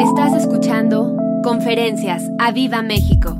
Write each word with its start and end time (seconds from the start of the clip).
Estás 0.00 0.34
escuchando 0.34 1.16
Conferencias 1.42 2.22
a 2.38 2.52
Viva 2.52 2.82
México. 2.82 3.38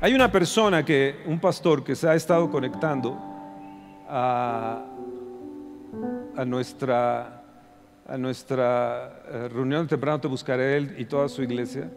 Hay 0.00 0.14
una 0.14 0.32
persona 0.32 0.84
que, 0.84 1.22
un 1.26 1.38
pastor 1.38 1.84
que 1.84 1.94
se 1.94 2.08
ha 2.08 2.14
estado 2.16 2.50
conectando 2.50 3.16
a, 4.08 4.84
a 6.36 6.44
nuestra, 6.44 7.44
a 8.08 8.18
nuestra 8.18 9.22
eh, 9.28 9.48
reunión 9.48 9.86
temprano 9.86 10.20
te 10.20 10.28
buscaré 10.28 10.76
él 10.76 10.94
y 10.98 11.04
toda 11.04 11.28
su 11.28 11.42
iglesia. 11.42 11.90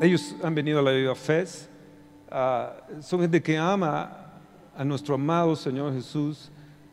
Ellos 0.00 0.36
han 0.42 0.54
venido 0.54 0.78
a 0.78 0.82
la 0.82 0.90
Viva 0.92 1.14
Fest. 1.14 1.68
ah, 2.30 2.72
son 3.00 3.20
gente 3.20 3.42
que 3.42 3.58
ama 3.58 4.30
a 4.76 4.84
nuestro 4.84 5.16
amado 5.16 5.56
Señor 5.56 5.92
Jesús 5.92 6.51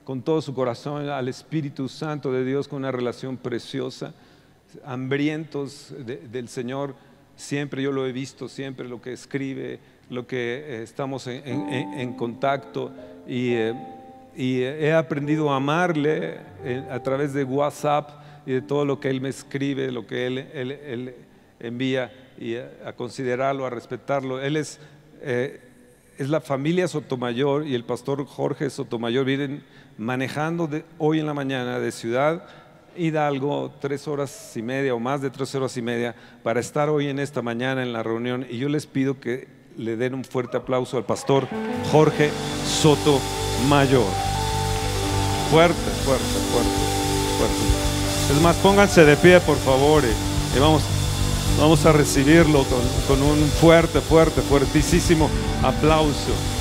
con 0.09 0.23
todo 0.23 0.41
su 0.41 0.55
corazón, 0.55 1.07
al 1.07 1.27
Espíritu 1.27 1.87
Santo 1.87 2.31
de 2.31 2.43
Dios 2.43 2.67
con 2.67 2.79
una 2.79 2.91
relación 2.91 3.37
preciosa, 3.37 4.11
hambrientos 4.83 5.93
de- 6.03 6.17
del 6.17 6.47
Señor. 6.47 6.95
Siempre 7.35 7.83
yo 7.83 7.91
lo 7.91 8.07
he 8.07 8.11
visto, 8.11 8.49
siempre 8.49 8.87
lo 8.89 8.99
que 9.03 9.13
escribe, 9.13 9.77
lo 10.09 10.25
que 10.25 10.63
eh, 10.65 10.81
estamos 10.81 11.27
en, 11.27 11.45
en- 11.47 11.93
en- 11.93 12.13
contacto 12.13 12.91
y, 13.27 13.51
eh, 13.53 13.75
y 14.35 14.61
he 14.63 14.93
aprendido 14.93 15.51
a 15.53 15.57
amarle 15.57 16.37
eh, 16.63 16.83
a 16.89 17.03
través 17.03 17.31
de 17.33 17.43
WhatsApp 17.43 18.09
y 18.47 18.53
de 18.53 18.61
todo 18.63 18.85
lo 18.85 18.99
que 18.99 19.11
él 19.11 19.21
me 19.21 19.29
escribe, 19.29 19.91
lo 19.91 20.07
que 20.07 20.25
él, 20.25 20.39
él- 20.55 20.71
él 20.71 21.15
envía 21.59 22.11
y 22.39 22.55
a, 22.55 22.93
considerarlo, 22.95 23.63
a 23.63 23.69
respetarlo. 23.69 24.41
Él 24.41 24.55
es, 24.57 24.79
eh, 25.21 25.59
es 26.17 26.29
la 26.29 26.41
familia 26.41 26.87
Sotomayor 26.87 27.67
y 27.67 27.75
el 27.75 27.83
pastor 27.83 28.25
Jorge 28.25 28.71
Sotomayor 28.71 29.23
vienen 29.23 29.63
manejando 29.99 30.65
de, 30.65 30.85
hoy 30.97 31.19
en 31.19 31.25
la 31.25 31.33
mañana 31.33 31.77
de 31.77 31.91
Ciudad 31.91 32.43
Hidalgo 32.95 33.73
tres 33.79 34.07
horas 34.07 34.55
y 34.55 34.61
media 34.61 34.95
o 34.95 34.99
más 34.99 35.21
de 35.21 35.29
tres 35.29 35.53
horas 35.55 35.75
y 35.75 35.81
media 35.81 36.15
para 36.41 36.61
estar 36.61 36.89
hoy 36.89 37.07
en 37.07 37.19
esta 37.19 37.41
mañana 37.41 37.83
en 37.83 37.91
la 37.91 38.01
reunión 38.01 38.45
y 38.49 38.57
yo 38.57 38.69
les 38.69 38.87
pido 38.87 39.19
que 39.19 39.47
le 39.77 39.97
den 39.97 40.13
un 40.13 40.23
fuerte 40.23 40.57
aplauso 40.57 40.97
al 40.97 41.03
pastor 41.03 41.47
Jorge 41.91 42.31
Sotomayor. 42.65 44.05
Fuerte, 45.51 45.75
fuerte, 46.05 46.25
fuerte, 46.51 46.69
fuerte. 47.37 48.33
Es 48.33 48.41
más, 48.41 48.55
pónganse 48.57 49.03
de 49.03 49.17
pie, 49.17 49.39
por 49.39 49.57
favor, 49.57 50.03
y, 50.03 50.57
y 50.57 50.59
vamos, 50.59 50.83
vamos 51.59 51.85
a 51.85 51.91
recibirlo 51.91 52.63
con, 52.63 52.81
con 53.07 53.25
un 53.25 53.39
fuerte, 53.47 53.99
fuerte, 54.01 54.41
fuertísimo 54.41 55.29
aplauso. 55.63 56.58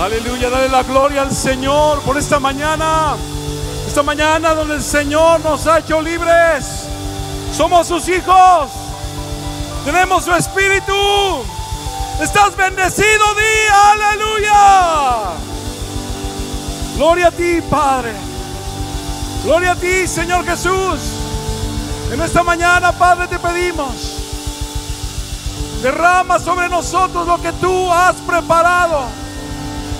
Aleluya, 0.00 0.48
dale 0.48 0.70
la 0.70 0.82
gloria 0.82 1.20
al 1.20 1.30
Señor 1.30 2.00
por 2.00 2.16
esta 2.16 2.40
mañana. 2.40 3.16
Esta 3.86 4.02
mañana 4.02 4.54
donde 4.54 4.76
el 4.76 4.82
Señor 4.82 5.40
nos 5.40 5.66
ha 5.66 5.80
hecho 5.80 6.00
libres. 6.00 6.86
Somos 7.54 7.88
sus 7.88 8.08
hijos. 8.08 8.70
Tenemos 9.84 10.24
su 10.24 10.32
espíritu. 10.32 10.94
Estás 12.18 12.56
bendecido, 12.56 13.34
di 13.34 13.68
aleluya. 13.92 15.32
Gloria 16.96 17.26
a 17.26 17.32
ti, 17.32 17.60
Padre. 17.68 18.14
Gloria 19.44 19.72
a 19.72 19.76
ti, 19.76 20.06
Señor 20.06 20.46
Jesús. 20.46 20.98
En 22.10 22.22
esta 22.22 22.42
mañana, 22.42 22.92
Padre, 22.92 23.28
te 23.28 23.38
pedimos. 23.38 24.16
Derrama 25.82 26.38
sobre 26.38 26.70
nosotros 26.70 27.26
lo 27.26 27.38
que 27.42 27.52
tú 27.52 27.92
has 27.92 28.16
preparado. 28.16 29.19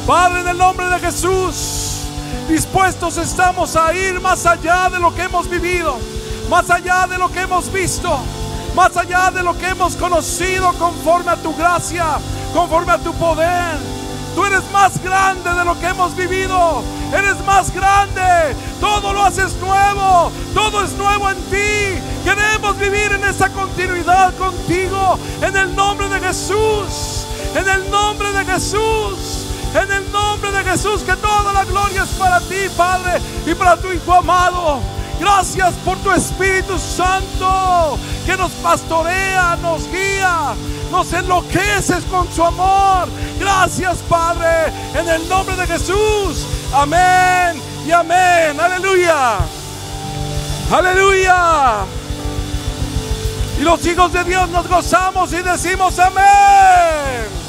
Padre, 0.06 0.40
en 0.40 0.48
el 0.48 0.58
nombre 0.58 0.86
de 0.88 0.98
Jesús, 0.98 2.02
dispuestos 2.48 3.16
estamos 3.16 3.76
a 3.76 3.92
ir 3.94 4.20
más 4.20 4.44
allá 4.46 4.88
de 4.90 4.98
lo 4.98 5.14
que 5.14 5.22
hemos 5.22 5.48
vivido, 5.48 5.96
más 6.48 6.68
allá 6.70 7.06
de 7.06 7.18
lo 7.18 7.30
que 7.30 7.42
hemos 7.42 7.72
visto, 7.72 8.18
más 8.74 8.96
allá 8.96 9.30
de 9.30 9.42
lo 9.42 9.56
que 9.56 9.68
hemos 9.68 9.96
conocido 9.96 10.72
conforme 10.74 11.30
a 11.32 11.36
tu 11.36 11.54
gracia, 11.54 12.18
conforme 12.52 12.92
a 12.92 12.98
tu 12.98 13.12
poder. 13.14 13.78
Tú 14.34 14.44
eres 14.44 14.62
más 14.72 15.02
grande 15.02 15.52
de 15.52 15.64
lo 15.64 15.78
que 15.78 15.86
hemos 15.86 16.14
vivido. 16.14 16.82
Eres 17.12 17.44
más 17.44 17.72
grande. 17.74 18.54
Todo 18.80 19.12
lo 19.12 19.24
haces 19.24 19.54
nuevo. 19.56 20.30
Todo 20.54 20.84
es 20.84 20.92
nuevo 20.92 21.30
en 21.30 21.36
ti. 21.50 22.00
Queremos 22.24 22.78
vivir 22.78 23.12
en 23.12 23.24
esa 23.24 23.48
continuidad 23.50 24.32
contigo. 24.36 25.18
En 25.42 25.56
el 25.56 25.74
nombre 25.74 26.08
de 26.08 26.20
Jesús. 26.20 27.26
En 27.54 27.68
el 27.68 27.90
nombre 27.90 28.32
de 28.32 28.44
Jesús. 28.44 29.39
En 29.74 29.90
el 29.90 30.10
nombre 30.10 30.50
de 30.50 30.64
Jesús, 30.64 31.02
que 31.02 31.14
toda 31.16 31.52
la 31.52 31.64
gloria 31.64 32.02
es 32.02 32.10
para 32.10 32.40
ti, 32.40 32.68
Padre, 32.76 33.20
y 33.46 33.54
para 33.54 33.76
tu 33.76 33.92
Hijo 33.92 34.14
amado. 34.14 34.80
Gracias 35.20 35.74
por 35.84 35.98
tu 35.98 36.10
Espíritu 36.10 36.78
Santo, 36.78 37.98
que 38.24 38.36
nos 38.36 38.50
pastorea, 38.52 39.56
nos 39.62 39.86
guía, 39.92 40.54
nos 40.90 41.12
enloqueces 41.12 42.04
con 42.04 42.26
su 42.32 42.42
amor. 42.42 43.08
Gracias, 43.38 43.98
Padre, 44.08 44.72
en 44.94 45.08
el 45.08 45.28
nombre 45.28 45.54
de 45.56 45.66
Jesús. 45.66 46.46
Amén 46.72 47.60
y 47.86 47.92
amén. 47.92 48.58
Aleluya. 48.58 49.38
Aleluya. 50.72 51.84
Y 53.60 53.62
los 53.62 53.84
hijos 53.86 54.12
de 54.12 54.24
Dios 54.24 54.48
nos 54.48 54.66
gozamos 54.66 55.32
y 55.32 55.42
decimos 55.42 55.98
amén. 55.98 57.39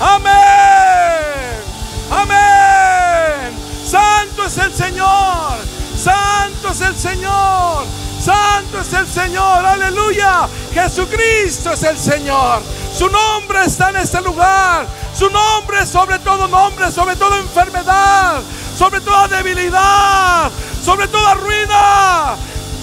Amén. 0.00 1.62
Amén. 2.10 3.58
Santo 3.84 4.44
es 4.46 4.58
el 4.58 4.74
Señor. 4.74 5.58
Santo 5.96 6.68
es 6.70 6.80
el 6.82 6.96
Señor. 6.96 7.86
Santo 8.22 8.80
es 8.80 8.92
el 8.92 9.06
Señor. 9.06 9.64
Aleluya. 9.64 10.48
Jesucristo 10.72 11.72
es 11.72 11.82
el 11.82 11.96
Señor. 11.96 12.62
Su 12.96 13.08
nombre 13.08 13.64
está 13.64 13.90
en 13.90 13.96
este 13.96 14.20
lugar. 14.20 14.86
Su 15.14 15.30
nombre 15.30 15.86
sobre 15.86 16.18
todo 16.18 16.46
nombre, 16.46 16.92
sobre 16.92 17.16
toda 17.16 17.38
enfermedad, 17.38 18.42
sobre 18.76 19.00
toda 19.00 19.28
debilidad, 19.28 20.50
sobre 20.84 21.08
toda 21.08 21.34
ruina. 21.34 22.36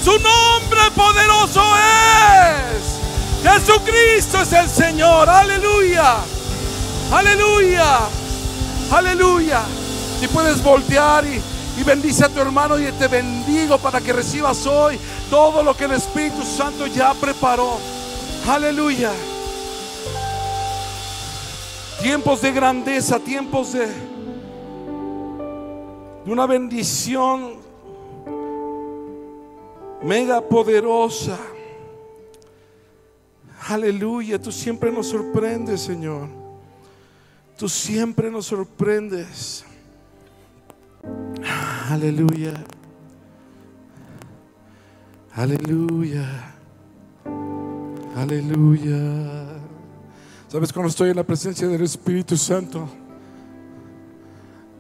Su 0.04 0.12
nombre 0.12 0.82
poderoso 0.96 1.64
es. 1.78 3.44
Jesucristo 3.44 4.42
es 4.42 4.54
el 4.54 4.70
Señor. 4.70 5.30
Aleluya. 5.30 6.18
Aleluya. 7.14 8.00
Aleluya. 8.92 9.64
Si 10.20 10.28
puedes 10.28 10.64
voltear 10.64 11.24
y, 11.26 11.40
y 11.80 11.84
bendice 11.84 12.26
a 12.26 12.30
tu 12.30 12.40
hermano 12.40 12.80
y 12.80 12.92
te 12.94 13.08
bendigo 13.08 13.78
para 13.78 14.02
que 14.02 14.12
recibas 14.12 14.66
hoy 14.66 14.98
todo 15.30 15.62
lo 15.62 15.78
que 15.78 15.86
el 15.86 15.92
Espíritu 15.92 16.42
Santo 16.42 16.88
ya 16.88 17.14
preparó. 17.14 17.78
Aleluya. 18.48 19.12
Tiempos 22.02 22.42
de 22.42 22.52
grandeza, 22.52 23.20
tiempos 23.20 23.74
de, 23.74 23.86
de 26.26 26.32
una 26.32 26.48
bendición 26.48 27.58
mega 30.02 30.42
poderosa. 30.42 31.38
Aleluya, 33.68 34.42
tú 34.42 34.52
siempre 34.52 34.92
nos 34.92 35.08
sorprendes, 35.08 35.82
Señor. 35.82 36.43
Tú 37.64 37.70
siempre 37.70 38.30
nos 38.30 38.48
sorprendes. 38.48 39.64
Aleluya. 41.90 42.62
Aleluya. 45.34 46.56
Aleluya. 48.18 49.46
Sabes, 50.50 50.74
cuando 50.74 50.90
estoy 50.90 51.12
en 51.12 51.16
la 51.16 51.24
presencia 51.24 51.66
del 51.66 51.84
Espíritu 51.84 52.36
Santo, 52.36 52.86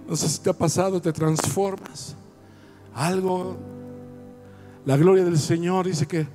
no 0.05 0.17
sé 0.17 0.27
si 0.27 0.39
te 0.39 0.49
ha 0.49 0.53
pasado, 0.53 1.01
te 1.01 1.13
transformas. 1.13 2.17
Algo, 2.93 3.55
la 4.83 4.97
gloria 4.97 5.23
del 5.23 5.39
Señor 5.39 5.85
dice 5.87 6.05
que, 6.05 6.27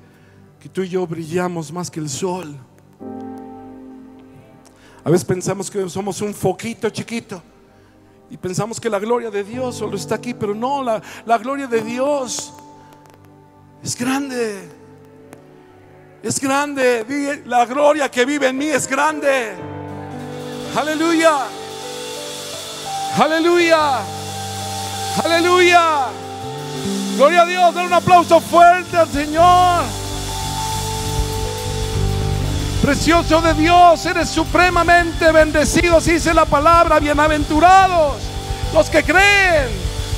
que 0.59 0.71
tú 0.71 0.81
y 0.81 0.89
yo 0.89 1.07
brillamos 1.07 1.71
más 1.71 1.91
que 1.91 2.01
el 2.01 2.09
sol. 2.09 2.57
A 5.09 5.11
veces 5.11 5.25
pensamos 5.25 5.71
que 5.71 5.89
somos 5.89 6.21
un 6.21 6.35
foquito 6.35 6.91
chiquito 6.91 7.43
y 8.29 8.37
pensamos 8.37 8.79
que 8.79 8.91
la 8.91 8.99
gloria 8.99 9.31
de 9.31 9.43
Dios 9.43 9.77
solo 9.77 9.97
está 9.97 10.17
aquí, 10.17 10.35
pero 10.35 10.55
no, 10.55 10.85
la, 10.85 11.39
gloria 11.39 11.67
de 11.67 11.81
Dios 11.81 12.53
es 13.83 13.97
grande. 13.97 14.69
Es 16.23 16.39
grande. 16.39 17.43
La 17.47 17.65
gloria 17.65 18.11
que 18.11 18.27
vive 18.27 18.49
en 18.49 18.59
mí 18.59 18.67
es 18.67 18.87
grande. 18.87 19.55
Aleluya. 20.77 21.39
Aleluya. 23.19 24.01
Aleluya. 25.25 26.09
Gloria 27.17 27.43
a 27.43 27.47
Dios. 27.47 27.75
Den 27.75 27.87
un 27.87 27.95
aplauso 27.95 28.41
fuerte 28.41 28.95
al 28.99 29.09
Señor. 29.09 30.08
Precioso 32.83 33.43
de 33.43 33.55
Dios, 33.55 34.07
eres 34.07 34.29
supremamente 34.29 35.33
bendecido, 35.33 36.01
dice 36.01 36.33
la 36.33 36.45
palabra, 36.45 37.01
bienaventurados 37.01 38.23
los 38.73 38.89
que 38.89 39.03
creen, 39.03 39.69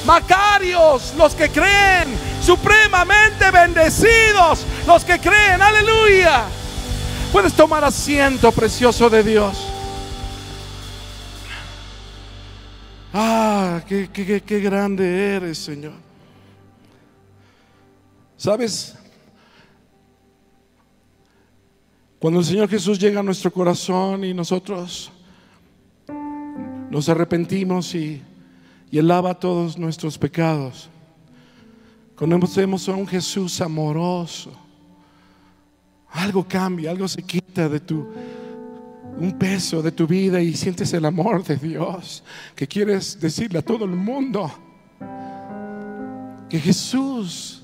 macarios 0.04 1.14
los 1.16 1.34
que 1.34 1.48
creen, 1.48 2.08
supremamente 2.42 3.50
bendecidos 3.50 4.60
los 4.86 5.04
que 5.04 5.18
creen, 5.18 5.62
aleluya. 5.62 6.44
Puedes 7.32 7.54
tomar 7.54 7.82
asiento, 7.82 8.52
precioso 8.52 9.08
de 9.08 9.22
Dios. 9.22 9.56
Ah, 13.14 13.80
qué, 13.88 14.10
qué 14.46 14.60
grande 14.60 15.36
eres, 15.36 15.58
Señor. 15.58 15.94
¿Sabes? 18.36 18.94
Cuando 22.20 22.40
el 22.40 22.44
Señor 22.44 22.68
Jesús 22.68 22.98
llega 22.98 23.20
a 23.20 23.22
nuestro 23.22 23.50
corazón 23.50 24.24
y 24.24 24.34
nosotros 24.34 25.10
nos 26.90 27.08
arrepentimos 27.08 27.94
y, 27.94 28.20
y 28.90 28.98
Él 28.98 29.08
lava 29.08 29.32
todos 29.32 29.78
nuestros 29.78 30.18
pecados, 30.18 30.90
conocemos 32.14 32.86
a 32.90 32.92
un 32.92 33.06
Jesús 33.06 33.58
amoroso. 33.62 34.52
Algo 36.10 36.46
cambia, 36.46 36.90
algo 36.90 37.08
se 37.08 37.22
quita 37.22 37.68
de 37.70 37.80
tu 37.80 38.06
un 39.18 39.38
peso 39.38 39.82
de 39.82 39.92
tu 39.92 40.06
vida 40.06 40.40
y 40.40 40.54
sientes 40.54 40.92
el 40.92 41.04
amor 41.04 41.42
de 41.44 41.56
Dios 41.56 42.22
que 42.54 42.66
quieres 42.66 43.18
decirle 43.18 43.58
a 43.58 43.62
todo 43.62 43.84
el 43.84 43.90
mundo 43.92 44.50
que 46.48 46.58
Jesús 46.58 47.62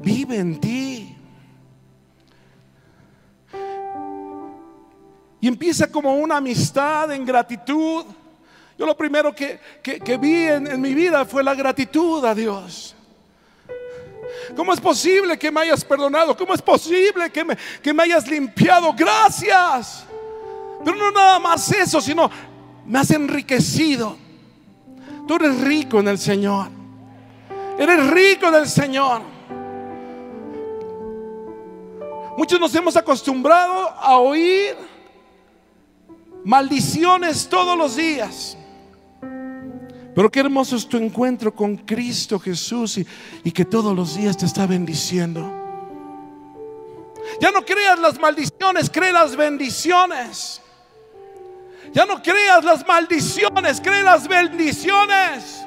vive 0.00 0.38
en 0.38 0.60
ti. 0.60 1.13
Y 5.44 5.48
empieza 5.48 5.92
como 5.92 6.14
una 6.14 6.38
amistad 6.38 7.12
en 7.12 7.22
gratitud. 7.22 8.06
Yo 8.78 8.86
lo 8.86 8.96
primero 8.96 9.34
que, 9.34 9.60
vi 10.18 10.44
en, 10.44 10.66
en 10.66 10.80
mi 10.80 10.94
vida 10.94 11.26
fue 11.26 11.44
la 11.44 11.54
gratitud 11.54 12.24
a 12.24 12.34
Dios. 12.34 12.94
¿Cómo 14.56 14.72
es 14.72 14.80
posible 14.80 15.38
que 15.38 15.50
me 15.50 15.60
hayas 15.60 15.84
perdonado? 15.84 16.34
¿Cómo 16.34 16.54
es 16.54 16.62
posible 16.62 17.28
que 17.28 17.44
me, 17.44 17.58
que 17.82 17.92
me 17.92 18.04
hayas 18.04 18.26
limpiado? 18.26 18.94
Gracias. 18.94 20.06
Pero 20.82 20.96
no 20.96 21.10
nada 21.10 21.38
más 21.38 21.70
eso, 21.72 22.00
sino 22.00 22.30
me 22.86 23.00
has 23.00 23.10
enriquecido. 23.10 24.16
Tú 25.28 25.34
eres 25.34 25.60
rico 25.60 26.00
en 26.00 26.08
el 26.08 26.16
Señor. 26.16 26.68
Eres 27.78 28.06
rico 28.08 28.46
en 28.46 28.54
el 28.54 28.66
Señor. 28.66 29.20
Muchos 32.38 32.58
nos 32.58 32.74
hemos 32.74 32.96
acostumbrado 32.96 33.90
a 33.90 34.16
oír 34.16 34.93
maldiciones 36.44 37.48
todos 37.48 37.76
los 37.76 37.96
días. 37.96 38.56
Pero 40.14 40.30
qué 40.30 40.40
hermoso 40.40 40.76
es 40.76 40.86
tu 40.86 40.96
encuentro 40.96 41.52
con 41.52 41.76
Cristo 41.76 42.38
Jesús 42.38 42.98
y, 43.42 43.50
que 43.50 43.64
todos 43.64 43.96
los 43.96 44.16
días 44.16 44.36
te 44.36 44.46
está 44.46 44.66
bendiciendo. 44.66 45.62
Ya 47.40 47.50
no 47.50 47.64
creas 47.64 47.98
las 47.98 48.20
maldiciones, 48.20 48.88
cree 48.88 49.12
las 49.12 49.34
bendiciones. 49.34 50.60
Ya 51.92 52.06
no 52.06 52.22
creas 52.22 52.64
las 52.64 52.86
maldiciones, 52.86 53.80
cree 53.80 54.02
las 54.02 54.28
bendiciones. 54.28 55.64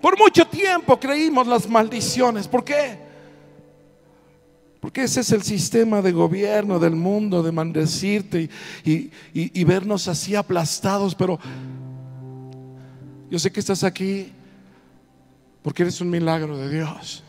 Por 0.00 0.18
mucho 0.18 0.46
tiempo 0.46 0.98
creímos 0.98 1.46
las 1.46 1.68
maldiciones. 1.68 2.48
¿Por 2.48 2.64
qué? 2.64 3.03
Porque 4.84 5.04
ese 5.04 5.20
es 5.20 5.32
el 5.32 5.42
sistema 5.42 6.02
de 6.02 6.12
gobierno 6.12 6.78
del 6.78 6.94
mundo, 6.94 7.42
de 7.42 7.50
maldecirte 7.50 8.50
y, 8.84 9.64
vernos 9.64 10.08
así 10.08 10.34
aplastados. 10.34 11.14
Pero 11.14 11.38
yo 13.30 13.38
sé 13.38 13.50
que 13.50 13.60
estás 13.60 13.82
aquí 13.82 14.30
porque 15.62 15.84
eres 15.84 16.02
un 16.02 16.10
milagro 16.10 16.58
de 16.58 16.68
Dios. 16.68 17.24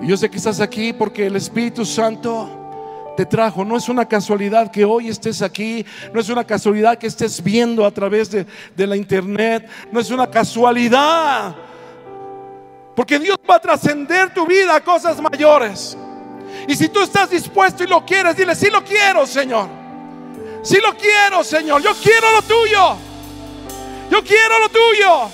Y 0.00 0.06
yo 0.06 0.16
sé 0.16 0.30
que 0.30 0.38
estás 0.38 0.58
aquí 0.58 0.94
porque 0.94 1.26
el 1.26 1.36
Espíritu 1.36 1.84
Santo 1.84 2.48
te 3.14 3.26
trajo. 3.26 3.62
No 3.62 3.76
es 3.76 3.86
una 3.90 4.06
casualidad 4.06 4.70
que 4.70 4.86
hoy 4.86 5.08
estés 5.08 5.42
aquí, 5.42 5.84
no 6.14 6.20
es 6.20 6.30
una 6.30 6.44
casualidad 6.44 6.96
que 6.96 7.08
estés 7.08 7.44
viendo 7.44 7.84
a 7.84 7.90
través 7.90 8.30
de, 8.30 8.46
de 8.74 8.86
la 8.86 8.96
internet, 8.96 9.68
no 9.92 10.00
es 10.00 10.10
una 10.10 10.30
casualidad. 10.30 11.54
Porque 12.94 13.18
Dios 13.18 13.36
va 13.48 13.56
a 13.56 13.60
trascender 13.60 14.32
tu 14.32 14.46
vida 14.46 14.74
a 14.74 14.80
cosas 14.80 15.20
mayores. 15.20 15.94
Y 16.68 16.74
si 16.74 16.88
tú 16.88 17.00
estás 17.00 17.30
dispuesto 17.30 17.84
y 17.84 17.86
lo 17.86 18.04
quieres, 18.04 18.36
dile, 18.36 18.54
sí 18.54 18.68
lo 18.70 18.84
quiero, 18.84 19.26
Señor. 19.26 19.68
Sí 20.62 20.78
lo 20.82 20.96
quiero, 20.96 21.44
Señor. 21.44 21.80
Yo 21.82 21.94
quiero 21.94 22.32
lo 22.32 22.42
tuyo. 22.42 22.96
Yo 24.10 24.22
quiero 24.24 24.58
lo 24.58 24.68
tuyo. 24.68 25.30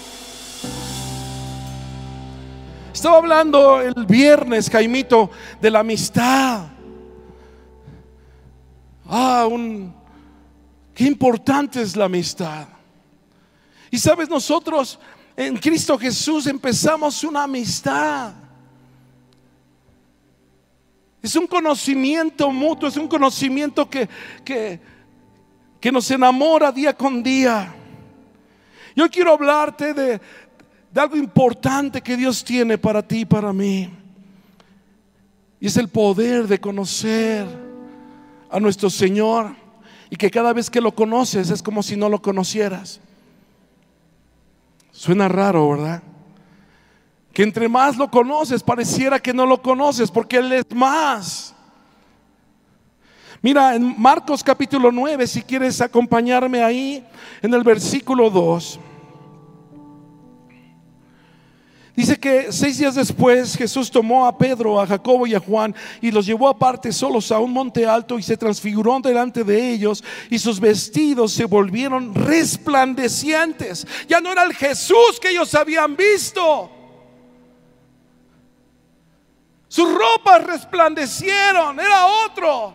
Estaba 2.93 3.17
hablando 3.17 3.81
el 3.81 3.95
viernes, 4.07 4.69
Jaimito, 4.69 5.31
de 5.61 5.71
la 5.71 5.81
amistad. 5.81 6.67
Ah, 9.09 9.47
un, 9.51 9.95
qué 10.95 11.05
importante 11.05 11.81
es 11.81 11.97
la 11.97 12.05
amistad. 12.05 12.69
Y 13.91 13.99
sabes, 13.99 14.29
nosotros 14.29 14.99
en 15.35 15.57
Cristo 15.57 15.99
Jesús 15.99 16.47
empezamos 16.47 17.25
una 17.25 17.45
amistad. 17.45 18.33
Es 21.23 21.37
un 21.37 21.47
conocimiento 21.47 22.51
mutuo, 22.51 22.89
es 22.89 22.97
un 22.97 23.07
conocimiento 23.07 23.89
que, 23.89 24.09
que, 24.45 25.93
nos 25.93 26.11
enamora 26.11 26.73
día 26.73 26.97
con 26.97 27.23
día. 27.23 27.73
Yo 28.97 29.09
quiero 29.09 29.33
hablarte 29.33 29.95
de, 29.95 30.21
de 30.93 31.01
algo 31.01 31.17
importante 31.17 32.01
que 32.01 32.17
Dios 32.17 32.45
tiene 32.45 32.77
para 32.77 33.07
ti 33.07 33.21
y 33.21 33.25
para 33.25 33.53
mí. 33.53 33.89
Y 35.61 35.67
es 35.67 35.77
el 35.77 35.89
poder 35.89 36.49
de 36.49 36.61
conocer 36.61 37.47
a 38.51 38.59
nuestro 38.59 38.91
Señor 38.91 39.55
y 40.11 40.17
que 40.17 40.31
cada 40.31 40.53
vez 40.53 40.69
que 40.69 40.81
lo 40.81 40.93
conoces 40.93 41.51
es 41.51 41.63
como 41.63 41.85
si 41.85 41.97
no 41.97 42.09
lo 42.09 42.21
conocieras. 42.21 43.01
Suena 44.91 45.29
raro, 45.29 45.71
¿verdad? 45.71 46.03
Que 47.33 47.43
entre 47.43 47.69
más 47.69 47.97
lo 47.97 48.11
conoces, 48.11 48.63
pareciera 48.63 49.19
que 49.19 49.33
no 49.33 49.47
lo 49.47 49.61
conoces, 49.63 50.11
porque 50.11 50.37
Él 50.37 50.53
es 50.53 50.71
más. 50.75 51.55
Mira, 53.41 53.75
en 53.75 54.01
Marcos 54.01 54.43
capítulo 54.45 54.93
9, 54.93 55.27
si 55.27 55.43
quieres 55.43 55.81
acompañarme 55.81 56.63
ahí, 56.63 57.05
en 57.41 57.53
el 57.55 57.63
versículo 57.63 58.31
2. 58.31 58.79
Dice 61.95 62.19
que 62.19 62.51
seis 62.53 62.79
días 62.79 62.95
después 62.95 63.55
Jesús 63.55 63.91
tomó 63.91 64.27
a 64.27 64.39
Pedro, 64.39 64.81
a 64.81 64.87
Jacobo 64.87 65.27
y 65.27 65.35
a 65.35 65.41
Juan 65.41 65.75
y 66.01 66.11
los 66.11 66.25
llevó 66.25 66.49
aparte 66.49 66.91
solos 66.91 67.31
a 67.31 67.39
un 67.39 67.53
monte 67.53 67.85
alto 67.85 68.19
y 68.19 68.23
se 68.23 68.39
transfiguró 68.39 68.99
delante 69.01 69.45
de 69.45 69.73
ellos 69.73 70.03
y 70.31 70.39
sus 70.39 70.59
vestidos 70.59 71.33
se 71.33 71.45
volvieron 71.45 72.15
resplandecientes. 72.15 73.87
Ya 74.09 74.23
no 74.23 74.33
era 74.33 74.45
el 74.45 74.55
Jesús 74.55 75.21
que 75.21 75.31
ellos 75.31 75.55
habían 75.55 75.95
visto. 75.95 76.82
Sus 79.73 79.89
ropas 79.91 80.45
resplandecieron, 80.45 81.81
era 81.81 82.07
otro. 82.27 82.75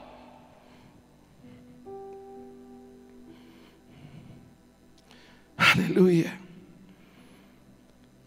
Aleluya. 5.57 6.39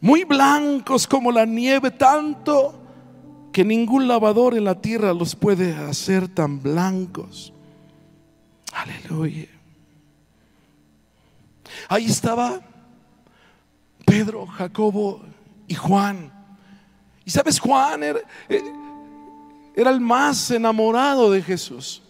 Muy 0.00 0.22
blancos 0.22 1.08
como 1.08 1.32
la 1.32 1.46
nieve, 1.46 1.90
tanto 1.90 2.80
que 3.52 3.64
ningún 3.64 4.06
lavador 4.06 4.56
en 4.56 4.62
la 4.62 4.80
tierra 4.80 5.12
los 5.14 5.34
puede 5.34 5.74
hacer 5.74 6.28
tan 6.28 6.62
blancos. 6.62 7.52
Aleluya. 8.72 9.48
Ahí 11.88 12.04
estaba 12.04 12.60
Pedro, 14.06 14.46
Jacobo 14.46 15.22
y 15.66 15.74
Juan 15.74 16.39
y 17.30 17.32
sabes, 17.32 17.60
Juan 17.60 18.02
era, 18.02 18.18
eh, 18.49 18.60
era, 19.76 19.90
el 19.90 20.00
más 20.00 20.50
enamorado 20.50 21.30
de 21.30 21.40
Jesús. 21.40 22.02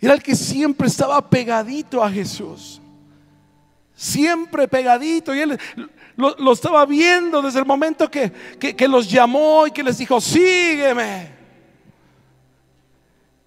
Era 0.00 0.14
el 0.14 0.20
que 0.20 0.34
siempre 0.34 0.88
estaba 0.88 1.30
pegadito 1.30 2.02
a 2.02 2.10
Jesús. 2.10 2.80
Siempre 3.94 4.66
pegadito. 4.66 5.32
Y 5.36 5.38
él 5.38 5.56
lo, 6.16 6.52
estaba 6.52 6.84
viendo 6.84 7.40
desde 7.40 7.60
el 7.60 7.64
momento 7.64 8.10
que, 8.10 8.32
que, 8.58 8.88
los 8.88 9.08
llamó 9.08 9.68
y 9.68 9.70
que 9.70 9.84
les 9.84 9.98
dijo, 9.98 10.20
sígueme. 10.20 11.30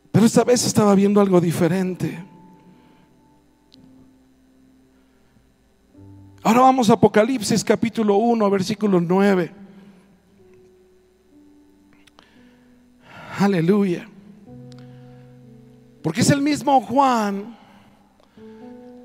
Pero 0.10 0.26
esta 0.26 0.46
vez 0.46 0.66
estaba 0.66 0.96
viendo 0.96 1.20
algo 1.20 1.42
diferente. 1.42 2.24
Ahora 6.44 6.62
vamos 6.62 6.90
a 6.90 6.94
Apocalipsis 6.94 7.62
capítulo 7.62 8.16
1, 8.16 8.50
versículo 8.50 9.02
9. 9.02 9.65
Aleluya. 13.38 14.08
Porque 16.02 16.22
es 16.22 16.30
el 16.30 16.42
mismo 16.42 16.80
Juan 16.82 17.58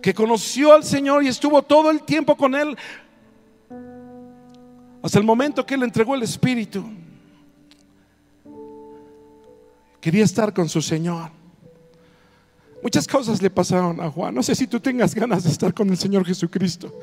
que 0.02 0.14
conoció 0.14 0.72
al 0.72 0.84
Señor 0.84 1.24
y 1.24 1.28
estuvo 1.28 1.62
todo 1.62 1.90
el 1.90 2.02
tiempo 2.02 2.36
con 2.36 2.54
Él 2.54 2.76
hasta 5.02 5.18
el 5.18 5.24
momento 5.24 5.64
que 5.64 5.74
Él 5.74 5.82
entregó 5.82 6.14
el 6.14 6.22
Espíritu. 6.22 6.84
Quería 10.00 10.24
estar 10.24 10.52
con 10.54 10.68
su 10.68 10.80
Señor. 10.80 11.30
Muchas 12.82 13.06
cosas 13.06 13.42
le 13.42 13.50
pasaron 13.50 14.00
a 14.00 14.10
Juan. 14.10 14.34
No 14.34 14.42
sé 14.42 14.54
si 14.54 14.66
tú 14.66 14.80
tengas 14.80 15.14
ganas 15.14 15.44
de 15.44 15.50
estar 15.50 15.74
con 15.74 15.90
el 15.90 15.98
Señor 15.98 16.24
Jesucristo. 16.24 16.98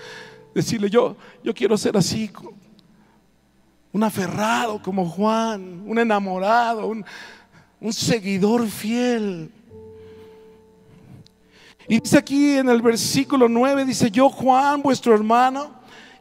Decirle, 0.56 0.90
yo, 0.90 1.16
yo 1.44 1.54
quiero 1.54 1.78
ser 1.78 1.98
así, 1.98 2.32
un 3.98 4.04
aferrado 4.04 4.80
como 4.80 5.10
Juan, 5.10 5.82
un 5.88 5.98
enamorado, 5.98 6.88
un, 6.88 7.04
seguidor 7.92 8.68
fiel. 8.68 9.50
Y 11.88 12.00
dice 12.00 12.20
aquí 12.20 12.58
en 12.58 12.70
el 12.70 12.80
versículo 12.84 13.50
9, 13.50 13.86
dice, 13.86 14.12
yo 14.12 14.30
Juan, 14.30 14.84
vuestro 14.84 15.16
hermano, 15.16 15.72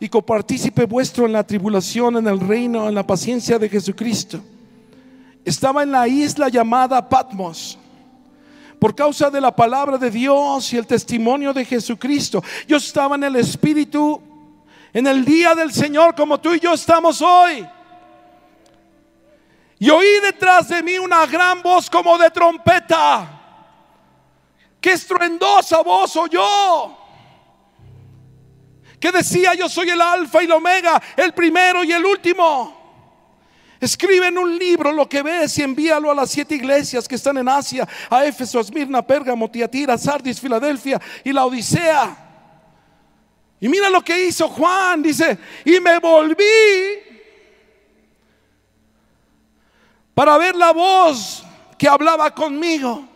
y 0.00 0.08
copartícipe 0.08 0.86
vuestro 0.86 1.26
en 1.26 1.32
la 1.32 1.44
tribulación, 1.44 2.16
en 2.16 2.26
el 2.26 2.40
reino, 2.40 2.88
en 2.88 2.94
la 2.94 3.06
paciencia 3.06 3.58
de 3.58 3.68
Jesucristo. 3.68 4.40
Estaba 5.44 5.82
en 5.82 5.92
la 5.92 6.08
isla 6.08 6.48
llamada 6.48 7.06
Patmos 7.06 7.78
por 8.78 8.94
causa 8.94 9.28
de 9.28 9.40
la 9.40 9.54
palabra 9.54 9.98
de 9.98 10.10
Dios 10.10 10.72
y 10.72 10.78
el 10.78 10.86
testimonio 10.86 11.52
de 11.52 11.64
Jesucristo. 11.64 12.42
Yo 12.66 12.78
estaba 12.78 13.16
en 13.16 13.24
el 13.24 13.36
Espíritu 13.36 14.20
en 14.96 15.06
el 15.06 15.26
día 15.26 15.54
del 15.54 15.74
Señor 15.74 16.14
como 16.14 16.40
tú 16.40 16.54
y 16.54 16.58
yo 16.58 16.72
estamos 16.72 17.20
hoy. 17.20 17.68
Y 19.78 19.90
oí 19.90 20.20
detrás 20.22 20.70
de 20.70 20.82
mí 20.82 20.96
una 20.96 21.26
gran 21.26 21.62
voz 21.62 21.90
como 21.90 22.16
de 22.16 22.30
trompeta. 22.30 23.28
Qué 24.80 24.92
estruendosa 24.92 25.82
voz 25.82 26.16
oyó. 26.16 26.96
Que 28.98 29.12
decía, 29.12 29.52
yo 29.52 29.68
soy 29.68 29.90
el 29.90 30.00
alfa 30.00 30.40
y 30.40 30.46
el 30.46 30.52
omega, 30.52 31.02
el 31.14 31.34
primero 31.34 31.84
y 31.84 31.92
el 31.92 32.02
último. 32.02 32.74
Escribe 33.78 34.28
en 34.28 34.38
un 34.38 34.58
libro 34.58 34.92
lo 34.92 35.06
que 35.06 35.20
ves 35.20 35.58
y 35.58 35.62
envíalo 35.62 36.10
a 36.10 36.14
las 36.14 36.30
siete 36.30 36.54
iglesias 36.54 37.06
que 37.06 37.16
están 37.16 37.36
en 37.36 37.50
Asia, 37.50 37.86
a 38.08 38.24
Éfeso, 38.24 38.60
Esmirna, 38.60 39.06
Pérgamo, 39.06 39.50
Tiatira, 39.50 39.98
Sardis, 39.98 40.40
Filadelfia 40.40 40.98
y 41.22 41.34
la 41.34 41.44
Odisea. 41.44 42.25
Y 43.60 43.68
mira 43.68 43.88
lo 43.88 44.02
que 44.02 44.26
hizo 44.26 44.48
Juan, 44.48 45.02
dice, 45.02 45.38
y 45.64 45.80
me 45.80 45.98
volví 45.98 46.44
para 50.14 50.36
ver 50.38 50.54
la 50.56 50.72
voz 50.72 51.44
que 51.78 51.88
hablaba 51.88 52.34
conmigo. 52.34 53.06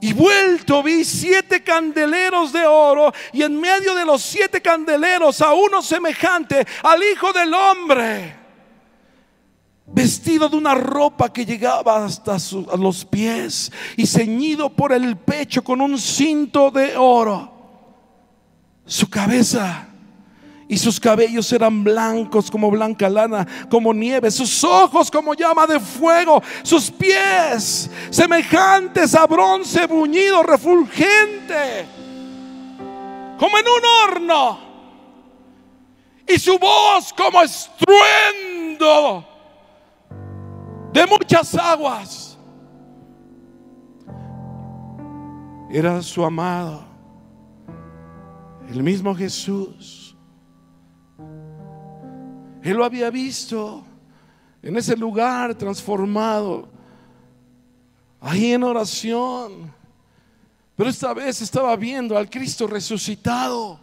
Y 0.00 0.12
vuelto 0.12 0.82
vi 0.82 1.04
siete 1.04 1.62
candeleros 1.62 2.52
de 2.52 2.66
oro 2.66 3.12
y 3.32 3.42
en 3.42 3.58
medio 3.58 3.94
de 3.94 4.04
los 4.04 4.22
siete 4.22 4.60
candeleros 4.60 5.40
a 5.40 5.54
uno 5.54 5.80
semejante 5.80 6.66
al 6.82 7.02
Hijo 7.02 7.32
del 7.32 7.54
Hombre 7.54 8.44
vestido 9.86 10.48
de 10.48 10.56
una 10.56 10.74
ropa 10.74 11.32
que 11.32 11.44
llegaba 11.44 12.04
hasta 12.04 12.36
los 12.78 13.04
pies 13.04 13.70
y 13.96 14.06
ceñido 14.06 14.70
por 14.70 14.92
el 14.92 15.16
pecho 15.16 15.62
con 15.62 15.80
un 15.80 15.98
cinto 15.98 16.70
de 16.70 16.96
oro. 16.96 17.53
Su 18.86 19.08
cabeza. 19.08 19.88
Y 20.66 20.78
sus 20.78 20.98
cabellos 20.98 21.52
eran 21.52 21.84
blancos 21.84 22.50
como 22.50 22.70
blanca 22.70 23.10
lana, 23.10 23.46
como 23.68 23.92
nieve, 23.92 24.30
sus 24.30 24.64
ojos 24.64 25.10
como 25.10 25.34
llama 25.34 25.66
de 25.66 25.78
fuego, 25.78 26.42
sus 26.62 26.90
pies 26.90 27.90
semejantes 28.08 29.14
a 29.14 29.26
bronce 29.26 29.86
buñido, 29.86 30.42
refulgente, 30.42 31.84
como 33.38 33.58
en 33.58 33.64
un 33.68 33.84
horno, 34.02 34.58
y 36.26 36.38
su 36.38 36.58
voz 36.58 37.12
como 37.12 37.42
estruendo 37.42 39.28
de 40.94 41.06
muchas 41.06 41.54
aguas. 41.56 42.38
Era 45.70 46.00
su 46.00 46.24
amado, 46.24 46.93
el 48.74 48.82
mismo 48.82 49.14
Jesús. 49.14 50.16
Él 52.62 52.76
lo 52.76 52.84
había 52.84 53.08
visto 53.08 53.84
en 54.62 54.76
ese 54.76 54.96
lugar 54.96 55.54
transformado, 55.54 56.68
ahí 58.20 58.52
en 58.52 58.64
oración. 58.64 59.72
Pero 60.74 60.90
esta 60.90 61.14
vez 61.14 61.40
estaba 61.40 61.76
viendo 61.76 62.18
al 62.18 62.28
Cristo 62.28 62.66
resucitado. 62.66 63.78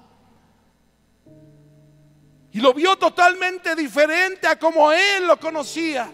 Y 2.51 2.60
lo 2.60 2.74
vio 2.74 2.98
totalmente 2.98 3.74
diferente 3.75 4.45
a 4.45 4.60
como 4.60 4.91
él 4.91 5.25
lo 5.25 5.39
conocía. 5.39 6.12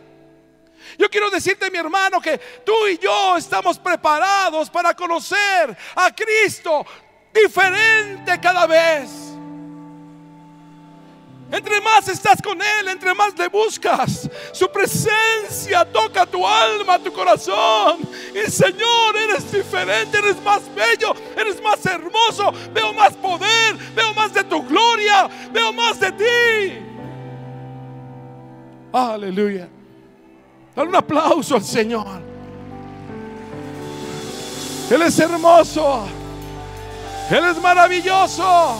Yo 0.99 1.09
quiero 1.09 1.31
decirte, 1.31 1.71
mi 1.71 1.79
hermano, 1.79 2.21
que 2.21 2.39
tú 2.63 2.73
y 2.87 2.99
yo 2.99 3.37
estamos 3.37 3.79
preparados 3.79 4.69
para 4.69 4.93
conocer 4.93 5.75
a 5.95 6.13
Cristo 6.15 6.85
diferente 7.43 8.39
cada 8.39 8.65
vez. 8.65 9.27
Entre 11.49 11.79
más 11.79 12.07
estás 12.09 12.41
con 12.41 12.61
Él, 12.61 12.89
entre 12.89 13.13
más 13.13 13.37
le 13.37 13.47
buscas, 13.47 14.29
su 14.51 14.69
presencia 14.69 15.85
toca 15.85 16.25
tu 16.25 16.45
alma, 16.45 16.99
tu 16.99 17.11
corazón. 17.13 17.99
Y 18.35 18.51
Señor, 18.51 19.15
eres 19.15 19.49
diferente, 19.49 20.17
eres 20.17 20.41
más 20.43 20.61
bello, 20.75 21.13
eres 21.37 21.61
más 21.61 21.85
hermoso. 21.85 22.51
Veo 22.73 22.91
más 22.91 23.13
poder, 23.13 23.77
veo 23.95 24.13
más 24.13 24.33
de 24.33 24.43
tu 24.43 24.61
gloria, 24.63 25.29
veo 25.53 25.71
más 25.71 25.97
de 26.01 26.11
ti. 26.11 26.79
Aleluya. 28.91 29.69
Dale 30.75 30.89
un 30.89 30.95
aplauso 30.95 31.55
al 31.55 31.63
Señor. 31.63 32.21
Él 34.89 35.01
es 35.01 35.17
hermoso. 35.17 36.07
Él 37.29 37.43
es 37.43 37.61
maravilloso. 37.61 38.77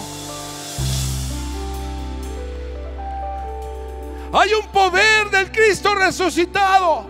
Hay 4.31 4.53
un 4.53 4.67
poder 4.71 5.29
del 5.29 5.51
Cristo 5.51 5.95
resucitado, 5.95 7.05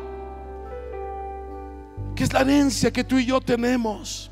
que 2.15 2.24
es 2.24 2.34
la 2.34 2.41
herencia 2.41 2.91
que 2.91 3.03
tú 3.03 3.17
y 3.17 3.25
yo 3.25 3.39
tenemos. 3.39 4.32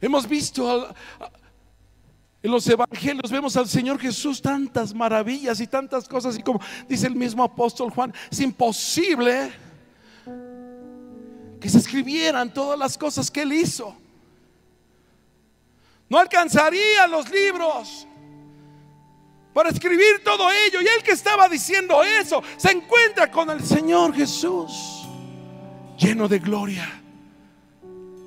Hemos 0.00 0.28
visto 0.28 0.88
en 2.42 2.50
los 2.50 2.66
evangelios 2.66 3.30
vemos 3.30 3.56
al 3.56 3.68
Señor 3.68 4.00
Jesús 4.00 4.42
tantas 4.42 4.92
maravillas 4.92 5.60
y 5.60 5.68
tantas 5.68 6.08
cosas 6.08 6.36
y 6.36 6.42
como 6.42 6.60
dice 6.88 7.06
el 7.06 7.14
mismo 7.14 7.44
apóstol 7.44 7.90
Juan, 7.90 8.12
es 8.28 8.40
imposible 8.40 9.52
que 11.62 11.68
se 11.68 11.78
escribieran 11.78 12.52
todas 12.52 12.76
las 12.76 12.98
cosas 12.98 13.30
que 13.30 13.42
él 13.42 13.52
hizo. 13.52 13.96
No 16.08 16.18
alcanzaría 16.18 17.06
los 17.06 17.30
libros 17.30 18.06
para 19.54 19.70
escribir 19.70 20.22
todo 20.24 20.50
ello. 20.50 20.80
Y 20.82 20.86
él 20.88 21.02
que 21.04 21.12
estaba 21.12 21.48
diciendo 21.48 22.02
eso 22.02 22.42
se 22.56 22.72
encuentra 22.72 23.30
con 23.30 23.48
el 23.48 23.64
Señor 23.64 24.12
Jesús, 24.12 25.06
lleno 25.96 26.26
de 26.26 26.40
gloria 26.40 26.98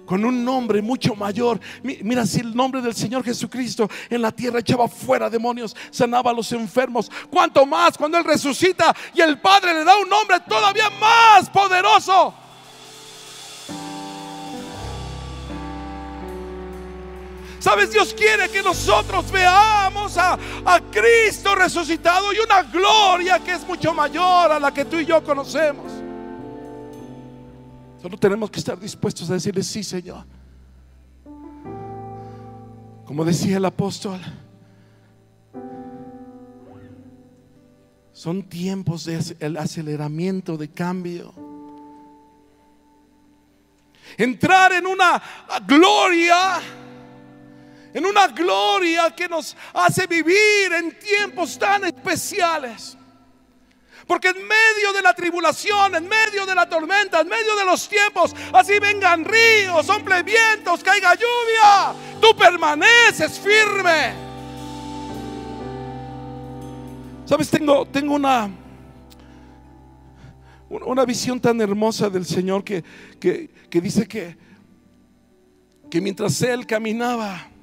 con 0.05 0.23
un 0.23 0.45
nombre 0.45 0.83
mucho 0.83 1.15
mayor. 1.15 1.59
Mira, 1.81 2.27
si 2.27 2.39
el 2.39 2.55
nombre 2.55 2.79
del 2.79 2.93
Señor 2.93 3.23
Jesucristo 3.23 3.89
en 4.07 4.21
la 4.21 4.31
tierra 4.31 4.59
echaba 4.59 4.87
fuera 4.87 5.31
demonios, 5.31 5.75
sanaba 5.89 6.29
a 6.29 6.33
los 6.33 6.51
enfermos, 6.51 7.11
cuanto 7.29 7.65
más 7.65 7.97
cuando 7.97 8.17
Él 8.19 8.23
resucita 8.23 8.95
y 9.15 9.21
el 9.21 9.41
Padre 9.41 9.73
le 9.73 9.83
da 9.83 9.97
un 9.97 10.07
nombre 10.07 10.39
todavía 10.47 10.91
más 10.91 11.49
poderoso. 11.49 12.44
Sabes, 17.65 17.91
Dios 17.91 18.13
quiere 18.13 18.47
que 18.47 18.61
nosotros 18.61 19.31
veamos 19.31 20.19
a, 20.19 20.37
a 20.65 20.79
Cristo 20.91 21.55
resucitado 21.55 22.31
y 22.31 22.37
una 22.37 22.61
gloria 22.61 23.39
que 23.39 23.53
es 23.53 23.65
mucho 23.65 23.91
mayor 23.91 24.51
a 24.51 24.59
la 24.59 24.71
que 24.71 24.85
tú 24.85 24.97
y 24.97 25.05
yo 25.07 25.23
conocemos. 25.23 25.91
Solo 27.99 28.19
tenemos 28.19 28.51
que 28.51 28.59
estar 28.59 28.79
dispuestos 28.79 29.31
a 29.31 29.33
decirle, 29.33 29.63
sí, 29.63 29.83
Señor. 29.83 30.23
Como 33.03 33.25
decía 33.25 33.57
el 33.57 33.65
apóstol, 33.65 34.21
son 38.13 38.43
tiempos 38.43 39.05
de 39.05 39.37
el 39.39 39.57
aceleramiento 39.57 40.55
de 40.55 40.69
cambio. 40.69 41.33
entrar 44.17 44.71
en 44.73 44.85
una 44.85 45.19
gloria, 45.65 46.61
en 47.95 48.05
una 48.05 48.27
gloria 48.27 49.09
que 49.11 49.29
nos 49.29 49.55
hace 49.73 50.05
vivir 50.05 50.73
en 50.77 50.99
tiempos 50.99 51.57
tan 51.57 51.85
especiales. 51.85 52.97
Porque 54.05 54.27
en 54.27 54.35
medio 54.45 54.91
de 54.93 55.01
la 55.01 55.13
tribulación, 55.13 55.95
en 55.95 56.05
medio 56.05 56.45
de 56.45 56.53
la 56.53 56.67
tormenta, 56.67 57.21
en 57.21 57.29
medio 57.29 57.55
de 57.55 57.63
los 57.63 57.87
tiempos, 57.87 58.35
así 58.51 58.79
vengan 58.79 59.23
ríos, 59.23 59.85
sople 59.85 60.23
vientos, 60.23 60.83
caiga 60.83 61.15
lluvia, 61.15 61.93
tú 62.19 62.35
permaneces 62.37 63.39
firme. 63.39 64.13
Sabes, 67.25 67.49
tengo, 67.49 67.85
tengo 67.85 68.13
una, 68.13 68.51
una 70.69 71.05
visión 71.05 71.39
tan 71.39 71.61
hermosa 71.61 72.09
del 72.09 72.25
Señor 72.25 72.61
que, 72.65 72.83
que, 73.21 73.81
dice 73.81 74.05
que, 74.05 74.35
que 75.89 76.01
mientras 76.01 76.41
Él 76.41 76.67
caminaba 76.67 77.54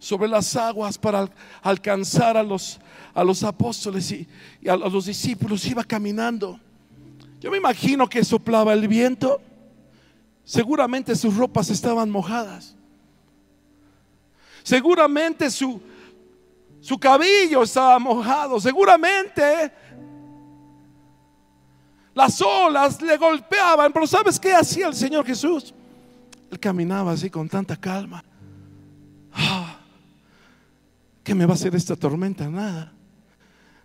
sobre 0.00 0.28
las 0.28 0.56
aguas 0.56 0.98
para 0.98 1.28
alcanzar 1.62 2.36
a 2.36 2.42
los, 2.42 2.80
a 3.14 3.22
los 3.22 3.44
apóstoles 3.44 4.10
y, 4.10 4.26
a, 4.66 4.74
los 4.74 5.04
discípulos, 5.04 5.64
iba 5.66 5.84
caminando. 5.84 6.58
Yo 7.38 7.50
me 7.50 7.58
imagino 7.58 8.08
que 8.08 8.24
soplaba 8.24 8.72
el 8.72 8.88
viento. 8.88 9.40
Seguramente 10.42 11.14
sus 11.14 11.36
ropas 11.36 11.68
estaban 11.68 12.10
mojadas. 12.10 12.74
Seguramente 14.62 15.50
su, 15.50 15.80
su 16.80 16.98
cabello 16.98 17.62
estaba 17.62 17.98
mojado. 17.98 18.58
Seguramente 18.58 19.70
las 22.14 22.40
olas 22.40 23.02
le 23.02 23.18
golpeaban. 23.18 23.92
Pero 23.92 24.06
¿sabes 24.06 24.40
qué 24.40 24.54
hacía 24.54 24.86
el 24.86 24.94
Señor 24.94 25.26
Jesús? 25.26 25.74
Él 26.50 26.58
caminaba 26.58 27.12
así 27.12 27.28
con 27.28 27.50
tanta 27.50 27.76
calma. 27.76 28.24
Ah, 29.32 29.69
¿Qué 31.30 31.34
me 31.36 31.46
va 31.46 31.52
a 31.52 31.54
hacer 31.54 31.76
esta 31.76 31.94
tormenta? 31.94 32.48
Nada. 32.48 32.92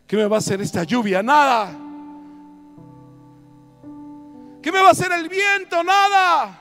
¿Qué 0.07 0.17
me 0.17 0.25
va 0.25 0.37
a 0.37 0.39
hacer 0.39 0.59
esta 0.61 0.83
lluvia? 0.83 1.21
Nada. 1.21 1.77
¿Qué 4.63 4.71
me 4.71 4.81
va 4.81 4.87
a 4.87 4.91
hacer 4.93 5.11
el 5.11 5.29
viento? 5.29 5.83
Nada. 5.83 6.59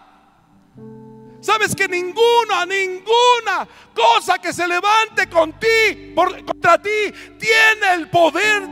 Sabes 1.40 1.74
que 1.74 1.88
ninguna, 1.88 2.66
ninguna 2.66 3.66
cosa 3.94 4.36
que 4.38 4.52
se 4.52 4.68
levante 4.68 5.26
con 5.26 5.58
ti, 5.58 6.12
contra 6.14 6.76
ti, 6.82 6.90
tiene 7.38 7.94
el 7.94 8.10
poder 8.10 8.68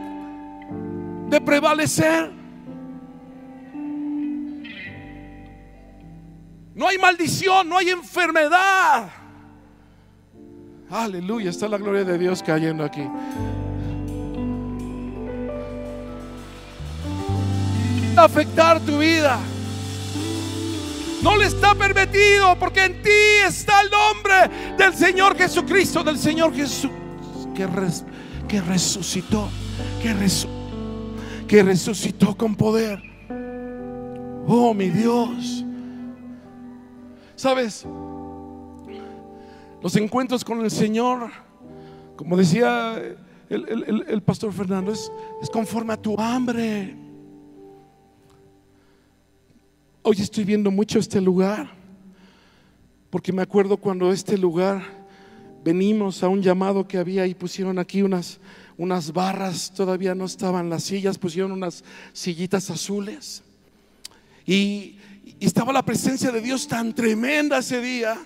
de 1.31 1.41
prevalecer. 1.41 2.31
No 6.75 6.89
hay 6.89 6.99
maldición, 6.99 7.71
no 7.71 7.79
hay 7.79 7.89
enfermedad. 7.89 9.22
Aleluya, 10.93 11.49
está 11.49 11.69
la 11.69 11.79
gloria 11.79 12.05
de 12.05 12.19
Dios 12.19 12.43
cayendo 12.43 12.85
aquí. 12.85 13.03
afectar 18.17 18.79
tu 18.81 18.99
vida. 18.99 19.39
No 21.23 21.37
le 21.37 21.47
está 21.47 21.75
permitido 21.75 22.59
porque 22.59 22.85
en 22.85 23.03
ti 23.03 23.11
está 23.47 23.81
el 23.81 23.91
nombre 23.91 24.77
del 24.77 24.95
Señor 24.95 25.37
Jesucristo, 25.37 26.05
del 26.05 26.19
Señor 26.19 26.55
Jesús 26.55 26.91
que, 27.55 28.61
resucitó, 28.61 29.49
que 31.49 31.63
resucitó 31.63 32.37
con 32.37 32.57
poder. 32.57 33.01
Oh, 34.47 34.75
mi 34.75 34.91
Dios. 34.91 35.65
¿Sabes? 37.37 37.87
Los 39.83 39.97
encuentros 39.97 40.45
con 40.45 40.61
el 40.61 40.71
Señor, 40.71 41.31
como 42.17 42.37
decía 42.37 43.03
el, 43.49 44.23
pastor 44.23 44.53
Fernando, 44.53 44.93
es, 44.93 45.11
es 45.43 45.51
conforme 45.51 45.93
a 45.93 45.97
tu 45.97 46.19
hambre. 46.19 46.97
Hoy 50.03 50.17
estoy 50.21 50.45
viendo 50.45 50.71
mucho 50.71 50.99
este 50.99 51.21
lugar, 51.21 51.71
porque 53.11 53.33
me 53.33 53.43
acuerdo 53.43 53.77
cuando 53.77 54.13
este 54.13 54.39
lugar 54.39 54.83
venimos 55.65 56.23
a 56.23 56.29
un 56.29 56.43
llamado 56.43 56.87
que 56.87 56.99
había 56.99 57.27
y 57.27 57.35
pusieron 57.35 57.79
aquí 57.79 58.03
unas, 58.03 58.41
unas 58.77 59.13
barras, 59.13 59.73
todavía 59.75 60.15
no 60.15 60.25
estaban 60.25 60.71
las 60.71 60.85
sillas, 60.85 61.19
pusieron 61.19 61.53
unas 61.53 61.85
sillitas 62.13 62.71
azules. 62.71 63.43
Y, 64.47 64.99
estaba 65.41 65.73
la 65.73 65.85
presencia 65.85 66.31
de 66.31 66.41
Dios 66.41 66.69
tan 66.69 66.95
tremenda 66.95 67.59
ese 67.59 67.81
día. 67.81 68.17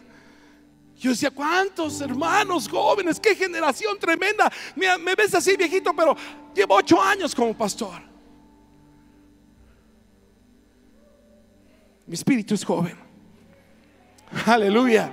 Yo 0.98 1.10
decía, 1.10 1.30
¿cuántos 1.30 2.00
hermanos 2.00 2.68
jóvenes? 2.68 3.20
¿Qué 3.20 3.34
generación 3.34 3.98
tremenda? 3.98 4.50
Me, 4.74 4.96
me 4.98 5.14
ves 5.14 5.34
así 5.34 5.56
viejito, 5.56 5.94
pero 5.94 6.16
llevo 6.54 6.74
ocho 6.76 7.02
años 7.02 7.34
como 7.34 7.56
pastor. 7.56 8.00
Mi 12.06 12.14
espíritu 12.14 12.54
es 12.54 12.64
joven. 12.64 12.96
Aleluya. 14.46 15.10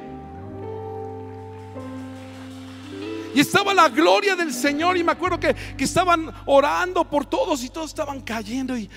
Y 3.36 3.40
estaba 3.40 3.74
la 3.74 3.90
gloria 3.90 4.36
del 4.36 4.54
Señor 4.54 4.96
y 4.96 5.04
me 5.04 5.12
acuerdo 5.12 5.40
que, 5.40 5.56
estaban 5.80 6.32
orando 6.46 7.10
por 7.10 7.26
todos 7.26 7.64
y 7.64 7.70
todos 7.70 7.90
estaban 7.90 8.22
cayendo 8.22 8.78
y, 8.78 8.90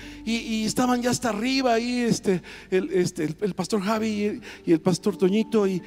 estaban 0.65 1.01
ya 1.01 1.09
hasta 1.09 1.29
arriba 1.29 1.73
ahí 1.73 2.01
este, 2.01 2.41
el, 2.69 2.91
este, 2.91 3.35
el, 3.41 3.55
pastor 3.55 3.81
Javi 3.81 4.41
y, 4.65 4.71
el 4.71 4.79
pastor 4.79 5.17
Toñito 5.17 5.65
y, 5.65 5.81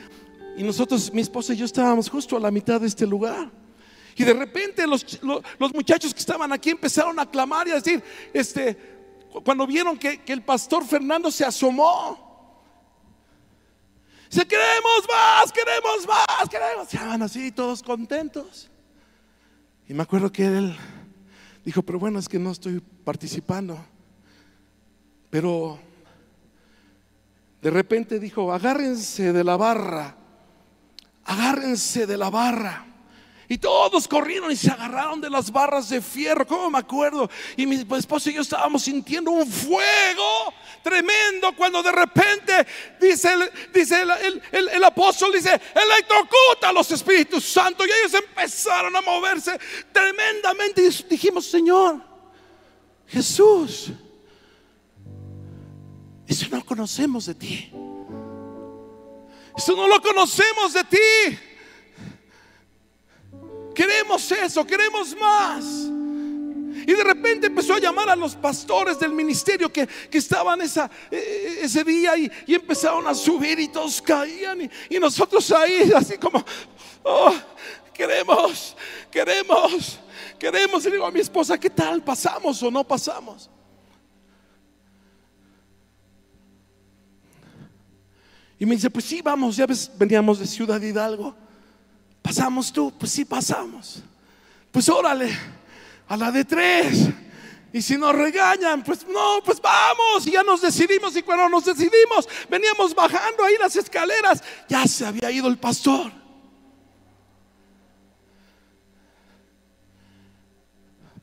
nosotros, 0.63 1.13
mi 1.13 1.23
esposa 1.23 1.55
y 1.55 1.57
yo 1.57 1.65
estábamos 1.65 2.11
justo 2.11 2.37
a 2.37 2.41
la 2.41 2.51
mitad 2.51 2.81
de 2.81 2.87
este 2.87 3.07
lugar. 3.07 3.51
Y 4.17 4.25
de 4.25 4.35
repente 4.35 4.87
los, 4.87 5.21
los 5.23 5.75
muchachos 5.75 6.13
que 6.13 6.21
estaban 6.21 6.53
aquí 6.53 6.71
empezaron 6.71 7.19
a 7.19 7.31
clamar 7.31 7.69
y 7.69 7.71
a 7.71 7.75
decir, 7.77 8.03
este, 8.35 8.77
cuando 9.45 9.67
vieron 9.67 9.97
que, 9.97 10.21
el 10.27 10.43
pastor 10.43 10.85
Fernando 10.85 11.31
se 11.31 11.45
asomó. 11.45 12.29
Se 14.29 14.47
queremos 14.47 15.07
más, 15.09 15.53
queremos 15.53 16.07
más, 16.07 16.49
queremos. 16.49 16.93
Estaban 16.93 17.23
así 17.23 17.51
todos 17.51 17.83
contentos. 17.83 18.71
Y 19.89 19.95
me 19.95 20.03
acuerdo 20.03 20.31
que 20.31 20.47
él 20.47 20.77
dijo, 21.65 21.83
pero 21.83 21.99
bueno, 21.99 22.19
es 22.19 22.29
que 22.29 22.39
no 22.39 22.51
estoy 22.51 22.81
participando. 23.05 23.79
Pero 25.31 25.79
de 27.63 27.71
repente 27.71 28.19
dijo, 28.19 28.53
agárrense 28.53 29.33
de 29.33 29.45
la 29.45 29.57
barra, 29.57 30.17
agárrense 31.25 32.07
de 32.07 32.17
la 32.17 32.31
barra. 32.31 32.87
Y 33.53 33.59
todos 33.59 34.07
corrieron 34.07 34.53
y 34.53 34.57
se 34.57 34.71
agarraron 34.71 35.21
de 35.21 35.29
las 35.29 35.51
barras 35.51 35.89
de 35.89 36.01
fierro, 36.01 36.47
como 36.47 36.71
me 36.71 36.79
acuerdo. 36.79 37.29
Y 37.57 37.67
mi 37.67 37.85
esposo 37.99 38.31
y 38.31 38.35
yo 38.35 38.43
estábamos 38.43 38.83
sintiendo 38.83 39.33
un 39.33 39.45
fuego 39.45 40.55
tremendo 40.85 41.53
cuando 41.57 41.83
de 41.83 41.91
repente 41.91 42.65
dice, 43.01 43.33
el, 43.33 43.51
dice 43.75 44.03
el, 44.53 44.85
apóstol, 44.85 45.33
dice, 45.33 45.61
electrocuta 45.75 46.69
a 46.69 46.73
los 46.73 46.93
Espíritus 46.93 47.45
Santos. 47.45 47.89
Y 47.89 47.91
ellos 47.91 48.15
empezaron 48.15 48.95
a 48.95 49.01
moverse 49.01 49.59
tremendamente. 49.93 50.85
Y 50.85 50.89
dijimos, 51.11 51.45
Señor, 51.47 52.01
Jesús, 53.09 53.91
eso 56.25 56.47
no 56.53 56.65
conocemos 56.65 57.27
de 57.27 57.35
ti. 57.35 57.73
Eso 59.57 59.77
no 59.77 59.89
lo 59.89 60.01
conocemos 60.01 60.73
de 60.73 60.85
ti. 60.85 61.39
Queremos 63.75 64.31
eso, 64.33 64.67
queremos 64.67 65.17
más. 65.17 65.65
Y 66.87 66.93
de 66.93 67.05
repente 67.05 67.47
empezó 67.47 67.75
a 67.75 67.79
llamar 67.79 68.09
a 68.09 68.17
los 68.17 68.35
pastores 68.35 68.99
del 68.99 69.13
ministerio 69.13 69.73
que, 69.73 69.89
estaban 70.11 70.61
esa, 70.61 70.91
e, 71.11 71.17
e, 71.17 71.65
ese 71.65 71.85
día 71.85 72.17
y, 72.17 72.31
empezaron 72.49 73.07
a 73.07 73.15
subir 73.15 73.59
y 73.61 73.69
todos 73.69 74.01
caían. 74.01 74.71
Y, 74.89 74.99
nosotros 74.99 75.51
ahí, 75.53 75.93
así 75.95 76.19
como, 76.19 76.45
oh, 77.03 77.35
queremos, 77.93 78.77
queremos, 79.11 79.99
queremos. 80.39 80.87
Y 80.87 80.91
digo 80.91 81.07
a 81.07 81.11
mi 81.11 81.21
esposa, 81.21 81.59
¿qué 81.59 81.71
tal? 81.71 82.03
¿Pasamos 82.03 82.63
o 82.63 82.71
no 82.71 82.83
pasamos? 82.87 83.51
Y 88.61 88.67
me 88.67 88.75
dice, 88.75 88.91
pues 88.91 89.07
sí, 89.07 89.23
vamos, 89.23 89.57
ya 89.57 89.65
ves, 89.65 89.91
veníamos 89.97 90.39
de 90.39 90.47
Ciudad 90.47 90.79
Hidalgo. 90.79 91.35
¿Pasamos 92.21 92.71
tú? 92.71 92.93
Pues 92.99 93.11
sí, 93.11 93.25
pasamos. 93.25 94.03
Pues 94.71 94.87
órale, 94.91 95.35
a 96.07 96.15
la 96.15 96.31
de 96.31 96.45
tres. 96.45 97.09
Y 97.73 97.81
si 97.81 97.97
nos 97.97 98.15
regañan, 98.15 98.85
pues 98.85 99.07
no, 99.09 99.43
pues 99.43 99.63
vamos. 99.63 100.27
Y 100.27 100.33
ya 100.33 100.43
nos 100.43 100.61
decidimos. 100.61 101.17
Y 101.17 101.23
cuando 101.23 101.49
nos 101.49 101.65
decidimos, 101.65 102.29
veníamos 102.51 102.95
bajando 102.95 103.45
ahí 103.45 103.55
las 103.59 103.77
escaleras. 103.77 104.45
Ya 104.69 104.87
se 104.87 105.07
había 105.07 105.31
ido 105.31 105.49
el 105.49 105.57
pastor. 105.57 106.13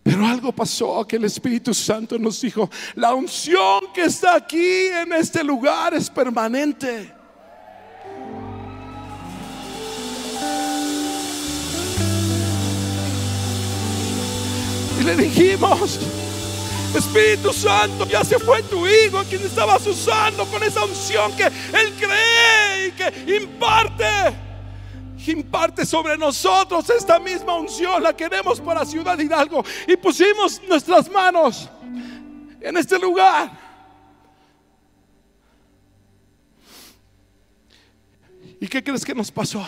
Pero 0.02 0.26
algo 0.26 0.52
pasó 0.52 1.06
que 1.06 1.18
el 1.18 1.26
Espíritu 1.26 1.72
Santo 1.72 2.18
nos 2.18 2.42
dijo, 2.42 2.68
la 2.96 3.14
unción 3.14 3.94
que 3.94 4.06
está 4.06 4.34
aquí 4.34 4.88
en 4.88 5.14
este 5.14 5.44
lugar 5.44 5.94
es 5.94 6.10
permanente. 6.10 7.17
Le 15.08 15.16
dijimos, 15.16 16.00
Espíritu 16.94 17.54
Santo, 17.54 18.06
ya 18.06 18.26
se 18.26 18.38
fue 18.40 18.62
tu 18.64 18.86
hijo, 18.86 19.24
quien 19.24 19.42
estabas 19.42 19.88
usando 19.88 20.46
con 20.48 20.62
esa 20.62 20.84
unción 20.84 21.34
que 21.38 21.46
Él 21.46 21.94
cree 21.98 22.88
y 22.88 22.92
que 22.92 23.38
imparte. 23.38 24.36
Imparte 25.28 25.86
sobre 25.86 26.18
nosotros 26.18 26.90
esta 26.90 27.20
misma 27.20 27.56
unción, 27.56 28.04
la 28.04 28.16
queremos 28.16 28.60
para 28.60 28.86
Ciudad 28.86 29.18
Hidalgo. 29.18 29.64
Y 29.88 29.96
pusimos 29.96 30.62
nuestras 30.68 31.10
manos 31.10 31.70
en 32.60 32.76
este 32.76 33.00
lugar. 33.00 33.52
¿Y 38.60 38.68
qué 38.68 38.84
crees 38.84 39.06
que 39.06 39.16
nos 39.16 39.32
pasó? 39.32 39.60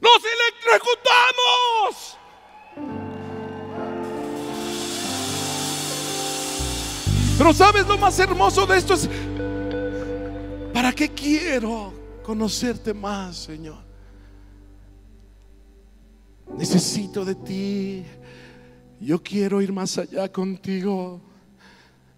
¡Nos 0.00 0.20
electrocutamos! 0.24 2.18
Pero 7.36 7.52
sabes 7.52 7.86
lo 7.86 7.98
más 7.98 8.18
hermoso 8.20 8.64
de 8.64 8.78
esto 8.78 8.94
es, 8.94 9.08
¿para 10.72 10.92
qué 10.92 11.08
quiero 11.08 11.92
conocerte 12.22 12.94
más, 12.94 13.36
Señor? 13.36 13.82
Necesito 16.56 17.24
de 17.24 17.34
ti. 17.34 18.04
Yo 19.00 19.20
quiero 19.20 19.60
ir 19.60 19.72
más 19.72 19.98
allá 19.98 20.30
contigo. 20.30 21.20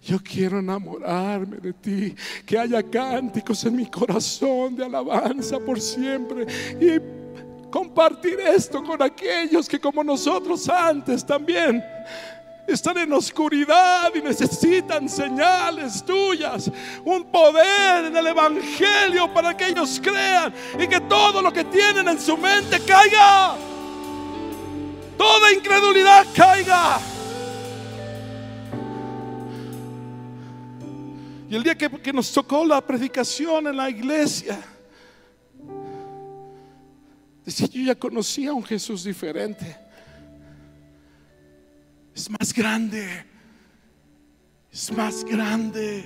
Yo 0.03 0.19
quiero 0.23 0.59
enamorarme 0.59 1.57
de 1.57 1.73
ti, 1.73 2.15
que 2.45 2.57
haya 2.57 2.81
cánticos 2.83 3.65
en 3.65 3.75
mi 3.75 3.89
corazón 3.89 4.75
de 4.75 4.85
alabanza 4.85 5.59
por 5.59 5.81
siempre 5.81 6.45
y 6.79 7.69
compartir 7.69 8.39
esto 8.39 8.81
con 8.83 9.01
aquellos 9.01 9.67
que 9.67 9.79
como 9.79 10.03
nosotros 10.03 10.69
antes 10.69 11.25
también 11.25 11.83
están 12.67 12.97
en 12.97 13.13
oscuridad 13.13 14.13
y 14.13 14.21
necesitan 14.21 15.07
señales 15.07 16.03
tuyas, 16.03 16.69
un 17.05 17.23
poder 17.23 18.05
en 18.05 18.17
el 18.17 18.27
Evangelio 18.27 19.33
para 19.33 19.55
que 19.55 19.67
ellos 19.67 19.99
crean 20.03 20.53
y 20.77 20.85
que 20.85 20.99
todo 20.99 21.41
lo 21.41 21.51
que 21.53 21.63
tienen 21.63 22.07
en 22.09 22.19
su 22.19 22.37
mente 22.37 22.81
caiga, 22.81 23.55
toda 25.17 25.53
incredulidad 25.53 26.25
caiga. 26.35 26.99
Y 31.49 31.55
el 31.55 31.63
día 31.63 31.77
que, 31.77 32.11
nos 32.11 32.33
tocó 32.33 32.65
la 32.65 32.81
predicación 32.81 33.67
en 33.67 33.77
la 33.77 33.89
iglesia, 33.89 34.59
decía, 37.45 37.67
yo 37.67 37.81
ya 37.83 37.95
conocía 37.95 38.49
a 38.49 38.53
un 38.53 38.65
Jesús 38.65 39.05
diferente 39.05 39.86
es 42.17 42.31
más 42.31 42.51
grande. 42.51 43.25
Es 44.71 44.91
más 44.91 45.23
grande. 45.23 46.03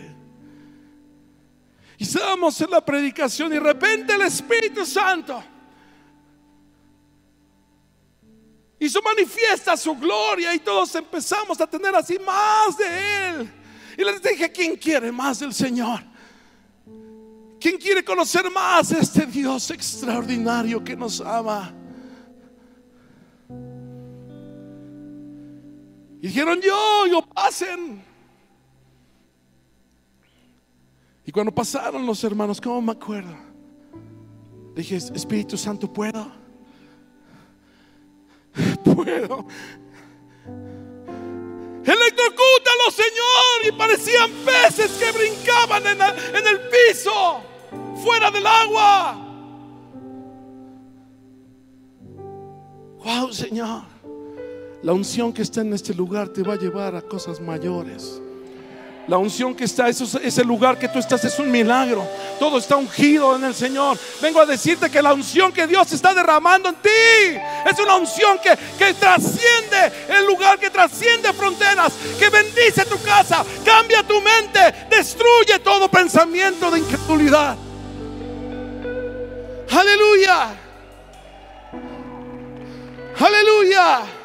Y 1.97 2.03
estábamos 2.03 2.59
en 2.59 2.69
la 2.69 2.83
predicación 2.83 3.51
y 3.51 3.55
de 3.55 3.61
repente 3.61 4.13
el 4.13 4.21
Espíritu 4.23 4.85
Santo 4.85 5.41
hizo 8.79 9.01
manifiesta 9.01 9.77
su 9.77 9.95
gloria 9.95 10.53
y 10.53 10.59
todos 10.59 10.93
empezamos 10.95 11.61
a 11.61 11.67
tener 11.67 11.95
así 11.95 12.19
más 12.19 12.77
de 12.77 13.29
Él. 13.29 13.53
Y 13.97 14.03
les 14.03 14.21
dije, 14.21 14.51
¿quién 14.51 14.75
quiere 14.75 15.11
más 15.11 15.39
del 15.39 15.53
Señor? 15.53 16.01
¿Quién 17.59 17.77
quiere 17.77 18.03
conocer 18.03 18.49
más 18.51 18.91
este 18.91 19.25
Dios 19.27 19.69
extraordinario 19.69 20.83
que 20.83 20.95
nos 20.95 21.21
ama? 21.21 21.80
Y 26.21 26.27
dijeron, 26.27 26.61
yo, 26.61 27.07
yo 27.07 27.21
pasen. 27.23 28.03
Y 31.25 31.31
cuando 31.31 31.51
pasaron 31.51 32.05
los 32.05 32.23
hermanos, 32.23 32.61
¿cómo 32.61 32.79
me 32.79 32.91
acuerdo? 32.91 33.35
Dije, 34.75 34.97
Espíritu 34.97 35.57
Santo, 35.57 35.91
¿puedo? 35.91 36.31
Puedo. 38.83 39.47
Electrocútalo, 41.83 42.91
Señor. 42.91 43.67
Y 43.67 43.71
parecían 43.71 44.29
peces 44.45 44.91
que 44.91 45.11
brincaban 45.11 45.87
en 45.87 46.01
en 46.01 46.47
el 46.47 46.59
piso, 46.69 47.41
fuera 48.03 48.29
del 48.29 48.45
agua. 48.45 49.27
Wow, 53.03 53.33
Señor. 53.33 53.90
La 54.83 54.93
unción 54.93 55.31
que 55.31 55.43
está 55.43 55.61
en 55.61 55.73
este 55.73 55.93
lugar 55.93 56.29
te 56.29 56.41
va 56.41 56.53
a 56.53 56.57
llevar 56.57 56.95
a 56.95 57.01
cosas 57.01 57.39
mayores. 57.39 58.19
La 59.07 59.17
unción 59.17 59.53
que 59.53 59.65
está, 59.65 59.89
ese 59.89 60.43
lugar 60.43 60.79
que 60.79 60.87
tú 60.87 60.97
estás 60.97 61.23
es 61.23 61.37
un 61.37 61.51
milagro. 61.51 62.07
Todo 62.39 62.57
está 62.57 62.77
ungido 62.77 63.35
en 63.35 63.43
el 63.43 63.53
Señor. 63.53 63.97
Vengo 64.21 64.39
a 64.39 64.45
decirte 64.45 64.89
que 64.89 65.01
la 65.01 65.13
unción 65.13 65.51
que 65.51 65.67
Dios 65.67 65.91
está 65.91 66.13
derramando 66.13 66.69
en 66.69 66.75
ti 66.75 66.89
es 67.69 67.79
una 67.79 67.95
unción 67.95 68.39
que, 68.41 68.57
que 68.77 68.93
trasciende 68.93 69.91
el 70.07 70.25
lugar, 70.25 70.57
que 70.57 70.69
trasciende 70.69 71.33
fronteras, 71.33 71.93
que 72.17 72.29
bendice 72.29 72.85
tu 72.85 72.99
casa, 73.01 73.45
cambia 73.65 74.01
tu 74.03 74.19
mente, 74.21 74.87
destruye 74.89 75.59
todo 75.63 75.89
pensamiento 75.89 76.71
de 76.71 76.79
incredulidad. 76.79 77.57
Aleluya. 79.69 80.55
Aleluya. 83.19 84.20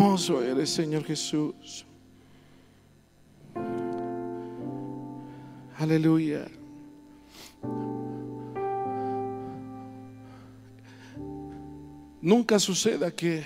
Hermoso 0.00 0.42
eres, 0.42 0.70
Señor 0.70 1.04
Jesús. 1.04 1.84
Aleluya. 5.76 6.46
Nunca 12.22 12.58
suceda 12.58 13.10
que 13.10 13.44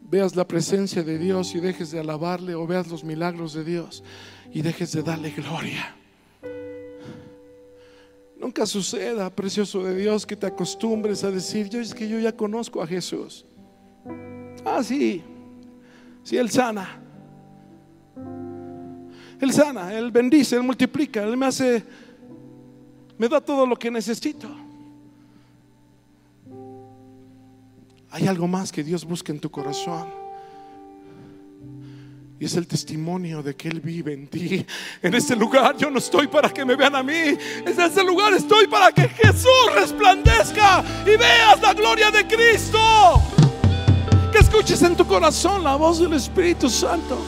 veas 0.00 0.34
la 0.34 0.48
presencia 0.48 1.02
de 1.02 1.18
Dios 1.18 1.54
y 1.54 1.60
dejes 1.60 1.90
de 1.90 2.00
alabarle 2.00 2.54
o 2.54 2.66
veas 2.66 2.88
los 2.88 3.04
milagros 3.04 3.52
de 3.52 3.64
Dios 3.64 4.02
y 4.50 4.62
dejes 4.62 4.92
de 4.92 5.02
darle 5.02 5.30
gloria. 5.30 5.94
Nunca 8.38 8.64
suceda, 8.64 9.28
precioso 9.28 9.84
de 9.84 9.94
Dios, 9.94 10.24
que 10.24 10.36
te 10.36 10.46
acostumbres 10.46 11.22
a 11.24 11.30
decir, 11.30 11.68
yo 11.68 11.80
es 11.80 11.92
que 11.92 12.08
yo 12.08 12.18
ya 12.18 12.34
conozco 12.34 12.82
a 12.82 12.86
Jesús. 12.86 13.44
Ah, 14.64 14.82
sí. 14.82 15.22
Él 16.30 16.50
sana. 16.50 17.00
Él 19.40 19.52
sana, 19.52 19.92
Él 19.94 20.10
bendice, 20.10 20.56
Él 20.56 20.62
multiplica, 20.62 21.22
Él 21.22 21.36
me 21.36 21.46
hace, 21.46 21.82
me 23.16 23.28
da 23.28 23.40
todo 23.40 23.66
lo 23.66 23.76
que 23.76 23.90
necesito. 23.90 24.48
Hay 28.10 28.26
algo 28.26 28.46
más 28.46 28.70
que 28.70 28.84
Dios 28.84 29.04
busca 29.04 29.32
en 29.32 29.40
tu 29.40 29.50
corazón. 29.50 30.08
Y 32.38 32.46
es 32.46 32.56
el 32.56 32.66
testimonio 32.66 33.42
de 33.42 33.54
que 33.54 33.68
Él 33.68 33.80
vive 33.80 34.14
en 34.14 34.26
ti. 34.26 34.64
En 35.02 35.14
este 35.14 35.36
lugar 35.36 35.76
yo 35.76 35.90
no 35.90 35.98
estoy 35.98 36.26
para 36.26 36.50
que 36.50 36.64
me 36.64 36.74
vean 36.74 36.96
a 36.96 37.02
mí. 37.02 37.12
En 37.12 37.80
este 37.80 38.02
lugar 38.02 38.32
estoy 38.34 38.66
para 38.66 38.92
que 38.92 39.08
Jesús 39.08 39.74
resplandezca 39.74 40.84
y 41.04 41.16
veas 41.16 41.60
la 41.62 41.72
gloria 41.72 42.10
de 42.10 42.26
Cristo 42.26 43.39
escuches 44.70 44.88
en 44.88 44.96
tu 44.96 45.04
corazón 45.04 45.64
la 45.64 45.74
voz 45.74 45.98
del 45.98 46.12
Espíritu 46.12 46.70
Santo 46.70 47.18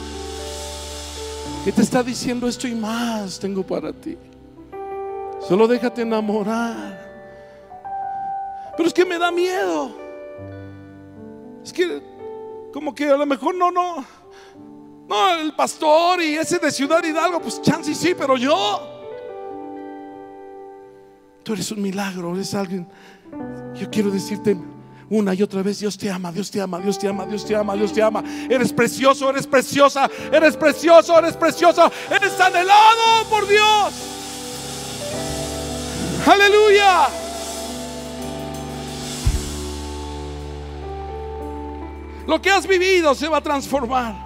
que 1.65 1.73
te 1.73 1.81
está 1.81 2.01
diciendo 2.01 2.47
esto 2.47 2.69
y 2.69 2.75
más 2.75 3.37
tengo 3.37 3.63
para 3.63 3.91
ti. 3.91 4.17
Solo 5.45 5.67
déjate 5.67 6.03
enamorar. 6.03 7.01
Pero 8.77 8.87
es 8.87 8.93
que 8.93 9.03
me 9.03 9.17
da 9.17 9.29
miedo. 9.29 9.91
Es 11.63 11.73
que 11.73 12.01
como 12.73 12.95
que 12.95 13.09
a 13.09 13.17
lo 13.17 13.25
mejor 13.25 13.55
no, 13.55 13.71
no. 13.71 14.05
No, 15.07 15.35
el 15.35 15.53
pastor 15.53 16.21
y 16.21 16.35
ese 16.35 16.59
de 16.59 16.71
Ciudad 16.71 17.03
Hidalgo, 17.03 17.41
pues 17.41 17.61
chance 17.61 17.93
sí, 17.93 18.15
pero 18.17 18.37
yo. 18.37 18.81
Tú 21.43 21.53
eres 21.53 21.69
un 21.71 21.81
milagro, 21.81 22.35
eres 22.35 22.53
alguien. 22.53 22.87
Yo 23.75 23.89
quiero 23.89 24.11
decirte, 24.11 24.57
Una 25.09 25.33
y 25.33 25.43
otra 25.43 25.61
vez, 25.61 25.79
Dios 25.79 25.97
te 25.97 26.09
ama, 26.09 26.31
Dios 26.31 26.49
te 26.49 26.61
ama, 26.61 26.79
Dios 26.79 26.97
te 26.97 27.07
ama, 27.07 27.25
Dios 27.25 27.45
te 27.45 27.55
ama, 27.55 27.75
Dios 27.75 27.93
te 27.93 28.01
ama. 28.01 28.23
Eres 28.49 28.71
precioso, 28.73 29.29
eres 29.29 29.45
preciosa, 29.45 30.09
eres 30.31 30.55
precioso, 30.55 31.17
eres 31.19 31.35
precioso, 31.35 31.91
eres 32.09 32.39
anhelado 32.39 33.29
por 33.29 33.47
Dios. 33.47 33.93
Aleluya. 36.25 37.07
Lo 42.25 42.41
que 42.41 42.49
has 42.49 42.65
vivido 42.65 43.13
se 43.15 43.27
va 43.27 43.37
a 43.37 43.41
transformar. 43.41 44.22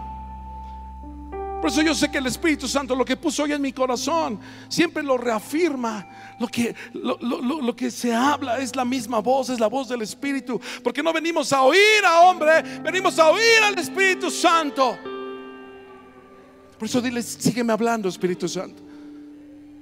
Por 1.62 1.72
eso 1.72 1.82
yo 1.82 1.96
sé 1.96 2.10
que 2.12 2.20
el 2.20 2.28
Espíritu 2.28 2.68
Santo 2.68 2.96
lo 2.96 3.04
que 3.04 3.18
puso 3.18 3.44
hoy 3.44 3.52
en 3.54 3.62
mi 3.62 3.74
corazón 3.74 4.40
siempre 4.70 5.02
lo 5.04 5.18
reafirma. 5.18 6.08
Lo 6.40 6.48
que, 6.48 6.76
lo, 6.94 7.18
lo- 7.20 7.62
lo 7.62 7.76
que 7.76 7.90
se 7.90 8.14
habla 8.14 8.60
es 8.60 8.76
la 8.76 8.86
misma 8.86 9.20
voz, 9.20 9.50
es 9.50 9.60
la 9.60 9.68
voz 9.68 9.90
del 9.90 10.02
Espíritu. 10.04 10.62
Porque 10.84 11.02
no 11.02 11.12
venimos 11.12 11.52
a 11.52 11.64
oír 11.64 12.06
a 12.06 12.22
hombre, 12.22 12.62
venimos 12.84 13.18
a 13.18 13.30
oír 13.30 13.64
al 13.66 13.78
Espíritu 13.80 14.30
Santo. 14.30 14.98
Por 16.78 16.88
eso 16.88 17.02
dile, 17.02 17.24
sígueme 17.24 17.74
hablando, 17.74 18.08
Espíritu 18.08 18.48
Santo. 18.48 18.84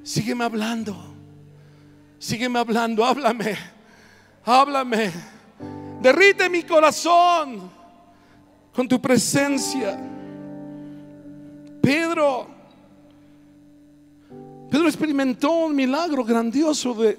Sígueme 0.01 0.45
hablando. 0.45 0.95
Sígueme 2.17 2.57
hablando, 2.57 3.03
háblame. 3.03 3.57
Háblame. 4.45 5.11
Derrite 6.01 6.49
mi 6.49 6.63
corazón 6.63 7.69
con 8.73 8.87
tu 8.87 9.01
presencia. 9.01 9.99
Pedro, 11.85 12.47
Pedro 14.71 14.87
experimentó 14.87 15.51
un 15.51 15.75
milagro 15.75 16.23
grandioso 16.23 16.95
de, 16.95 17.15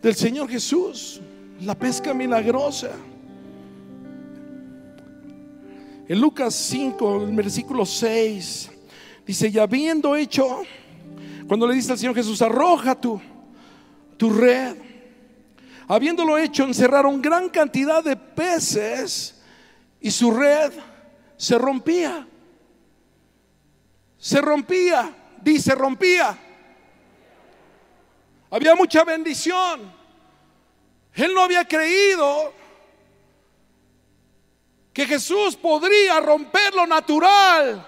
del 0.00 0.14
Señor 0.14 0.48
Jesús, 0.48 1.20
la 1.60 1.74
pesca 1.74 2.14
milagrosa. 2.14 2.92
En 6.08 6.18
Lucas 6.18 6.54
5, 6.54 7.24
el 7.24 7.36
versículo 7.36 7.84
6, 7.84 8.70
dice, 9.26 9.48
y 9.48 9.58
habiendo 9.58 10.16
hecho, 10.16 10.62
cuando 11.46 11.66
le 11.66 11.74
dice 11.74 11.92
al 11.92 11.98
Señor 11.98 12.14
Jesús, 12.14 12.40
arroja 12.40 12.98
tu, 12.98 13.20
tu 14.16 14.30
red, 14.30 14.76
habiéndolo 15.88 16.38
hecho, 16.38 16.64
encerraron 16.64 17.20
gran 17.20 17.50
cantidad 17.50 18.02
de 18.02 18.16
peces 18.16 19.42
y 20.00 20.10
su 20.10 20.30
red 20.30 20.72
se 21.36 21.58
rompía. 21.58 22.26
Se 24.24 24.40
rompía, 24.40 25.14
dice, 25.42 25.74
rompía. 25.74 26.34
Había 28.50 28.74
mucha 28.74 29.04
bendición. 29.04 29.92
Él 31.12 31.34
no 31.34 31.42
había 31.42 31.68
creído 31.68 32.54
que 34.94 35.04
Jesús 35.04 35.56
podría 35.56 36.20
romper 36.20 36.72
lo 36.72 36.86
natural. 36.86 37.86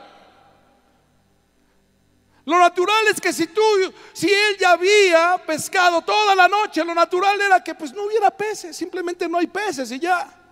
Lo 2.45 2.59
natural 2.59 3.07
es 3.11 3.19
que 3.19 3.33
si 3.33 3.47
tú, 3.47 3.63
si 4.13 4.29
él 4.29 4.59
ya 4.61 4.73
había 4.73 5.43
pescado 5.47 6.03
toda 6.03 6.35
la 6.35 6.49
noche, 6.49 6.85
lo 6.85 6.95
natural 6.95 7.41
era 7.41 7.65
que 7.65 7.75
pues 7.75 7.95
no 7.95 8.03
hubiera 8.03 8.31
peces, 8.31 8.77
simplemente 8.77 9.27
no 9.27 9.39
hay 9.39 9.47
peces 9.47 9.91
y 9.91 9.99
ya. 9.99 10.46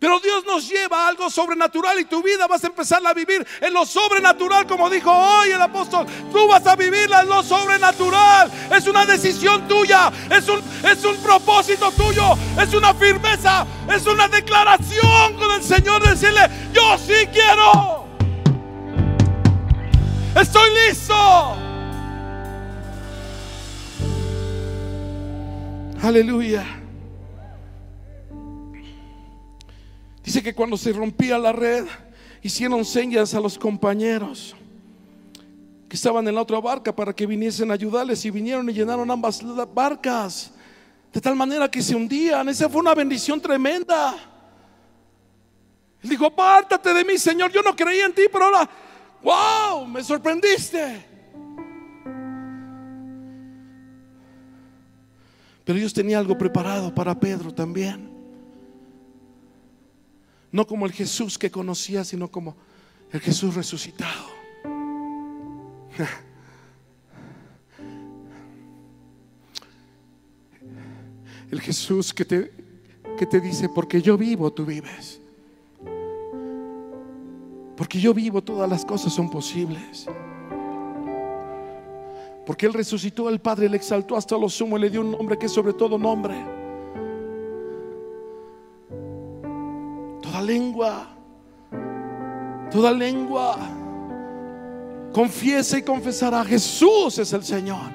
Pero 0.00 0.18
Dios 0.18 0.44
nos 0.46 0.66
lleva 0.66 1.04
a 1.04 1.08
algo 1.08 1.28
sobrenatural 1.28 2.00
y 2.00 2.06
tu 2.06 2.22
vida 2.22 2.46
vas 2.46 2.64
a 2.64 2.68
empezar 2.68 3.06
a 3.06 3.12
vivir 3.12 3.46
en 3.60 3.74
lo 3.74 3.84
sobrenatural, 3.84 4.66
como 4.66 4.88
dijo 4.88 5.12
hoy 5.12 5.50
el 5.50 5.60
apóstol. 5.60 6.06
Tú 6.32 6.48
vas 6.48 6.66
a 6.66 6.74
vivirla 6.74 7.20
en 7.20 7.28
lo 7.28 7.42
sobrenatural. 7.42 8.50
Es 8.74 8.86
una 8.86 9.04
decisión 9.04 9.68
tuya, 9.68 10.10
es 10.30 10.48
un, 10.48 10.62
es 10.90 11.04
un 11.04 11.18
propósito 11.18 11.92
tuyo, 11.92 12.32
es 12.58 12.72
una 12.72 12.94
firmeza, 12.94 13.66
es 13.94 14.06
una 14.06 14.26
declaración 14.26 15.36
con 15.38 15.50
el 15.52 15.62
Señor. 15.62 16.02
Decirle: 16.02 16.48
Yo 16.72 16.96
sí 16.96 17.26
quiero, 17.30 18.06
estoy 20.34 20.70
listo. 20.88 21.14
Aleluya. 26.02 26.79
Dice 30.30 30.44
que 30.44 30.54
cuando 30.54 30.76
se 30.76 30.92
rompía 30.92 31.36
la 31.40 31.50
red, 31.50 31.86
hicieron 32.40 32.84
señas 32.84 33.34
a 33.34 33.40
los 33.40 33.58
compañeros 33.58 34.54
que 35.88 35.96
estaban 35.96 36.28
en 36.28 36.36
la 36.36 36.42
otra 36.42 36.60
barca 36.60 36.94
para 36.94 37.12
que 37.12 37.26
viniesen 37.26 37.68
a 37.72 37.74
ayudarles 37.74 38.24
y 38.24 38.30
vinieron 38.30 38.70
y 38.70 38.72
llenaron 38.72 39.10
ambas 39.10 39.42
barcas 39.74 40.52
de 41.12 41.20
tal 41.20 41.34
manera 41.34 41.68
que 41.68 41.82
se 41.82 41.96
hundían. 41.96 42.48
Esa 42.48 42.68
fue 42.68 42.80
una 42.80 42.94
bendición 42.94 43.40
tremenda. 43.40 44.14
Él 46.00 46.10
dijo, 46.10 46.26
apártate 46.26 46.94
de 46.94 47.04
mí, 47.04 47.18
Señor, 47.18 47.50
yo 47.50 47.60
no 47.60 47.74
creía 47.74 48.06
en 48.06 48.14
ti, 48.14 48.22
pero 48.32 48.44
ahora, 48.44 48.70
wow, 49.24 49.84
me 49.84 50.04
sorprendiste. 50.04 51.06
Pero 55.64 55.76
Dios 55.76 55.92
tenía 55.92 56.20
algo 56.20 56.38
preparado 56.38 56.94
para 56.94 57.18
Pedro 57.18 57.52
también. 57.52 58.09
No 60.52 60.66
como 60.66 60.86
el 60.86 60.92
Jesús 60.92 61.38
que 61.38 61.50
conocía, 61.50 62.04
sino 62.04 62.28
como 62.28 62.56
el 63.12 63.20
Jesús 63.20 63.54
resucitado. 63.54 64.26
El 71.50 71.60
Jesús 71.60 72.14
que 72.14 72.24
te, 72.24 72.52
que 73.18 73.26
te 73.26 73.40
dice, 73.40 73.68
porque 73.68 74.00
yo 74.00 74.16
vivo, 74.16 74.52
tú 74.52 74.64
vives. 74.64 75.20
Porque 77.76 77.98
yo 77.98 78.14
vivo, 78.14 78.40
todas 78.40 78.70
las 78.70 78.84
cosas 78.84 79.12
son 79.12 79.28
posibles. 79.28 80.06
Porque 82.46 82.66
Él 82.66 82.72
resucitó, 82.72 83.28
el 83.28 83.40
Padre 83.40 83.68
le 83.68 83.76
exaltó 83.76 84.16
hasta 84.16 84.38
lo 84.38 84.48
sumo 84.48 84.78
y 84.78 84.82
le 84.82 84.90
dio 84.90 85.00
un 85.00 85.10
nombre 85.10 85.36
que 85.36 85.46
es 85.46 85.52
sobre 85.52 85.72
todo 85.72 85.98
nombre. 85.98 86.59
Lengua, 90.50 91.06
toda 92.72 92.90
lengua 92.92 93.56
confiesa 95.12 95.78
y 95.78 95.82
confesará, 95.82 96.44
Jesús 96.44 97.18
es 97.18 97.32
el 97.32 97.42
Señor. 97.44 97.90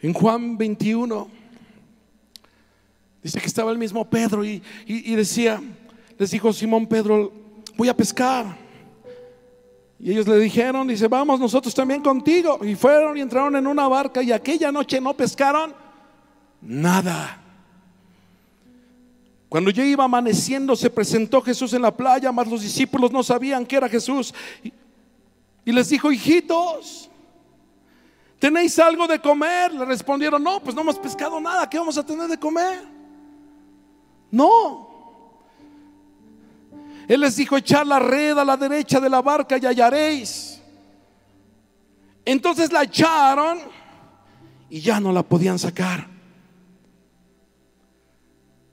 En 0.00 0.12
Juan 0.12 0.56
21 0.58 1.28
dice 3.22 3.40
que 3.40 3.46
estaba 3.46 3.70
el 3.70 3.78
mismo 3.78 4.08
Pedro 4.08 4.44
y, 4.44 4.62
y- 4.86 5.12
y 5.12 5.14
decía, 5.14 5.62
les 6.18 6.30
dijo 6.30 6.52
Simón 6.52 6.86
Pedro, 6.86 7.32
voy 7.76 7.88
a 7.88 7.96
pescar. 7.96 8.61
Y 10.02 10.10
ellos 10.10 10.26
le 10.26 10.36
dijeron, 10.40 10.88
dice, 10.88 11.06
vamos 11.06 11.38
nosotros 11.38 11.72
también 11.72 12.02
contigo. 12.02 12.58
Y 12.64 12.74
fueron 12.74 13.16
y 13.16 13.20
entraron 13.20 13.54
en 13.54 13.68
una 13.68 13.86
barca 13.86 14.20
y 14.20 14.32
aquella 14.32 14.72
noche 14.72 15.00
no 15.00 15.14
pescaron 15.14 15.72
nada. 16.60 17.40
Cuando 19.48 19.70
ya 19.70 19.84
iba 19.84 20.02
amaneciendo 20.02 20.74
se 20.74 20.90
presentó 20.90 21.40
Jesús 21.40 21.72
en 21.74 21.82
la 21.82 21.96
playa, 21.96 22.32
mas 22.32 22.48
los 22.48 22.62
discípulos 22.62 23.12
no 23.12 23.22
sabían 23.22 23.64
que 23.64 23.76
era 23.76 23.88
Jesús. 23.88 24.34
Y, 25.64 25.70
les 25.70 25.88
dijo, 25.88 26.10
hijitos, 26.10 27.08
¿tenéis 28.40 28.76
algo 28.80 29.06
de 29.06 29.20
comer? 29.20 29.72
Le 29.72 29.84
respondieron, 29.84 30.42
no, 30.42 30.58
pues 30.58 30.74
no 30.74 30.80
hemos 30.80 30.98
pescado 30.98 31.40
nada, 31.40 31.70
¿qué 31.70 31.78
vamos 31.78 31.96
a 31.96 32.04
tener 32.04 32.26
de 32.26 32.38
comer? 32.38 32.82
No. 34.32 34.91
Él 37.12 37.20
les 37.20 37.36
dijo, 37.36 37.58
echar 37.58 37.86
la 37.86 37.98
red 37.98 38.38
a 38.38 38.42
la 38.42 38.56
derecha 38.56 38.98
de 38.98 39.10
la 39.10 39.20
barca 39.20 39.58
y 39.58 39.66
hallaréis. 39.66 40.58
Entonces 42.24 42.72
la 42.72 42.84
echaron 42.84 43.60
y 44.70 44.80
ya 44.80 44.98
no 44.98 45.12
la 45.12 45.22
podían 45.22 45.58
sacar 45.58 46.08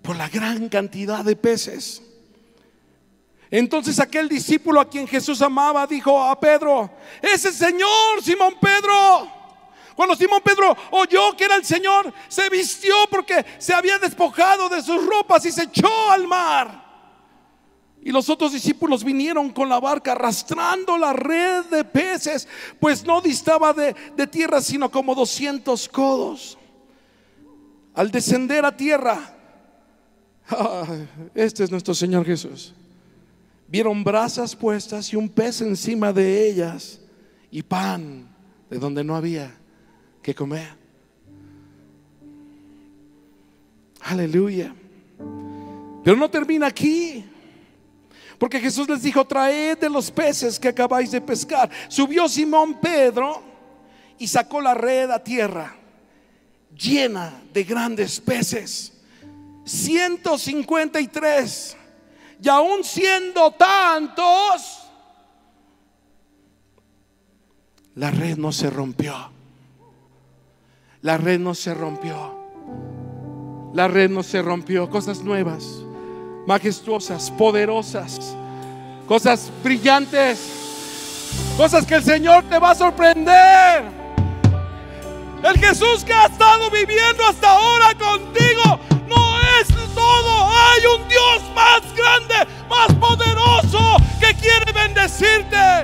por 0.02 0.16
la 0.16 0.30
gran 0.30 0.70
cantidad 0.70 1.26
de 1.26 1.36
peces. 1.36 2.02
Entonces 3.52 4.00
aquel 4.00 4.30
discípulo 4.30 4.80
a 4.80 4.88
quien 4.88 5.06
Jesús 5.06 5.42
amaba 5.42 5.86
dijo 5.86 6.24
a 6.24 6.40
Pedro, 6.40 6.90
ese 7.22 7.52
Señor, 7.52 8.24
Simón 8.24 8.54
Pedro. 8.62 9.30
Cuando 9.98 10.16
Simón 10.16 10.40
Pedro 10.42 10.78
oyó 10.92 11.36
que 11.36 11.44
era 11.44 11.58
el 11.58 11.66
Señor, 11.66 12.14
se 12.30 12.50
vistió 12.50 12.96
porque 13.12 13.46
se 13.58 13.74
había 13.74 14.00
despojado 14.00 14.70
de 14.70 14.82
sus 14.82 15.06
ropas 15.06 15.46
y 15.46 15.52
se 15.52 15.64
echó 15.64 16.10
al 16.10 16.26
mar. 16.26 16.89
Y 18.02 18.12
los 18.12 18.30
otros 18.30 18.54
discípulos 18.54 19.04
vinieron 19.04 19.50
con 19.50 19.68
la 19.68 19.80
barca 19.80 20.14
arrastrando 20.14 20.98
la 20.98 21.12
red 21.12 21.66
de 21.66 21.84
peces, 21.84 22.48
pues 22.80 23.06
no 23.06 23.22
distaba 23.22 23.74
de, 23.74 23.94
tierra 24.28 24.62
sino 24.62 24.90
como 24.90 25.14
200 25.16 25.90
codos. 25.90 26.58
Al 27.94 28.10
descender 28.10 28.64
a 28.64 28.76
tierra, 28.76 29.36
ah, 30.50 30.86
este 31.36 31.66
es 31.66 31.72
nuestro 31.72 31.94
Señor 31.94 32.26
Jesús. 32.26 32.74
vieron 33.68 34.04
brasas 34.04 34.56
puestas 34.56 35.12
y 35.12 35.18
un 35.18 35.28
pez 35.28 35.62
encima 35.62 36.14
de 36.14 36.48
ellas 36.50 37.02
y 37.52 37.62
pan 37.62 38.30
de 38.70 38.80
donde 38.80 39.04
no 39.04 39.16
había 39.16 39.54
que 40.22 40.34
comer. 40.34 40.80
Aleluya. 44.02 44.74
Pero 46.04 46.16
no 46.16 46.30
termina 46.30 46.68
aquí. 46.68 47.26
Porque 48.40 48.60
Jesús 48.60 48.88
les 48.88 49.04
dijo, 49.04 49.26
traed 49.26 49.78
de 49.78 49.90
los 49.90 50.10
peces 50.10 50.58
que 50.58 50.70
acabáis 50.70 51.12
de 51.12 51.20
pescar. 51.20 51.70
Subió 51.90 52.30
Simón 52.30 52.80
Pedro 52.80 53.44
y 54.18 54.28
sacó 54.28 54.62
la 54.62 54.74
red 54.74 55.12
a 55.12 55.22
tierra, 55.22 55.76
llena 56.74 57.42
de 57.54 57.66
grandes 57.66 58.22
peces. 58.22 58.94
153. 59.66 61.76
Y 62.42 62.48
aún 62.48 62.86
siendo 62.86 63.52
tantos, 63.52 64.86
la 67.96 68.12
red 68.12 68.38
no 68.38 68.54
se 68.54 68.70
rompió. 68.70 69.14
La 71.02 71.18
red 71.18 71.40
no 71.40 71.54
se 71.54 71.74
rompió. 71.74 72.40
La 73.74 73.90
red 73.90 74.10
no 74.10 74.24
se 74.24 74.42
rompió. 74.42 74.90
Cosas 74.90 75.24
nuevas, 75.24 75.84
majestuosas, 76.50 77.30
poderosas, 77.30 78.36
cosas 79.08 79.52
brillantes, 79.64 80.40
cosas 81.56 81.86
que 81.86 81.94
el 81.94 82.04
Señor 82.04 82.44
te 82.50 82.58
va 82.58 82.72
a 82.72 82.76
sorprender. 82.76 83.84
El 85.44 85.60
Jesús 85.60 86.04
que 86.04 86.12
ha 86.12 86.26
estado 86.26 86.72
viviendo 86.72 87.24
hasta 87.24 87.52
ahora 87.52 87.94
contigo 87.94 88.80
no 89.08 89.40
es 89.62 89.68
todo. 89.94 90.50
Hay 90.50 90.82
un 90.98 91.08
Dios 91.08 91.44
más 91.54 91.82
grande, 91.96 92.36
más 92.68 92.96
poderoso 92.96 93.98
que 94.20 94.34
quiere 94.34 94.72
bendecirte. 94.72 95.82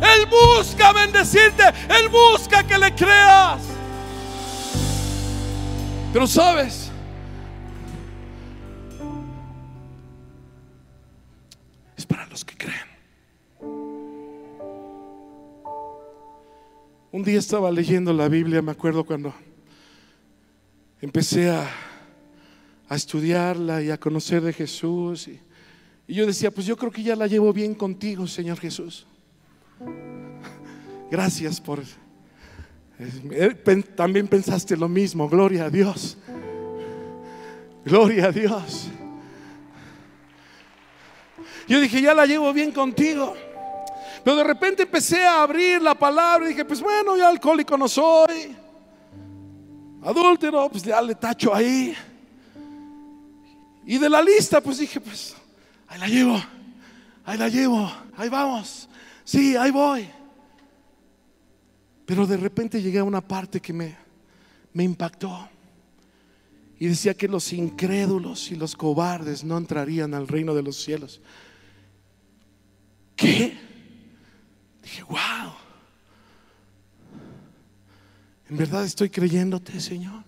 Él 0.00 0.26
busca 0.26 0.92
bendecirte. 0.92 1.62
Él 1.96 2.08
busca 2.08 2.64
que 2.64 2.76
le 2.76 2.92
creas. 2.92 3.62
Pero 6.12 6.26
sabes, 6.26 6.83
para 12.06 12.26
los 12.26 12.44
que 12.44 12.56
creen. 12.56 12.94
Un 17.12 17.22
día 17.22 17.38
estaba 17.38 17.70
leyendo 17.70 18.12
la 18.12 18.28
Biblia, 18.28 18.60
me 18.60 18.72
acuerdo 18.72 19.04
cuando 19.04 19.32
empecé 21.00 21.50
a, 21.50 21.68
estudiarla 22.90 23.82
y 23.82 23.90
a 23.90 23.98
conocer 23.98 24.42
de 24.42 24.52
Jesús. 24.52 25.26
Y, 25.26 25.40
y 26.06 26.14
yo 26.14 26.26
decía, 26.26 26.50
pues 26.50 26.66
yo 26.66 26.76
creo 26.76 26.92
que 26.92 27.02
ya 27.02 27.16
la 27.16 27.26
llevo 27.26 27.52
bien 27.52 27.74
contigo, 27.74 28.26
Señor 28.26 28.58
Jesús. 28.58 29.06
Gracias 31.10 31.60
por 31.60 31.82
eh, 32.98 33.82
también 33.96 34.28
pensaste 34.28 34.76
lo 34.76 34.88
mismo, 34.88 35.28
gloria 35.28 35.66
a 35.66 35.70
Dios. 35.70 36.16
Gloria 37.84 38.26
a 38.26 38.32
Dios. 38.32 38.88
Yo 41.66 41.80
dije, 41.80 42.00
ya 42.00 42.14
la 42.14 42.26
llevo 42.26 42.52
bien 42.52 42.72
contigo. 42.72 43.34
Pero 44.24 44.36
de 44.36 44.44
repente 44.44 44.84
empecé 44.84 45.22
a 45.22 45.42
abrir 45.42 45.82
la 45.82 45.94
palabra 45.94 46.46
y 46.46 46.50
dije, 46.50 46.64
pues 46.64 46.80
bueno, 46.80 47.16
ya 47.16 47.28
alcohólico 47.28 47.76
no 47.76 47.88
soy. 47.88 48.56
Adúltero, 50.02 50.68
pues 50.70 50.82
ya 50.82 51.00
le 51.00 51.14
tacho 51.14 51.54
ahí. 51.54 51.94
Y 53.86 53.98
de 53.98 54.08
la 54.08 54.22
lista, 54.22 54.60
pues 54.60 54.78
dije, 54.78 55.00
pues 55.00 55.34
ahí 55.88 55.98
la 55.98 56.08
llevo, 56.08 56.42
ahí 57.24 57.38
la 57.38 57.48
llevo, 57.48 57.90
ahí 58.16 58.28
vamos. 58.28 58.88
Sí, 59.24 59.56
ahí 59.56 59.70
voy. 59.70 60.08
Pero 62.06 62.26
de 62.26 62.36
repente 62.36 62.80
llegué 62.80 62.98
a 62.98 63.04
una 63.04 63.20
parte 63.20 63.60
que 63.60 63.72
me, 63.72 63.96
me 64.72 64.84
impactó. 64.84 65.48
Y 66.78 66.86
decía 66.86 67.14
que 67.14 67.28
los 67.28 67.52
incrédulos 67.52 68.50
y 68.50 68.56
los 68.56 68.74
cobardes 68.74 69.44
no 69.44 69.56
entrarían 69.56 70.12
al 70.14 70.28
reino 70.28 70.54
de 70.54 70.62
los 70.62 70.76
cielos. 70.76 71.20
¿Qué? 73.16 73.56
Dije, 74.82 75.02
wow. 75.04 75.52
¿En 78.48 78.56
verdad 78.56 78.84
estoy 78.84 79.10
creyéndote, 79.10 79.80
Señor? 79.80 80.22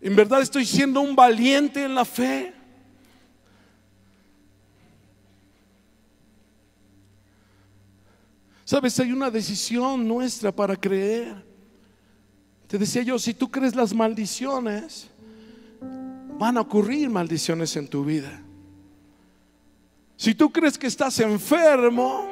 ¿En 0.00 0.16
verdad 0.16 0.40
estoy 0.40 0.64
siendo 0.64 1.00
un 1.00 1.14
valiente 1.14 1.84
en 1.84 1.94
la 1.94 2.04
fe? 2.04 2.54
Sabes, 8.64 8.98
hay 9.00 9.12
una 9.12 9.30
decisión 9.30 10.06
nuestra 10.06 10.52
para 10.52 10.76
creer. 10.76 11.44
Te 12.68 12.78
decía 12.78 13.02
yo, 13.02 13.18
si 13.18 13.34
tú 13.34 13.50
crees 13.50 13.74
las 13.74 13.92
maldiciones, 13.92 15.08
van 16.38 16.56
a 16.56 16.60
ocurrir 16.60 17.10
maldiciones 17.10 17.74
en 17.76 17.88
tu 17.88 18.04
vida. 18.04 18.40
Si 20.20 20.34
tú 20.34 20.52
crees 20.52 20.76
que 20.76 20.86
estás 20.86 21.18
enfermo, 21.20 22.26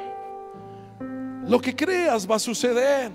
lo 1.47 1.59
que 1.59 1.75
creas 1.75 2.29
va 2.29 2.35
a 2.35 2.39
suceder. 2.39 3.11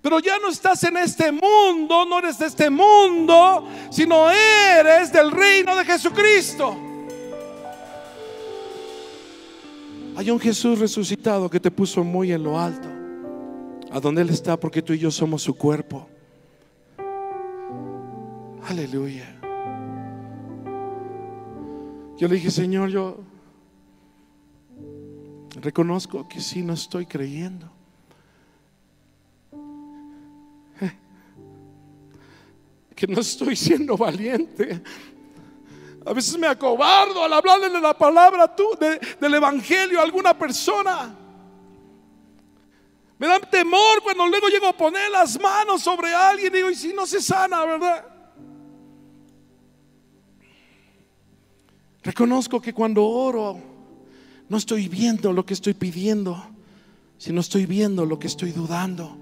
Pero 0.00 0.20
ya 0.20 0.38
no 0.38 0.50
estás 0.50 0.84
en 0.84 0.98
este 0.98 1.32
mundo, 1.32 2.06
no 2.06 2.20
eres 2.20 2.38
de 2.38 2.46
este 2.46 2.70
mundo, 2.70 3.66
sino 3.90 4.30
eres 4.30 5.12
del 5.12 5.32
reino 5.32 5.74
de 5.74 5.84
Jesucristo. 5.84 6.76
Hay 10.14 10.30
un 10.30 10.38
Jesús 10.38 10.78
resucitado 10.78 11.50
que 11.50 11.58
te 11.58 11.72
puso 11.72 12.04
muy 12.04 12.30
en 12.30 12.44
lo 12.44 12.56
alto, 12.56 12.88
a 13.90 13.98
donde 13.98 14.22
Él 14.22 14.30
está, 14.30 14.60
porque 14.60 14.80
tú 14.80 14.92
y 14.92 15.00
yo 15.00 15.10
somos 15.10 15.42
su 15.42 15.56
cuerpo. 15.56 16.06
Aleluya. 18.68 19.33
Yo 22.16 22.28
le 22.28 22.36
dije, 22.36 22.50
Señor, 22.50 22.90
yo 22.90 23.18
reconozco 25.60 26.28
que 26.28 26.40
sí 26.40 26.62
no 26.62 26.74
estoy 26.74 27.06
creyendo. 27.06 27.70
Que 32.94 33.08
no 33.08 33.20
estoy 33.20 33.56
siendo 33.56 33.96
valiente. 33.96 34.80
A 36.06 36.12
veces 36.12 36.38
me 36.38 36.46
acobardo 36.46 37.24
al 37.24 37.32
hablarle 37.32 37.68
de 37.68 37.80
la 37.80 37.98
palabra 37.98 38.54
tú, 38.54 38.78
del 38.78 39.34
evangelio 39.34 39.98
a 39.98 40.04
alguna 40.04 40.38
persona. 40.38 41.12
Me 43.18 43.26
da 43.26 43.40
temor 43.40 44.00
cuando 44.02 44.28
luego 44.28 44.46
llego 44.48 44.68
a 44.68 44.76
poner 44.76 45.10
las 45.10 45.40
manos 45.40 45.82
sobre 45.82 46.14
alguien 46.14 46.52
y 46.52 46.56
digo, 46.56 46.70
y 46.70 46.76
si 46.76 46.92
no 46.92 47.04
se 47.04 47.20
sana, 47.20 47.64
¿verdad? 47.64 48.13
Reconozco 52.04 52.60
que 52.60 52.74
cuando 52.74 53.02
oro 53.02 53.58
no 54.50 54.58
estoy 54.58 54.88
viendo 54.88 55.32
lo 55.32 55.46
que 55.46 55.54
estoy 55.54 55.72
pidiendo, 55.72 56.36
sino 57.16 57.40
estoy 57.40 57.64
viendo 57.64 58.04
lo 58.04 58.18
que 58.18 58.26
estoy 58.26 58.52
dudando. 58.52 59.16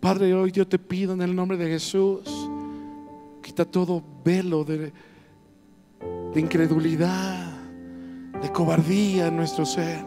Padre, 0.00 0.34
hoy 0.34 0.50
yo 0.50 0.66
te 0.66 0.80
pido 0.80 1.12
en 1.12 1.22
el 1.22 1.36
nombre 1.36 1.56
de 1.56 1.68
Jesús, 1.68 2.22
quita 3.40 3.64
todo 3.64 4.02
velo 4.24 4.64
de, 4.64 4.92
de 6.34 6.40
incredulidad, 6.40 7.52
de 8.42 8.50
cobardía 8.50 9.28
en 9.28 9.36
nuestro 9.36 9.64
ser. 9.64 10.04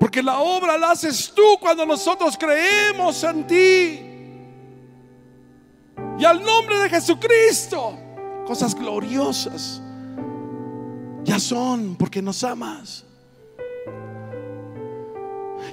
Porque 0.00 0.24
la 0.24 0.40
obra 0.40 0.76
la 0.76 0.90
haces 0.90 1.32
tú 1.32 1.56
cuando 1.60 1.86
nosotros 1.86 2.36
creemos 2.36 3.22
en 3.22 3.46
ti. 3.46 4.11
Y 6.18 6.24
al 6.24 6.42
nombre 6.44 6.78
de 6.78 6.88
Jesucristo, 6.88 7.98
cosas 8.46 8.74
gloriosas 8.74 9.82
ya 11.24 11.38
son 11.38 11.96
porque 11.96 12.20
nos 12.20 12.42
amas. 12.44 13.04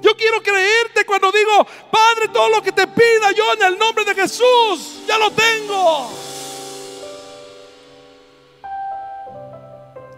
Yo 0.01 0.15
quiero 0.15 0.41
creerte 0.41 1.05
cuando 1.05 1.31
digo, 1.31 1.65
Padre, 1.91 2.29
todo 2.31 2.49
lo 2.49 2.61
que 2.61 2.71
te 2.71 2.87
pida 2.87 3.31
yo 3.35 3.53
en 3.53 3.73
el 3.73 3.79
nombre 3.79 4.05
de 4.05 4.15
Jesús, 4.15 5.03
ya 5.07 5.17
lo 5.17 5.31
tengo. 5.31 6.09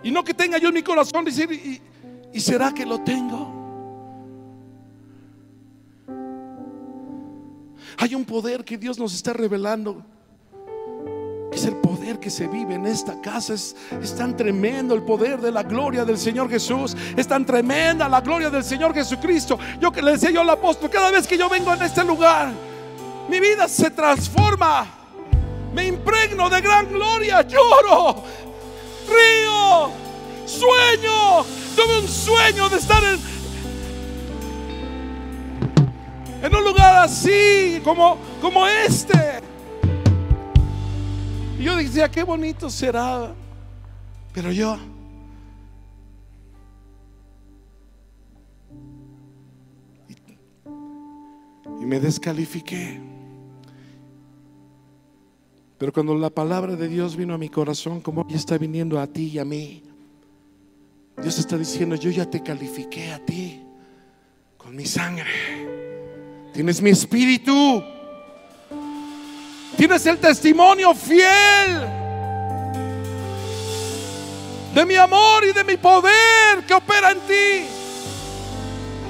Y 0.04 0.12
no 0.12 0.24
que 0.24 0.34
tenga 0.34 0.58
yo 0.58 0.68
en 0.70 0.74
mi 0.76 0.84
corazón 0.84 1.26
decir, 1.26 1.52
¿y, 1.52 1.82
y 2.34 2.40
será 2.40 2.74
que 2.74 2.86
lo 2.86 3.02
tengo? 3.02 3.41
Hay 7.98 8.16
un 8.16 8.26
poder 8.26 8.64
que 8.64 8.78
Dios 8.78 8.98
nos 8.98 9.14
está 9.14 9.34
revelando, 9.34 10.04
es 11.52 11.66
el 11.66 11.76
poder 11.76 12.20
que 12.20 12.30
se 12.30 12.48
vive 12.48 12.76
en 12.76 12.86
esta 12.86 13.20
casa. 13.22 13.54
Es, 13.54 13.76
es 14.02 14.16
tan 14.16 14.38
tremendo, 14.38 14.96
el 14.96 15.04
poder 15.04 15.42
de 15.42 15.52
la 15.52 15.64
gloria 15.64 16.06
del 16.06 16.18
Señor 16.18 16.50
Jesús, 16.50 16.96
es 17.16 17.28
tan 17.28 17.46
tremenda 17.46 18.08
la 18.08 18.22
gloria 18.22 18.50
del 18.50 18.64
Señor 18.64 18.94
Jesucristo. 18.94 19.60
Yo 19.80 19.92
que 19.92 20.02
le 20.02 20.14
decía 20.14 20.32
yo 20.32 20.42
al 20.42 20.50
apóstol, 20.50 20.90
cada 20.90 21.12
vez 21.12 21.28
que 21.28 21.38
yo 21.38 21.50
vengo 21.50 21.74
en 21.74 21.82
este 21.82 22.04
lugar, 22.04 22.52
mi 23.30 23.40
vida 23.40 23.68
se 23.68 23.92
transforma, 23.92 24.88
me 25.74 25.88
impregno 25.88 26.50
de 26.50 26.62
gran 26.62 26.90
gloria, 26.90 27.42
lloro, 27.42 28.24
río, 29.08 29.92
sueño, 30.46 31.46
tuve 31.76 32.00
un 32.00 32.08
sueño 32.08 32.70
de 32.70 32.78
estar 32.78 33.04
en, 33.04 33.41
en 36.42 36.56
un 36.56 36.64
lugar 36.64 37.04
así 37.04 37.82
como, 37.84 38.18
como 38.42 38.68
este. 38.68 39.42
Y 41.60 41.64
yo 41.64 41.76
decía, 41.76 42.10
qué 42.10 42.24
bonito 42.24 42.70
será. 42.70 43.34
Pero 44.34 44.52
yo 44.52 44.78
y 51.82 51.86
me 51.86 52.00
descalifiqué. 52.00 53.02
Pero 55.80 55.92
cuando 55.92 56.14
la 56.16 56.30
palabra 56.30 56.76
de 56.76 56.88
Dios 56.88 57.16
vino 57.16 57.34
a 57.34 57.40
mi 57.40 57.50
corazón, 57.50 58.02
como 58.02 58.28
ya 58.28 58.38
está 58.38 58.56
viniendo 58.60 59.00
a 59.00 59.08
ti 59.08 59.30
y 59.30 59.40
a 59.40 59.46
mí, 59.46 59.82
Dios 61.22 61.40
está 61.40 61.58
diciendo, 61.58 61.96
yo 61.96 62.12
ya 62.12 62.30
te 62.30 62.44
califiqué 62.44 63.12
a 63.12 63.26
ti 63.26 63.64
con 64.58 64.76
mi 64.76 64.86
sangre. 64.86 65.81
Tienes 66.54 66.82
mi 66.82 66.90
espíritu. 66.90 67.84
Tienes 69.78 70.06
el 70.06 70.18
testimonio 70.18 70.94
fiel 70.94 71.88
de 74.74 74.86
mi 74.86 74.96
amor 74.96 75.44
y 75.46 75.54
de 75.54 75.64
mi 75.64 75.78
poder 75.78 76.66
que 76.68 76.74
opera 76.74 77.12
en 77.12 77.20
ti. 77.22 77.68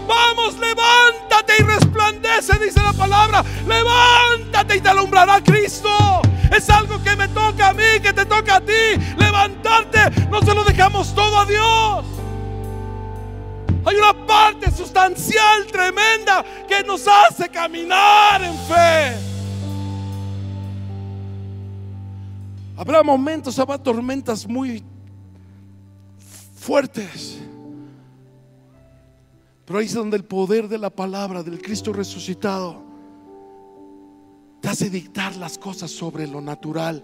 Vamos, 0.07 0.57
levántate 0.59 1.53
y 1.59 1.63
resplandece, 1.63 2.59
dice 2.59 2.81
la 2.81 2.93
palabra. 2.93 3.43
Levántate 3.67 4.77
y 4.77 4.81
te 4.81 4.89
alumbrará 4.89 5.41
Cristo. 5.43 6.21
Es 6.55 6.69
algo 6.69 7.01
que 7.01 7.15
me 7.15 7.27
toca 7.29 7.69
a 7.69 7.73
mí, 7.73 7.99
que 8.01 8.13
te 8.13 8.25
toca 8.25 8.57
a 8.57 8.61
ti. 8.61 8.97
Levantarte, 9.17 10.27
no 10.29 10.41
se 10.41 10.53
lo 10.53 10.63
dejamos 10.63 11.13
todo 11.15 11.39
a 11.39 11.45
Dios. 11.45 12.11
Hay 13.84 13.95
una 13.95 14.25
parte 14.27 14.69
sustancial 14.71 15.65
tremenda 15.71 16.45
que 16.67 16.84
nos 16.84 17.07
hace 17.07 17.49
caminar 17.49 18.43
en 18.43 18.53
fe. 18.53 19.32
Habrá 22.77 23.01
momentos, 23.01 23.57
habrá 23.57 23.77
tormentas 23.77 24.47
muy 24.47 24.84
fuertes. 26.55 27.39
Pero 29.65 29.79
ahí 29.79 29.86
es 29.86 29.93
donde 29.93 30.17
el 30.17 30.25
poder 30.25 30.67
de 30.67 30.77
la 30.77 30.89
palabra 30.89 31.41
del 31.41 31.61
Cristo 31.61 31.93
resucitado 31.93 32.84
te 34.61 34.69
hace 34.69 34.89
dictar 34.91 35.36
las 35.38 35.57
cosas 35.57 35.89
sobre 35.89 36.27
lo 36.27 36.39
natural. 36.39 37.03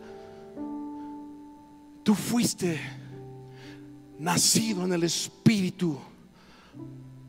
Tú 2.03 2.13
fuiste 2.13 2.79
nacido 4.19 4.85
en 4.85 4.93
el 4.93 5.03
Espíritu 5.03 5.97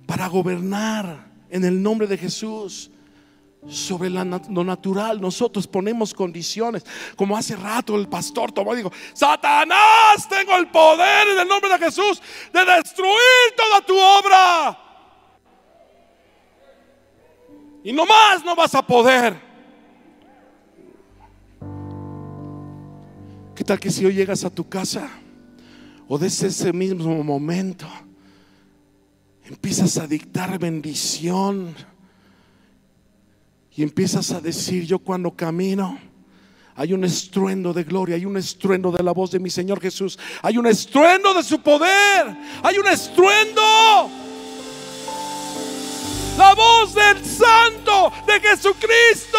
para 0.09 0.27
gobernar 0.27 1.29
en 1.51 1.67
el 1.67 1.83
nombre 1.83 2.07
de 2.07 2.17
Jesús 2.17 2.91
sobre 3.69 4.09
lo 4.09 4.25
natural. 4.25 5.21
Nosotros 5.21 5.67
ponemos 5.67 6.15
condiciones, 6.15 6.83
como 7.15 7.37
hace 7.37 7.55
rato 7.55 7.95
el 7.95 8.09
pastor 8.09 8.51
tomó 8.51 8.73
y 8.73 8.79
dijo, 8.79 8.91
Satanás, 9.13 10.27
tengo 10.27 10.57
el 10.57 10.69
poder 10.69 11.29
en 11.29 11.41
el 11.41 11.47
nombre 11.47 11.71
de 11.71 11.79
Jesús 11.79 12.23
de 12.51 12.65
destruir 12.65 13.55
toda 13.55 13.81
tu 13.83 13.99
obra. 13.99 14.79
Y 17.85 17.93
no 17.93 18.07
más 18.07 18.43
no 18.43 18.57
vas 18.57 18.75
a 18.75 18.81
poder. 18.81 19.39
¿Qué 23.55 23.63
tal 23.63 23.79
que 23.79 23.91
si 23.91 24.07
hoy 24.07 24.15
llegas 24.15 24.43
a 24.43 24.49
tu 24.49 24.67
casa 24.67 25.11
o 26.09 26.17
desde 26.17 26.47
ese 26.47 26.73
mismo 26.73 27.23
momento 27.23 27.87
empiezas 29.49 29.97
a 29.97 30.07
dictar 30.07 30.59
bendición 30.59 31.75
y 33.75 33.83
empiezas 33.83 34.31
a 34.33 34.41
decir, 34.41 34.85
yo 34.85 34.99
cuando 34.99 35.31
camino, 35.31 35.99
hay 36.75 36.93
un 36.93 37.05
estruendo 37.05 37.73
de 37.73 37.85
gloria, 37.85 38.17
hay 38.17 38.25
un 38.25 38.37
estruendo 38.37 38.93
de 38.93 39.03
la 39.03 39.13
voz 39.13 39.31
de 39.31 39.39
mi 39.39 39.51
Señor 39.51 39.81
Jesús, 39.81 40.19
hay 40.43 40.59
un 40.59 40.67
estruendo 40.67 41.33
de 41.35 41.43
su 41.43 41.61
poder, 41.61 42.37
hay 42.63 42.79
un 42.79 42.87
estruendo. 42.89 43.63
La 46.37 46.55
voz 46.55 46.95
del 46.95 47.25
Santo 47.25 48.13
de 48.27 48.41
Jesucristo. 48.41 49.39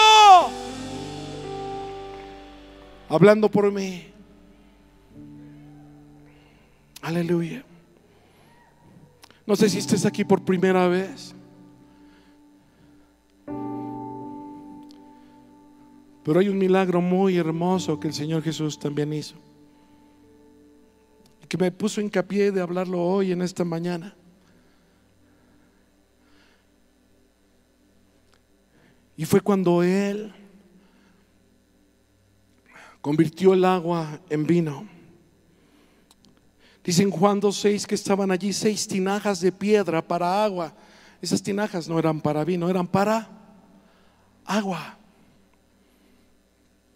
Hablando 3.08 3.50
por 3.50 3.72
mí. 3.72 4.06
Aleluya. 7.02 7.64
No 9.50 9.56
sé 9.56 9.68
si 9.68 9.80
estés 9.80 10.06
aquí 10.06 10.24
por 10.24 10.46
primera 10.46 10.88
vez. 10.88 11.34
Pero 16.24 16.40
hay 16.40 16.50
un 16.50 16.60
milagro 16.60 17.02
muy 17.02 17.36
hermoso 17.36 18.00
que 18.00 18.10
el 18.10 18.14
Señor 18.14 18.44
Jesús 18.44 18.78
también 18.78 19.12
hizo. 19.12 19.38
Que 21.48 21.58
me 21.58 21.72
puso 21.72 22.00
hincapié 22.00 22.52
de 22.52 22.62
hablarlo 22.62 23.02
hoy 23.02 23.32
en 23.32 23.42
esta 23.42 23.66
mañana. 23.66 24.14
Y 29.18 29.26
fue 29.26 29.42
cuando 29.42 29.82
Él 29.82 30.32
convirtió 33.02 33.56
el 33.56 33.66
agua 33.66 34.20
en 34.30 34.46
vino. 34.46 34.99
Dice 36.90 37.04
en 37.04 37.12
Juan 37.12 37.40
2.6 37.40 37.86
que 37.86 37.94
estaban 37.94 38.32
allí 38.32 38.52
seis 38.52 38.88
tinajas 38.88 39.42
de 39.42 39.52
piedra 39.52 40.02
para 40.02 40.44
agua. 40.44 40.74
Esas 41.22 41.44
tinajas 41.44 41.88
no 41.88 42.00
eran 42.00 42.20
para 42.20 42.44
vino, 42.44 42.68
eran 42.68 42.88
para 42.88 43.30
agua. 44.44 44.98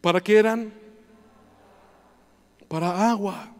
¿Para 0.01 0.19
qué 0.19 0.39
eran? 0.39 0.73
Para 2.67 3.07
agua. 3.11 3.51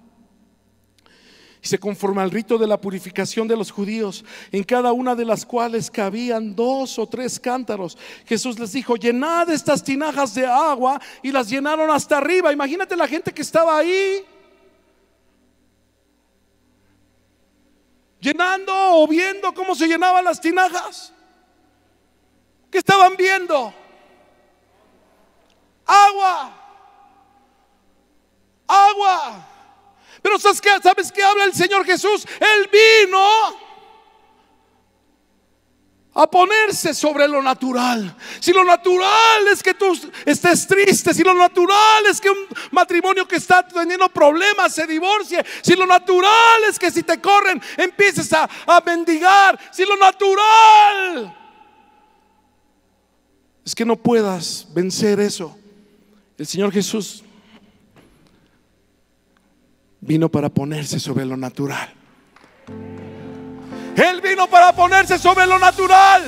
Y 1.61 1.67
se 1.67 1.77
conforma 1.77 2.23
al 2.23 2.31
rito 2.31 2.57
de 2.57 2.65
la 2.65 2.81
purificación 2.81 3.47
de 3.47 3.55
los 3.55 3.69
judíos, 3.69 4.25
en 4.51 4.63
cada 4.63 4.91
una 4.91 5.13
de 5.13 5.25
las 5.25 5.45
cuales 5.45 5.91
cabían 5.91 6.55
dos 6.55 6.97
o 6.97 7.05
tres 7.05 7.39
cántaros. 7.39 7.95
Jesús 8.25 8.57
les 8.57 8.71
dijo, 8.71 8.95
llenad 8.95 9.51
estas 9.51 9.83
tinajas 9.83 10.33
de 10.33 10.47
agua 10.47 10.99
y 11.21 11.31
las 11.31 11.47
llenaron 11.47 11.91
hasta 11.91 12.17
arriba. 12.17 12.51
Imagínate 12.51 12.97
la 12.97 13.07
gente 13.07 13.31
que 13.31 13.43
estaba 13.43 13.77
ahí. 13.77 14.25
Llenando 18.23 18.73
o 18.73 19.05
viendo 19.05 19.53
cómo 19.53 19.75
se 19.75 19.85
llenaban 19.85 20.23
las 20.23 20.39
tinajas. 20.39 21.11
¿Qué 22.71 22.77
estaban 22.77 23.17
viendo? 23.17 23.73
Agua. 25.85 26.53
Agua. 28.65 29.45
Pero 30.21 30.39
¿sabes 30.39 30.61
qué? 30.61 30.69
¿Sabes 30.81 31.11
qué 31.11 31.21
habla 31.21 31.43
el 31.43 31.53
Señor 31.53 31.83
Jesús? 31.83 32.25
Él 32.39 32.69
vino 32.71 33.19
a 36.15 36.29
ponerse 36.29 36.93
sobre 36.93 37.27
lo 37.27 37.41
natural. 37.41 38.15
Si 38.39 38.53
lo 38.53 38.63
natural 38.63 39.47
es 39.51 39.63
que 39.63 39.73
tú 39.73 39.97
estés 40.25 40.67
triste, 40.67 41.13
si 41.13 41.23
lo 41.23 41.33
natural 41.33 42.05
es 42.09 42.21
que 42.21 42.29
un 42.29 42.47
matrimonio 42.71 43.27
que 43.27 43.37
está 43.37 43.67
teniendo 43.67 44.09
problemas 44.09 44.73
se 44.73 44.85
divorcie, 44.85 45.43
si 45.61 45.75
lo 45.75 45.85
natural 45.85 46.63
es 46.69 46.77
que 46.77 46.91
si 46.91 47.03
te 47.03 47.19
corren 47.19 47.61
empieces 47.77 48.31
a, 48.33 48.49
a 48.67 48.81
mendigar, 48.81 49.59
si 49.71 49.85
lo 49.85 49.97
natural 49.97 51.37
es 53.65 53.73
que 53.73 53.85
no 53.85 53.95
puedas 53.95 54.67
vencer 54.73 55.19
eso. 55.19 55.57
El 56.37 56.45
Señor 56.45 56.71
Jesús 56.71 57.23
vino 60.01 60.29
para 60.29 60.49
ponerse 60.49 60.99
sobre 60.99 61.25
lo 61.25 61.37
natural. 61.37 61.93
Ponerse 64.75 65.19
sobre 65.19 65.45
lo 65.45 65.59
natural. 65.59 66.23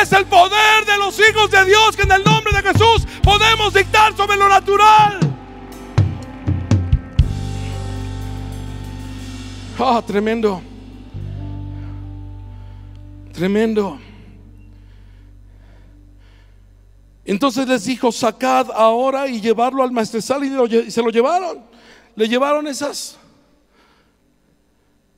Es 0.00 0.12
el 0.12 0.26
poder 0.26 0.84
de 0.84 0.96
los 0.98 1.18
hijos 1.18 1.50
de 1.50 1.64
Dios 1.64 1.96
que 1.96 2.02
en 2.02 2.12
el 2.12 2.24
nombre 2.24 2.52
de 2.52 2.72
Jesús 2.72 3.06
podemos 3.22 3.72
dictar 3.72 4.16
sobre 4.16 4.36
lo 4.36 4.48
natural. 4.48 5.20
Ah, 9.78 10.02
tremendo. 10.04 10.62
Tremendo. 13.32 13.98
Entonces 17.26 17.68
les 17.68 17.84
dijo, 17.84 18.10
sacad 18.10 18.70
ahora 18.74 19.28
y 19.28 19.40
llevarlo 19.40 19.82
al 19.82 19.92
maestresal 19.92 20.42
y 20.44 20.90
se 20.90 21.02
lo 21.02 21.10
llevaron. 21.10 21.60
Le 22.14 22.28
llevaron 22.28 22.66
esas, 22.66 23.18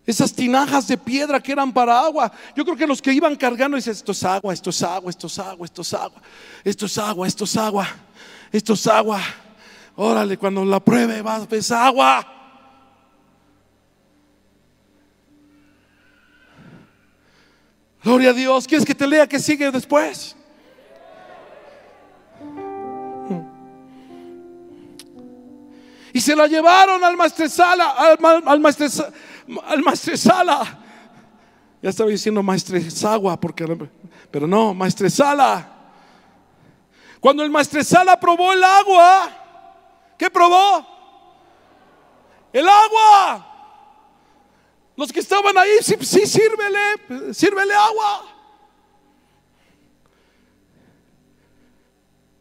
esas 0.09 0.33
tinajas 0.33 0.89
de 0.89 0.97
piedra 0.97 1.39
que 1.39 1.53
eran 1.53 1.71
para 1.71 2.01
agua. 2.01 2.33
Yo 2.57 2.65
creo 2.65 2.75
que 2.79 2.87
los 2.87 3.03
que 3.03 3.13
iban 3.13 3.37
cargando 3.37 3.77
dicen, 3.77 3.93
esto 3.93 4.13
es 4.13 4.25
agua, 4.25 4.55
esto 4.55 4.71
es 4.71 4.83
agua, 4.83 5.11
esto 5.11 5.27
es 5.27 5.39
agua, 5.39 5.67
esto 5.67 5.83
es 5.83 5.93
agua, 5.93 6.23
esto 6.65 6.87
es 6.87 6.99
agua, 6.99 7.27
esto 7.27 7.45
es 7.45 7.57
agua, 7.59 7.89
esto 8.51 8.73
es 8.73 8.87
agua. 8.87 9.21
Órale, 9.97 10.39
cuando 10.39 10.65
la 10.65 10.81
pruebe 10.81 11.21
vas, 11.21 11.47
ves 11.47 11.71
agua. 11.71 12.27
Gloria 18.03 18.31
a 18.31 18.33
Dios. 18.33 18.67
¿Quieres 18.67 18.87
que 18.87 18.95
te 18.95 19.07
lea 19.07 19.27
que 19.27 19.39
sigue 19.39 19.71
después? 19.71 20.38
Y 26.13 26.21
se 26.21 26.35
la 26.35 26.47
llevaron 26.47 27.03
al 27.05 27.17
maestresala, 27.17 27.91
al, 27.91 28.19
al, 28.47 28.61
maestres- 28.61 29.13
al 29.67 29.83
maestresala. 29.83 30.79
Ya 31.83 31.91
estaba 31.91 32.11
diciendo 32.11 32.43
maestresagua, 32.43 33.39
porque, 33.39 33.67
pero 34.31 34.47
no, 34.47 34.75
maestresala. 34.75 35.75
Cuando 37.21 37.43
el 37.43 37.51
maestresala 37.51 38.19
probó 38.19 38.53
el 38.53 38.63
agua, 38.63 39.31
¿qué 40.17 40.31
probó? 40.31 40.87
El 42.53 42.67
agua. 42.69 43.45
Los 44.97 45.13
que 45.13 45.21
estaban 45.21 45.57
ahí, 45.57 45.71
sí, 45.83 45.97
sí, 46.01 46.27
sírvele, 46.27 47.35
sírvele 47.35 47.75
agua. 47.75 48.25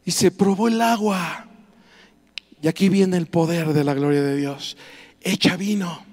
Y 0.06 0.12
se 0.12 0.32
probó 0.32 0.68
el 0.68 0.82
agua. 0.82 1.47
Y 2.62 2.68
aquí 2.68 2.90
viene 2.90 3.18
el 3.18 3.28
poder 3.28 3.74
de 3.74 3.84
la 3.84 3.94
gloria 3.94 4.22
de 4.22 4.36
Dios. 4.36 4.78
Echa 5.22 5.56
vino. 5.56 6.04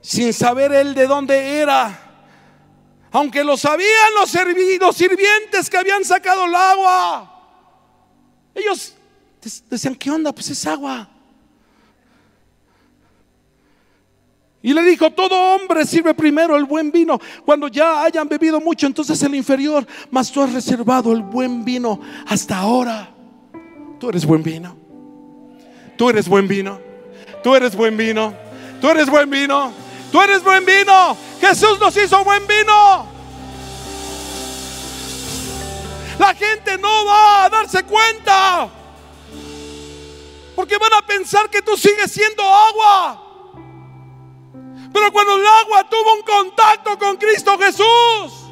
Sin 0.00 0.32
saber 0.32 0.72
él 0.72 0.94
de 0.94 1.06
dónde 1.06 1.58
era. 1.58 2.12
Aunque 3.12 3.44
lo 3.44 3.56
sabían 3.56 4.14
los, 4.14 4.30
sirvientes 4.96 5.68
que 5.68 5.76
habían 5.76 6.04
sacado 6.04 6.46
el 6.46 6.54
agua. 6.54 7.28
Ellos 8.54 8.94
decían, 9.68 9.94
¿qué 9.94 10.10
onda? 10.10 10.32
Pues 10.32 10.48
es 10.50 10.66
agua. 10.66 11.08
Y 14.62 14.72
le 14.72 14.82
dijo, 14.82 15.10
todo 15.10 15.56
hombre 15.56 15.84
sirve 15.84 16.14
primero 16.14 16.56
el 16.56 16.64
buen 16.64 16.90
vino. 16.90 17.20
Cuando 17.44 17.68
ya 17.68 18.04
hayan 18.04 18.28
bebido 18.28 18.60
mucho, 18.60 18.86
entonces 18.86 19.22
el 19.22 19.34
inferior. 19.34 19.86
Mas 20.10 20.32
tú 20.32 20.40
has 20.40 20.52
reservado 20.52 21.12
el 21.12 21.22
buen 21.22 21.64
vino 21.64 22.00
hasta 22.26 22.58
ahora. 22.58 23.12
Tú 23.98 24.08
eres 24.08 24.24
buen 24.24 24.42
vino. 24.42 24.81
Tú 26.02 26.10
eres 26.10 26.26
buen 26.26 26.48
vino. 26.48 26.80
Tú 27.44 27.54
eres 27.54 27.76
buen 27.76 27.96
vino. 27.96 28.34
Tú 28.80 28.88
eres 28.88 29.08
buen 29.08 29.30
vino. 29.30 29.72
Tú 30.10 30.20
eres 30.20 30.42
buen 30.42 30.66
vino. 30.66 31.16
Jesús 31.40 31.78
nos 31.78 31.96
hizo 31.96 32.24
buen 32.24 32.44
vino. 32.44 33.06
La 36.18 36.34
gente 36.34 36.76
no 36.78 37.04
va 37.06 37.44
a 37.44 37.50
darse 37.50 37.84
cuenta. 37.84 38.68
Porque 40.56 40.76
van 40.76 40.92
a 40.92 41.06
pensar 41.06 41.48
que 41.48 41.62
tú 41.62 41.76
sigues 41.76 42.10
siendo 42.10 42.42
agua. 42.42 43.22
Pero 44.92 45.12
cuando 45.12 45.36
el 45.36 45.46
agua 45.46 45.88
tuvo 45.88 46.14
un 46.14 46.22
contacto 46.22 46.98
con 46.98 47.16
Cristo 47.16 47.56
Jesús, 47.60 48.50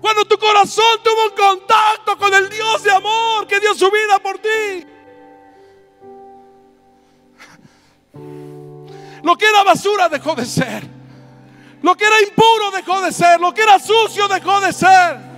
cuando 0.00 0.24
tu 0.24 0.36
corazón 0.38 0.98
tuvo 1.04 1.26
un 1.26 1.36
contacto 1.36 2.18
con 2.18 2.34
el 2.34 2.50
Dios 2.50 2.82
de 2.82 2.90
amor 2.90 3.46
que 3.46 3.60
dio 3.60 3.72
su 3.76 3.88
vida 3.92 4.18
por 4.18 4.38
ti, 4.38 4.89
lo 9.22 9.36
que 9.36 9.46
era 9.46 9.62
basura 9.64 10.08
dejó 10.08 10.34
de 10.34 10.46
ser, 10.46 10.82
lo 11.82 11.96
que 11.96 12.04
era 12.04 12.20
impuro 12.20 12.70
dejó 12.74 13.00
de 13.00 13.12
ser, 13.12 13.40
lo 13.40 13.52
que 13.52 13.62
era 13.62 13.78
sucio 13.78 14.28
dejó 14.28 14.60
de 14.60 14.72
ser. 14.72 15.30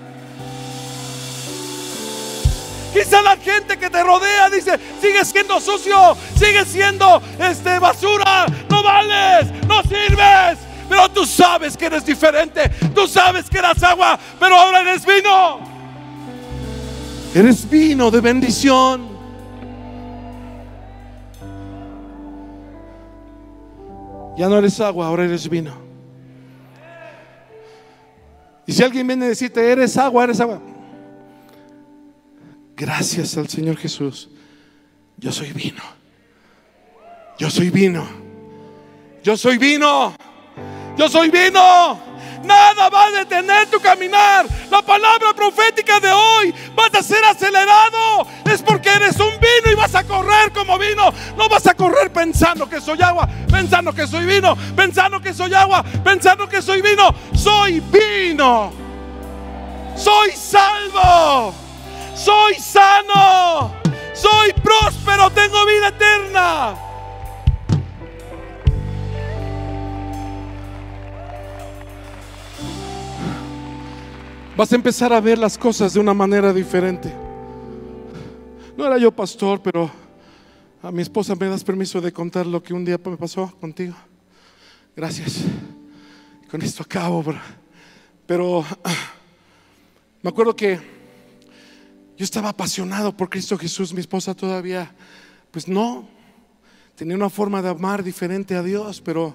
Quizá 2.93 3.23
la 3.23 3.37
gente 3.39 3.79
que 3.79 3.89
te 3.89 4.03
rodea 4.03 4.51
dice, 4.51 4.79
sigues 5.01 5.29
siendo 5.29 5.59
sucio, 5.61 6.17
sigues 6.39 6.69
siendo 6.69 7.23
este 7.39 7.79
basura, 7.79 8.47
no 8.69 8.83
vales, 8.83 9.51
no 9.67 9.83
sirves. 9.83 10.59
Pero 10.89 11.09
tú 11.09 11.25
sabes 11.25 11.75
que 11.75 11.87
eres 11.87 12.05
diferente, 12.05 12.69
tú 12.95 13.09
sabes 13.09 13.49
que 13.49 13.59
eras 13.59 13.83
agua, 13.83 14.19
pero 14.39 14.57
ahora 14.57 14.81
eres 14.81 15.07
vino. 15.07 15.61
Eres 17.35 17.69
vino 17.69 18.11
de 18.11 18.21
bendición. 18.21 19.12
Ya 24.37 24.49
no 24.49 24.59
eres 24.59 24.81
agua, 24.81 25.07
ahora 25.07 25.25
eres 25.25 25.49
vino. 25.49 25.73
Y 28.67 28.73
si 28.73 28.83
alguien 28.83 29.07
viene 29.07 29.27
a 29.27 29.29
decirte, 29.29 29.71
eres 29.71 29.97
agua, 29.97 30.25
eres 30.25 30.41
agua. 30.41 30.61
Gracias 32.77 33.37
al 33.37 33.49
Señor 33.49 33.77
Jesús. 33.77 34.29
Yo 35.19 35.31
soy 35.33 35.53
vino. 35.53 35.83
Yo 37.39 37.51
soy 37.51 37.71
vino. 37.71 38.07
Yo 39.23 39.37
soy 39.37 39.59
vino. 39.59 40.15
Yo 40.97 41.09
soy 41.09 41.31
vino. 41.31 42.12
Nada 42.45 42.89
va 42.89 43.07
a 43.07 43.11
detener 43.11 43.67
tu 43.71 43.81
caminar. 43.81 44.47
La 44.71 44.83
palabra 44.83 45.33
profética 45.35 46.01
de 46.01 46.11
hoy 46.11 46.55
vas 46.75 46.95
a 46.95 47.03
ser 47.03 47.25
acelerado. 47.25 48.27
Es 48.45 48.63
porque 48.63 48.91
eres 48.91 49.19
un 49.21 49.33
vino 49.41 49.73
y 49.73 49.75
vas 49.75 49.95
a 49.95 50.05
correr 50.05 50.53
como 50.53 50.79
vino. 50.79 51.13
No 51.37 51.49
vas 51.49 51.67
a 51.67 51.75
correr 51.75 52.13
pensando 52.13 52.69
que 52.69 52.81
soy 52.81 53.01
agua, 53.03 53.29
pensando 53.51 53.93
que 53.93 54.07
soy 54.07 54.27
vino, 54.27 54.57
pensando 54.77 55.21
que 55.21 55.33
soy 55.33 55.53
agua, 55.55 55.85
pensando 56.05 56.49
que 56.49 56.63
soy 56.63 56.83
vino. 56.83 57.15
Soy 57.35 57.81
vino. 57.81 58.73
Soy 59.97 60.33
salvo. 60.33 61.55
Soy 62.15 62.55
sano. 62.55 63.73
Soy 64.15 64.53
próspero. 64.63 65.31
Vas 74.55 74.71
a 74.71 74.77
empezar 74.77 75.15
a 75.15 75.21
ver 75.21 75.39
las 75.39 75.57
cosas 75.57 75.95
de 75.95 76.01
una 76.01 76.13
manera 76.13 76.53
diferente. 76.53 77.11
No 78.77 78.87
era 78.87 78.99
yo 78.99 79.11
pastor, 79.11 79.63
pero 79.63 79.91
a 80.83 80.93
mi 80.93 81.01
esposa 81.01 81.35
me 81.35 81.47
das 81.47 81.65
permiso 81.65 82.03
de 82.03 82.13
contar 82.13 82.47
lo 82.47 82.63
que 82.63 82.75
un 82.75 82.85
día 82.85 83.01
me 83.03 83.17
pasó 83.17 83.51
contigo. 83.59 83.95
Gracias. 84.95 85.39
Con 86.51 86.61
esto 86.61 86.83
acabo. 86.83 87.25
Pero 88.27 88.63
me 90.23 90.29
acuerdo 90.29 90.55
que 90.55 90.79
yo 92.19 92.25
estaba 92.25 92.51
apasionado 92.51 93.17
por 93.17 93.31
Cristo 93.31 93.57
Jesús. 93.57 93.95
Mi 93.95 94.01
esposa 94.01 94.35
todavía, 94.35 94.95
pues 95.51 95.67
no, 95.67 96.07
tenía 96.95 97.17
una 97.17 97.31
forma 97.31 97.63
de 97.63 97.71
amar 97.71 98.05
diferente 98.05 98.55
a 98.55 98.63
Dios, 98.63 99.01
pero 99.01 99.35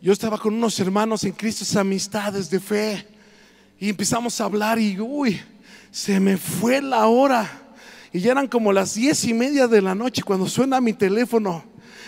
yo 0.00 0.12
estaba 0.12 0.38
con 0.38 0.54
unos 0.54 0.78
hermanos 0.78 1.24
en 1.24 1.32
Cristo, 1.32 1.80
amistades 1.80 2.48
de 2.50 2.60
fe. 2.60 3.11
Y 3.82 3.88
empezamos 3.88 4.40
a 4.40 4.44
hablar 4.44 4.78
y 4.78 5.00
uy, 5.00 5.40
se 5.90 6.20
me 6.20 6.36
fue 6.36 6.80
la 6.80 7.08
hora. 7.08 7.50
Y 8.12 8.20
ya 8.20 8.30
eran 8.30 8.46
como 8.46 8.72
las 8.72 8.94
diez 8.94 9.24
y 9.24 9.34
media 9.34 9.66
de 9.66 9.82
la 9.82 9.92
noche 9.92 10.22
cuando 10.22 10.46
suena 10.46 10.80
mi 10.80 10.92
teléfono. 10.92 11.64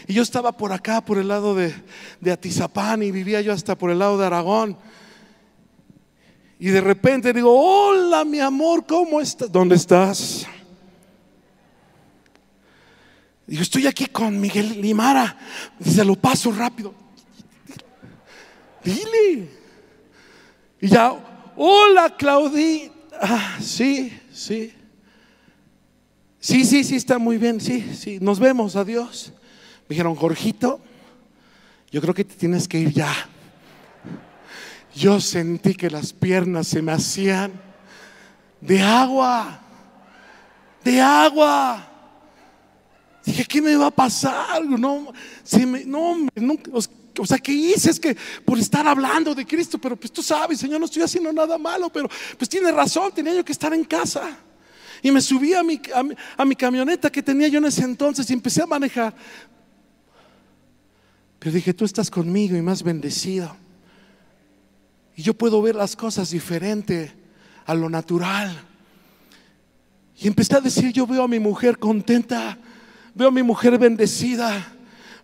Y 0.07 0.14
yo 0.14 0.22
estaba 0.22 0.53
por 0.53 0.70
acá, 0.72 1.01
por 1.01 1.18
el 1.18 1.27
lado 1.27 1.53
de, 1.53 1.75
de 2.20 2.31
Atizapán 2.31 3.03
y 3.03 3.11
vivía 3.11 3.41
yo 3.41 3.53
hasta 3.53 3.77
por 3.77 3.91
el 3.91 3.99
lado 3.99 4.16
de 4.16 4.25
Aragón. 4.25 4.79
Y 6.61 6.68
de 6.68 6.81
repente 6.81 7.33
digo, 7.33 7.51
hola 7.53 8.25
mi 8.25 8.39
amor, 8.39 8.87
¿cómo 8.87 9.20
estás? 9.20 9.51
¿Dónde 9.51 9.75
estás? 9.75 10.47
Digo, 13.49 13.62
estoy 13.62 13.89
aquí 13.89 14.07
con 14.07 14.41
Miguel 14.41 14.81
Limara. 14.81 15.37
Dice, 15.81 16.05
lo 16.05 16.14
paso 16.14 16.53
rápido. 16.53 16.95
Dile. 18.85 19.51
Y 20.81 20.87
ya, 20.87 21.34
hola 21.57 22.14
Claudí. 22.16 22.90
Ah, 23.20 23.59
sí, 23.61 24.12
sí. 24.32 24.72
Sí, 26.40 26.64
sí, 26.64 26.84
sí, 26.84 26.96
está 26.96 27.18
muy 27.18 27.38
bien. 27.38 27.61
Sí, 27.61 27.80
sí, 27.94 28.18
nos 28.20 28.38
vemos, 28.38 28.76
adiós. 28.76 29.32
Me 29.88 29.94
dijeron, 29.94 30.14
Jorgito, 30.14 30.80
yo 31.90 32.00
creo 32.00 32.14
que 32.14 32.24
te 32.24 32.34
tienes 32.34 32.68
que 32.68 32.78
ir 32.80 32.92
ya. 32.92 33.12
Yo 34.94 35.20
sentí 35.20 35.74
que 35.74 35.90
las 35.90 36.12
piernas 36.12 36.68
se 36.68 36.80
me 36.82 36.92
hacían 36.92 37.52
de 38.61 38.80
agua, 38.80 39.61
de 40.84 41.00
agua. 41.00 41.90
Dije, 43.24 43.44
¿qué 43.44 43.62
me 43.62 43.74
va 43.76 43.86
a 43.86 43.90
pasar? 43.90 44.64
No, 44.66 45.12
se 45.42 45.64
me- 45.66 45.84
no, 45.84 46.16
nunca- 46.36 46.70
o 47.18 47.26
sea, 47.26 47.38
¿qué 47.38 47.52
hice? 47.52 47.90
Es 47.90 48.00
que 48.00 48.16
por 48.44 48.58
estar 48.58 48.86
hablando 48.86 49.34
de 49.34 49.46
Cristo, 49.46 49.78
pero 49.78 49.96
pues 49.96 50.12
tú 50.12 50.22
sabes, 50.22 50.58
Señor, 50.58 50.80
no 50.80 50.86
estoy 50.86 51.02
haciendo 51.02 51.32
nada 51.32 51.58
malo, 51.58 51.90
pero 51.90 52.08
pues 52.36 52.48
tiene 52.48 52.72
razón, 52.72 53.12
tenía 53.12 53.34
yo 53.34 53.44
que 53.44 53.52
estar 53.52 53.72
en 53.72 53.84
casa. 53.84 54.36
Y 55.02 55.10
me 55.10 55.20
subí 55.20 55.54
a 55.54 55.62
mi, 55.62 55.80
a 55.94 56.02
a 56.42 56.44
mi 56.44 56.56
camioneta 56.56 57.10
que 57.10 57.22
tenía 57.22 57.48
yo 57.48 57.58
en 57.58 57.66
ese 57.66 57.82
entonces 57.82 58.28
y 58.30 58.32
empecé 58.32 58.62
a 58.62 58.66
manejar. 58.66 59.14
Pero 61.38 61.54
dije, 61.54 61.74
tú 61.74 61.84
estás 61.84 62.10
conmigo 62.10 62.56
y 62.56 62.62
más 62.62 62.82
bendecido. 62.82 63.54
Y 65.14 65.22
yo 65.22 65.34
puedo 65.34 65.60
ver 65.60 65.74
las 65.74 65.94
cosas 65.94 66.30
diferente 66.30 67.12
a 67.66 67.74
lo 67.74 67.88
natural. 67.90 68.56
Y 70.16 70.26
empecé 70.26 70.56
a 70.56 70.60
decir, 70.60 70.92
yo 70.92 71.06
veo 71.06 71.22
a 71.22 71.28
mi 71.28 71.38
mujer 71.38 71.78
contenta, 71.78 72.56
veo 73.14 73.28
a 73.28 73.30
mi 73.30 73.42
mujer 73.42 73.78
bendecida, 73.78 74.74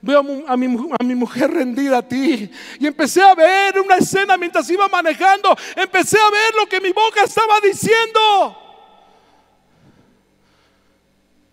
veo 0.03 0.45
a 0.47 0.57
mi, 0.57 1.15
mujer 1.15 1.51
rendida 1.51 1.99
a 1.99 2.03
ti. 2.03 2.51
Y 2.79 2.87
empecé 2.87 3.23
a 3.23 3.35
ver 3.35 3.79
una 3.81 3.97
escena 3.97 4.37
mientras 4.37 4.69
iba 4.71 4.89
manejando, 4.89 5.57
empecé 5.77 6.19
a 6.19 6.31
ver 6.31 6.55
lo 6.61 6.67
que 6.69 6.81
mi 6.81 6.93
boca 6.93 7.25
estaba 7.25 7.61
diciendo. 7.61 8.57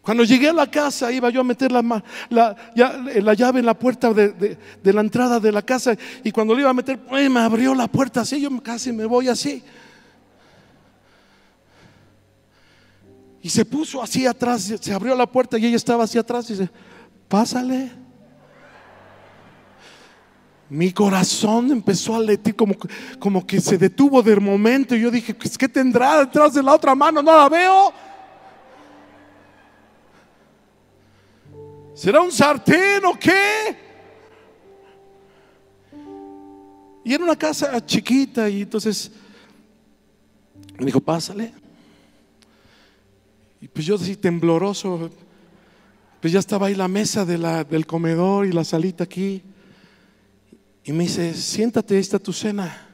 Cuando 0.01 0.23
llegué 0.23 0.47
a 0.47 0.53
la 0.53 0.71
casa, 0.71 1.11
iba 1.11 1.29
yo 1.29 1.41
a 1.41 1.43
meter 1.43 1.69
la, 1.69 1.83
llave 3.35 3.59
en 3.59 3.65
la 3.65 3.73
puerta 3.73 4.13
de 4.13 4.57
la 4.83 5.01
entrada 5.01 5.39
de 5.39 5.51
la 5.51 5.61
casa. 5.61 5.97
Y 6.23 6.31
cuando 6.31 6.55
le 6.55 6.61
iba 6.61 6.69
a 6.69 6.73
meter, 6.73 6.97
pues, 6.97 7.29
me 7.29 7.41
abrió 7.41 7.75
la 7.75 7.87
puerta 7.87 8.21
así. 8.21 8.39
Yo 8.39 8.49
casi 8.61 8.93
me 8.93 9.05
voy 9.05 9.27
así. 9.27 9.61
Y 13.41 13.49
se 13.49 13.65
puso 13.65 14.01
así 14.01 14.25
atrás, 14.25 14.73
se 14.79 14.93
abrió 14.93 15.15
la 15.15 15.25
puerta 15.25 15.57
y 15.57 15.65
ella 15.65 15.75
estaba 15.75 16.05
así 16.05 16.17
atrás 16.17 16.49
y 16.49 16.53
dice, 16.53 16.69
pásale. 17.27 18.06
Mi 20.69 20.91
corazón 20.91 21.71
empezó 21.71 22.15
a 22.15 22.19
latir 22.19 22.55
como, 22.55 22.75
como 23.19 23.47
que 23.47 23.61
se 23.61 23.77
detuvo 23.77 24.21
de 24.21 24.35
momento. 24.37 24.95
Y 24.95 25.01
yo 25.01 25.09
dije, 25.11 25.33
pues, 25.33 25.57
¿qué 25.57 25.69
tendrá 25.69 26.19
detrás 26.19 26.53
de 26.53 26.61
la 26.61 26.73
otra 26.75 26.93
mano? 26.93 27.21
No 27.21 27.35
la 27.37 27.47
veo. 27.47 27.93
¿Será 31.93 32.21
un 32.21 32.31
sartén 32.31 33.03
o 33.05 33.17
qué? 33.17 33.75
Y 37.03 37.13
era 37.13 37.23
una 37.23 37.35
casa 37.37 37.83
chiquita 37.85 38.49
y 38.49 38.63
entonces 38.63 39.11
me 40.77 40.85
dijo, 40.87 40.99
pásale. 40.99 41.53
Y 43.61 43.67
pues 43.67 43.85
yo 43.85 43.95
así 43.95 44.15
tembloroso, 44.15 45.09
pues 46.19 46.33
ya 46.33 46.39
estaba 46.39 46.67
ahí 46.67 46.75
la 46.75 46.87
mesa 46.87 47.25
de 47.25 47.37
la- 47.37 47.63
del 47.63 47.87
comedor 47.87 48.45
y 48.45 48.51
la 48.51 48.63
salita 48.63 49.05
aquí. 49.05 49.41
Y 50.87 50.93
me 50.93 51.03
dice, 51.03 51.33
siéntate, 51.33 51.99
está 51.99 52.17
tu 52.17 52.31
cena. 52.31 52.87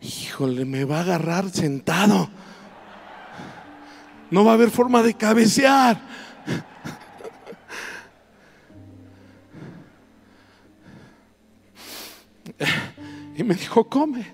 Híjole, 0.00 0.64
me 0.64 0.84
va 0.84 0.98
a 0.98 1.02
agarrar 1.02 1.48
sentado. 1.48 2.28
No 4.32 4.44
va 4.44 4.50
a 4.50 4.54
haber 4.54 4.70
forma 4.70 5.00
de 5.04 5.14
cabecear. 5.14 6.02
Y 13.36 13.44
me 13.44 13.54
dijo, 13.54 13.88
come. 13.88 14.26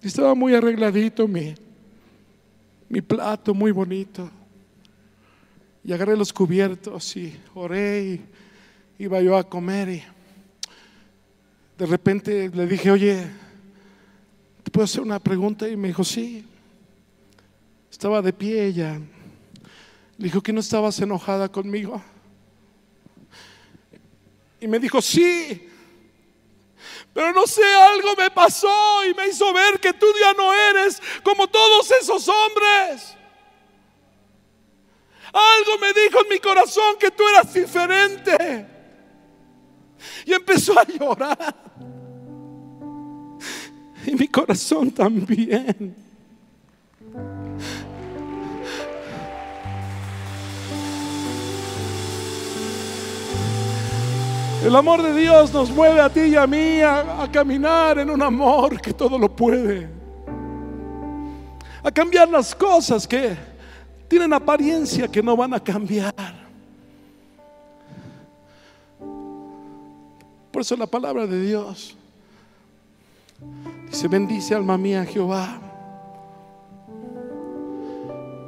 Estaba 0.00 0.34
muy 0.34 0.54
arregladito 0.54 1.28
mi, 1.28 1.54
mi 2.88 3.02
plato, 3.02 3.52
muy 3.52 3.70
bonito. 3.70 4.30
Y 5.84 5.92
agarré 5.92 6.16
los 6.16 6.32
cubiertos 6.32 7.16
y 7.18 7.38
oré 7.54 8.02
y 8.02 8.39
iba 9.00 9.18
yo 9.22 9.34
a 9.34 9.48
comer 9.48 9.88
y 9.88 10.04
de 11.78 11.86
repente 11.86 12.50
le 12.52 12.66
dije, 12.66 12.90
oye, 12.90 13.26
¿te 14.62 14.70
puedo 14.70 14.84
hacer 14.84 15.00
una 15.00 15.18
pregunta? 15.18 15.66
Y 15.66 15.74
me 15.74 15.88
dijo, 15.88 16.04
sí. 16.04 16.46
Estaba 17.90 18.20
de 18.20 18.34
pie 18.34 18.66
ella. 18.66 19.00
Le 20.18 20.24
dijo 20.24 20.42
que 20.42 20.52
no 20.52 20.60
estabas 20.60 21.00
enojada 21.00 21.50
conmigo. 21.50 22.02
Y 24.60 24.68
me 24.68 24.78
dijo, 24.78 25.00
sí. 25.00 25.66
Pero 27.14 27.32
no 27.32 27.46
sé, 27.46 27.64
algo 27.64 28.14
me 28.18 28.30
pasó 28.30 29.02
y 29.06 29.14
me 29.14 29.28
hizo 29.28 29.50
ver 29.54 29.80
que 29.80 29.94
tú 29.94 30.04
ya 30.20 30.34
no 30.34 30.52
eres 30.52 31.00
como 31.22 31.48
todos 31.48 31.90
esos 31.92 32.28
hombres. 32.28 33.16
Algo 35.32 35.78
me 35.80 35.88
dijo 35.94 36.20
en 36.22 36.28
mi 36.28 36.38
corazón 36.38 36.96
que 36.98 37.10
tú 37.10 37.26
eras 37.28 37.54
diferente. 37.54 38.79
Y 40.24 40.32
empezó 40.32 40.78
a 40.78 40.84
llorar. 40.84 41.54
Y 44.06 44.14
mi 44.14 44.28
corazón 44.28 44.90
también. 44.90 45.94
El 54.64 54.76
amor 54.76 55.02
de 55.02 55.18
Dios 55.18 55.54
nos 55.54 55.70
mueve 55.70 56.00
a 56.00 56.10
ti 56.10 56.20
y 56.20 56.36
a 56.36 56.46
mí 56.46 56.82
a, 56.82 57.26
caminar 57.32 57.98
en 57.98 58.10
un 58.10 58.20
amor 58.20 58.78
que 58.78 58.92
todo 58.92 59.18
lo 59.18 59.34
puede. 59.34 59.88
A 61.82 61.90
cambiar 61.90 62.28
las 62.28 62.54
cosas 62.54 63.08
que 63.08 63.34
tienen 64.06 64.34
apariencia 64.34 65.08
que 65.08 65.22
no 65.22 65.34
van 65.34 65.54
a 65.54 65.60
cambiar. 65.60 66.39
Por 70.50 70.62
eso 70.62 70.76
la 70.76 70.86
palabra 70.86 71.26
de 71.26 71.40
Dios 71.40 71.96
dice, 73.90 74.08
bendice 74.08 74.54
alma 74.54 74.76
mía 74.76 75.04
Jehová. 75.04 75.60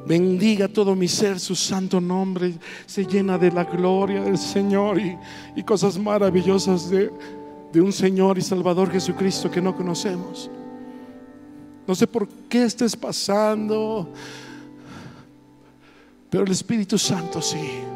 Bendiga 0.05 0.67
todo 0.67 0.97
mi 0.97 1.07
ser 1.07 1.39
su 1.39 1.55
santo 1.55 2.01
nombre. 2.01 2.55
Se 2.87 3.07
llena 3.07 3.39
de 3.39 3.53
la 3.53 3.65
gloria 3.65 4.23
del 4.23 4.37
Señor 4.37 4.99
y, 4.99 5.17
y 5.55 5.63
cosas 5.63 5.97
maravillosas 5.97 6.91
de, 6.91 7.11
de 7.73 7.81
un 7.81 7.93
Señor 7.93 8.37
y 8.37 8.43
Salvador 8.43 8.91
Jesucristo 8.91 9.51
que 9.51 9.63
no 9.63 9.75
conocemos. 9.75 10.51
No 11.87 11.95
sé 11.95 12.07
por 12.07 12.29
qué 12.49 12.65
estés 12.65 12.97
pasando, 12.97 14.09
pero 16.31 16.45
el 16.45 16.51
Espíritu 16.53 16.99
Santo 16.99 17.41
sí. 17.41 17.92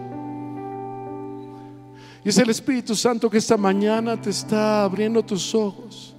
Y 2.27 2.29
es 2.29 2.39
el 2.39 2.51
Espíritu 2.51 2.97
Santo 2.97 3.31
que 3.31 3.39
esta 3.39 3.57
mañana 3.57 4.21
te 4.21 4.31
está 4.31 4.83
abriendo 4.83 5.25
tus 5.25 5.55
ojos 5.55 6.13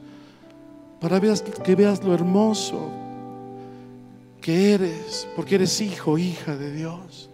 para 1.02 1.20
que 1.20 1.76
veas 1.76 2.02
lo 2.02 2.14
hermoso 2.14 2.90
que 4.40 4.74
eres, 4.74 5.28
porque 5.36 5.56
eres 5.56 5.82
hijo, 5.82 6.18
hija 6.18 6.56
de 6.56 6.72
Dios. 6.72 7.30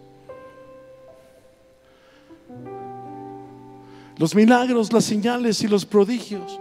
Los 4.17 4.33
milagros, 4.33 4.91
las 4.91 5.05
señales 5.05 5.61
y 5.61 5.67
los 5.67 5.85
prodigios, 5.85 6.59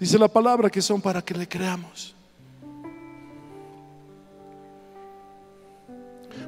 dice 0.00 0.18
la 0.18 0.28
palabra 0.28 0.70
que 0.70 0.80
son 0.80 1.02
para 1.02 1.20
que 1.20 1.34
le 1.34 1.46
creamos. 1.46 2.14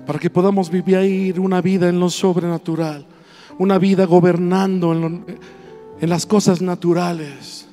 Para 0.06 0.18
que 0.18 0.30
podamos 0.30 0.70
vivir 0.70 1.38
una 1.38 1.60
vida 1.60 1.90
en 1.90 2.00
lo 2.00 2.08
sobrenatural, 2.08 3.06
una 3.58 3.78
vida 3.78 4.04
gobernando 4.04 4.92
en, 4.92 5.40
las 6.00 6.26
cosas 6.26 6.60
naturales. 6.60 7.66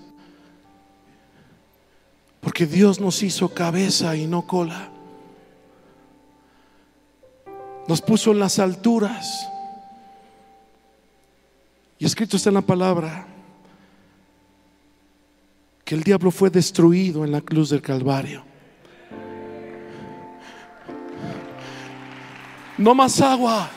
Porque 2.39 2.65
Dios 2.65 2.99
nos 2.99 3.21
hizo 3.23 3.49
cabeza 3.49 4.15
y 4.15 4.27
no 4.27 4.45
cola. 4.47 4.89
Nos 7.87 8.01
puso 8.01 8.31
en 8.31 8.39
las 8.39 8.59
alturas. 8.59 9.47
Y 11.99 12.05
escrito 12.05 12.37
está 12.37 12.49
en 12.49 12.55
la 12.55 12.61
palabra 12.61 13.27
que 15.85 15.95
el 15.95 16.03
diablo 16.03 16.31
fue 16.31 16.49
destruido 16.49 17.25
en 17.25 17.31
la 17.31 17.41
cruz 17.41 17.69
del 17.69 17.81
Calvario. 17.81 18.43
No 22.77 22.95
más 22.95 23.21
agua. 23.21 23.69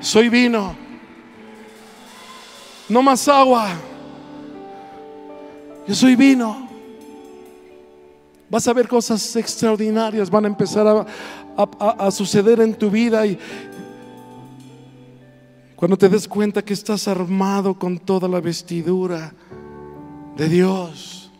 Soy 0.00 0.28
vino. 0.28 0.74
No 2.88 3.02
más 3.02 3.28
agua. 3.28 3.68
Yo 5.86 5.94
soy 5.94 6.16
vino. 6.16 6.68
Vas 8.48 8.66
a 8.66 8.72
ver 8.72 8.88
cosas 8.88 9.36
extraordinarias, 9.36 10.28
van 10.28 10.44
a 10.44 10.48
empezar 10.48 10.86
a, 10.86 11.06
a- 12.06 12.10
suceder 12.10 12.60
en 12.60 12.74
tu 12.74 12.90
vida 12.90 13.24
y 13.24 13.38
cuando 15.76 15.96
te 15.96 16.08
des 16.08 16.26
cuenta 16.26 16.60
que 16.62 16.74
estás 16.74 17.06
armado 17.06 17.78
con 17.78 17.98
toda 17.98 18.28
la 18.28 18.40
vestidura 18.40 19.32
de 20.36 20.48
Dios, 20.48 21.30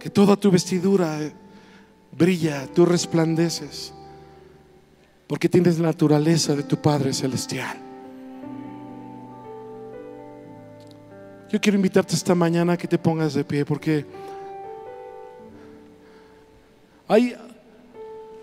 que 0.00 0.10
toda 0.10 0.34
tu 0.36 0.50
vestidura 0.50 1.18
brilla, 2.10 2.66
tú 2.74 2.84
resplandeces. 2.84 3.94
Porque 5.28 5.48
tienes 5.48 5.78
la 5.78 5.88
naturaleza 5.88 6.56
de 6.56 6.64
tu 6.64 6.76
Padre 6.76 7.12
Celestial. 7.12 7.76
Yo 11.50 11.60
quiero 11.60 11.76
invitarte 11.76 12.14
esta 12.14 12.34
mañana 12.34 12.72
a 12.72 12.76
que 12.76 12.88
te 12.88 12.98
pongas 12.98 13.34
de 13.34 13.44
pie 13.44 13.64
porque 13.64 14.04
hay 17.06 17.34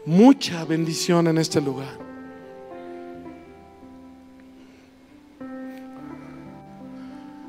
mucha 0.06 0.64
bendición 0.66 1.28
en 1.28 1.38
este 1.38 1.60
lugar. 1.60 2.06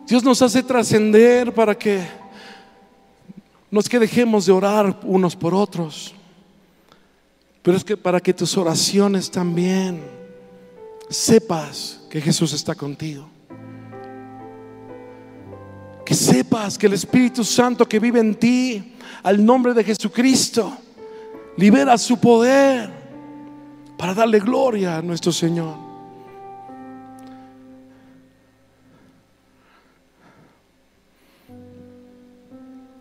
Dios 0.06 0.22
nos 0.22 0.40
hace 0.40 0.62
trascender 0.62 1.52
para 1.52 1.74
que 1.76 2.06
no 3.70 3.80
es 3.80 3.88
que 3.88 3.98
dejemos 3.98 4.46
de 4.46 4.52
orar 4.52 5.00
unos 5.02 5.34
por 5.34 5.54
otros, 5.54 6.14
pero 7.66 7.78
es 7.78 7.82
que 7.82 7.96
para 7.96 8.20
que 8.20 8.32
tus 8.32 8.56
oraciones 8.56 9.28
también 9.28 10.00
sepas 11.08 12.00
que 12.08 12.20
Jesús 12.20 12.52
está 12.52 12.76
contigo. 12.76 13.28
Que 16.04 16.14
sepas 16.14 16.78
que 16.78 16.86
el 16.86 16.92
Espíritu 16.92 17.42
Santo 17.42 17.84
que 17.84 17.98
vive 17.98 18.20
en 18.20 18.36
ti, 18.36 18.94
al 19.24 19.44
nombre 19.44 19.74
de 19.74 19.82
Jesucristo, 19.82 20.76
libera 21.56 21.98
su 21.98 22.20
poder 22.20 22.88
para 23.98 24.14
darle 24.14 24.38
gloria 24.38 24.98
a 24.98 25.02
nuestro 25.02 25.32
Señor. 25.32 25.74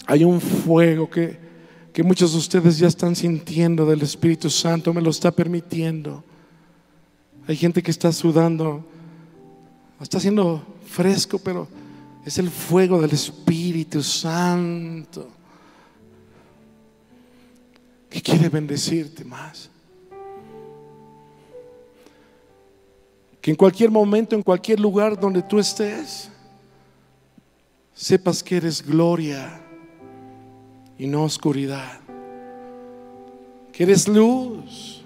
Hay 0.08 0.24
un 0.24 0.42
fuego 0.42 1.08
que, 1.08 1.45
que 1.96 2.04
muchos 2.04 2.34
de 2.34 2.40
ustedes 2.40 2.78
ya 2.78 2.90
están 2.90 3.16
sintiendo 3.16 3.86
del 3.86 4.02
Espíritu 4.02 4.50
Santo, 4.50 4.94
me 4.94 5.02
lo 5.02 5.12
está 5.12 5.32
permitiendo. 5.32 6.26
Hay 7.48 7.56
gente 7.56 7.82
que 7.82 7.90
está 7.90 8.12
sudando, 8.12 8.84
está 10.02 10.18
haciendo 10.18 10.62
fresco, 10.86 11.40
pero 11.40 11.70
es 12.26 12.38
el 12.38 12.50
fuego 12.50 13.02
del 13.02 13.12
Espíritu 13.12 14.04
Santo 14.04 15.30
que 18.10 18.22
quiere 18.22 18.50
bendecirte 18.50 19.24
más. 19.24 19.70
Que 23.40 23.52
en 23.52 23.56
cualquier 23.56 23.90
momento, 23.90 24.36
en 24.36 24.44
cualquier 24.44 24.82
lugar 24.82 25.18
donde 25.18 25.42
tú 25.42 25.60
estés, 25.60 26.30
sepas 27.94 28.44
que 28.44 28.58
eres 28.58 28.86
gloria 28.86 29.62
y 30.98 31.08
no 31.08 31.24
oscuridad. 31.24 32.00
Que 33.72 33.84
eres 33.84 34.08
luz. 34.08 35.04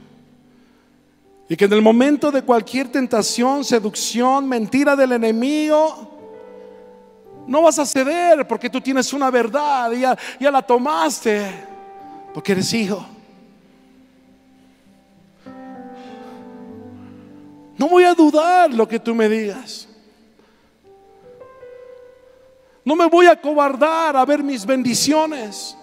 Y 1.47 1.55
que 1.55 1.65
en 1.65 1.73
el 1.73 1.81
momento 1.81 2.31
de 2.31 2.43
cualquier 2.43 2.91
tentación, 2.91 3.63
seducción, 3.63 4.47
mentira 4.47 4.95
del 4.95 5.13
enemigo, 5.13 6.19
no 7.47 7.63
vas 7.63 7.79
a 7.79 7.85
ceder 7.87 8.47
porque 8.47 8.69
tú 8.69 8.79
tienes 8.79 9.11
una 9.11 9.31
verdad 9.31 9.91
y 9.91 10.01
ya, 10.01 10.51
la 10.51 10.61
tomaste, 10.61 11.51
porque 12.31 12.51
eres 12.51 12.71
hijo. 12.71 13.03
No 17.75 17.89
voy 17.89 18.03
a 18.03 18.13
dudar 18.13 18.71
lo 18.71 18.87
que 18.87 18.99
tú 18.99 19.15
me 19.15 19.27
digas. 19.27 19.87
No 22.85 22.95
me 22.95 23.07
voy 23.07 23.25
a 23.25 23.41
cobardar 23.41 24.15
a 24.15 24.25
ver 24.25 24.43
mis 24.43 24.63
bendiciones. 24.63 25.75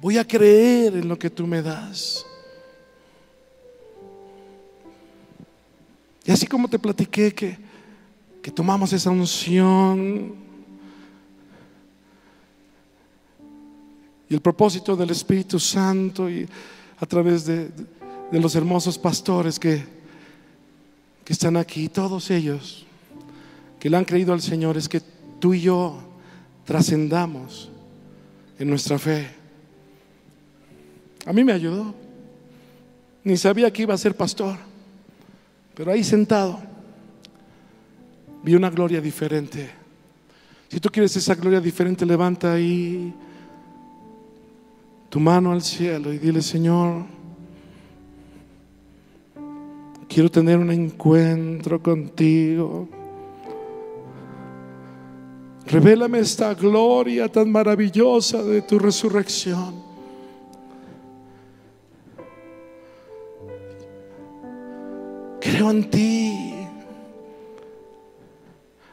Voy 0.00 0.16
a 0.18 0.26
creer 0.26 0.96
en 0.96 1.08
lo 1.08 1.18
que 1.18 1.28
tú 1.28 1.46
me 1.46 1.60
das. 1.60 2.24
Y 6.24 6.30
así 6.30 6.46
como 6.46 6.68
te 6.68 6.78
platiqué 6.78 7.34
que, 7.34 7.58
que 8.42 8.50
tomamos 8.50 8.92
esa 8.92 9.10
unción 9.10 10.34
y 14.28 14.34
el 14.34 14.40
propósito 14.40 14.94
del 14.94 15.10
Espíritu 15.10 15.58
Santo 15.58 16.28
y 16.28 16.46
a 16.98 17.06
través 17.06 17.46
de, 17.46 17.70
de 18.30 18.40
los 18.40 18.54
hermosos 18.54 18.98
pastores 18.98 19.58
que, 19.58 19.82
que 21.24 21.32
están 21.32 21.56
aquí, 21.56 21.88
todos 21.88 22.30
ellos 22.30 22.86
que 23.80 23.88
le 23.88 23.96
han 23.96 24.04
creído 24.04 24.32
al 24.32 24.42
Señor, 24.42 24.76
es 24.76 24.88
que 24.88 25.00
tú 25.38 25.54
y 25.54 25.62
yo 25.62 25.98
trascendamos 26.64 27.70
en 28.58 28.68
nuestra 28.68 28.98
fe. 28.98 29.37
A 31.28 31.32
mí 31.34 31.44
me 31.44 31.52
ayudó. 31.52 31.94
Ni 33.22 33.36
sabía 33.36 33.70
que 33.70 33.82
iba 33.82 33.92
a 33.92 33.98
ser 33.98 34.16
pastor. 34.16 34.56
Pero 35.74 35.92
ahí 35.92 36.02
sentado 36.02 36.58
vi 38.42 38.54
una 38.54 38.70
gloria 38.70 38.98
diferente. 38.98 39.68
Si 40.68 40.80
tú 40.80 40.88
quieres 40.88 41.14
esa 41.16 41.34
gloria 41.34 41.60
diferente, 41.60 42.06
levanta 42.06 42.54
ahí 42.54 43.12
tu 45.10 45.20
mano 45.20 45.52
al 45.52 45.60
cielo 45.60 46.14
y 46.14 46.18
dile, 46.18 46.40
Señor, 46.40 47.04
quiero 50.08 50.30
tener 50.30 50.56
un 50.56 50.70
encuentro 50.70 51.82
contigo. 51.82 52.88
Revélame 55.66 56.20
esta 56.20 56.54
gloria 56.54 57.28
tan 57.28 57.52
maravillosa 57.52 58.42
de 58.42 58.62
tu 58.62 58.78
resurrección. 58.78 59.87
Creo 65.58 65.72
en 65.72 65.90
ti. 65.90 66.54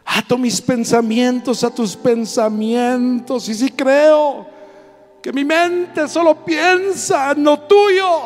Ato 0.04 0.36
mis 0.36 0.60
pensamientos 0.60 1.64
a 1.64 1.70
tus 1.70 1.96
pensamientos. 1.96 3.48
Y 3.50 3.54
si 3.54 3.70
creo 3.70 4.48
que 5.22 5.32
mi 5.32 5.46
mente 5.46 6.08
solo 6.08 6.44
piensa 6.44 7.34
en 7.34 7.44
lo 7.44 7.60
tuyo. 7.60 8.24